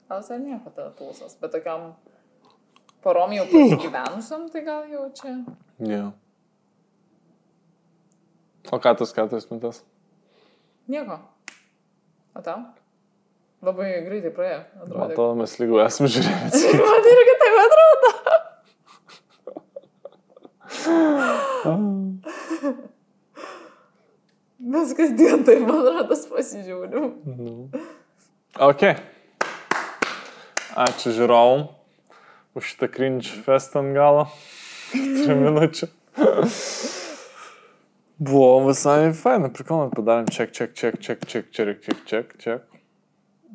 Gal 0.09 0.21
visai 0.21 0.37
nieko 0.37 0.69
tada 0.69 0.91
tūsas, 0.99 1.33
bet 1.41 1.53
tokiam 1.55 1.93
porom 3.01 3.33
jau 3.33 3.45
gyvenusiam, 3.81 4.45
tai 4.53 4.61
gal 4.65 4.85
jau 4.91 5.07
čia. 5.17 5.33
Yeah. 5.81 6.11
O 8.69 8.79
ką 8.81 8.95
tas 8.97 9.13
keturias 9.13 9.49
minutės? 9.49 9.81
Nieko. 10.89 11.17
O 12.37 12.41
tau? 12.45 12.59
Labai 13.65 13.87
greitai 14.05 14.29
praėjo, 14.35 14.59
atrodo. 14.83 15.05
atrodo, 15.07 15.35
mes 15.41 15.57
lygų 15.61 15.81
esame 15.85 16.09
žiūrėję. 16.13 16.37
Man 16.85 17.09
irgi 17.13 17.35
taip 17.41 17.55
atrodo. 17.63 18.11
Mes 24.75 24.93
kasdien 24.97 25.43
taip, 25.45 25.65
man 25.65 25.81
atrodo, 25.81 26.17
pasižiūrim. 26.35 27.09
Nu. 27.25 27.55
Ok. 28.65 28.83
Ačiū 30.75 31.13
žiūrovom 31.15 31.61
už 32.59 32.65
šitą 32.73 32.89
cringe 32.91 33.31
fest 33.45 33.77
ant 33.79 33.93
galo. 33.95 34.25
Trijų 34.91 35.37
minučių. 35.39 35.87
Buvo 38.19 38.49
visai 38.65 39.13
faina, 39.15 39.47
prikalnant, 39.55 39.95
padarėm 39.95 40.27
check, 40.27 40.51
check, 40.51 40.75
check, 40.75 40.99
check, 40.99 41.23
check, 41.23 41.47
check, 41.55 41.79
check, 41.79 42.03
check, 42.11 42.35
check. 42.43 42.67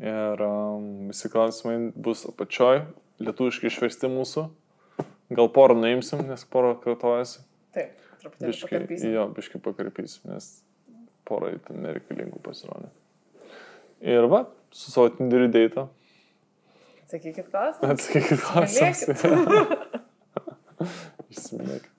Ir 0.00 0.40
um, 0.46 1.12
visi 1.12 1.28
klausimai 1.28 1.76
bus 1.92 2.24
apačioj, 2.28 2.86
lietuviškai 3.20 3.68
išversti 3.68 4.08
mūsų. 4.16 4.46
Gal 5.36 5.52
porą 5.52 5.76
nuimsim, 5.76 6.24
nes 6.24 6.48
porą 6.48 6.72
kartojasi. 6.80 7.44
Taip, 7.76 8.00
Biškai, 8.40 8.64
pakarpysim. 8.64 9.12
jo, 9.12 9.28
biškai 9.36 9.60
pakarpysim, 9.68 10.32
nes 10.32 10.50
porai 11.28 11.58
ten 11.68 11.84
nereikalingų 11.84 12.40
pasirodė. 12.48 12.88
Ir 14.08 14.24
va, 14.32 14.46
su 14.72 14.88
savo 14.88 15.12
Tinderiu 15.12 15.52
Hat 17.10 17.22
sie 17.22 17.28
gekifft 17.32 17.52
raus? 17.52 17.74
Hat 17.82 18.00
sie 18.00 18.12
gekifft 18.12 18.54
raus? 18.54 18.80
Ist 21.28 21.52
mir 21.52 21.80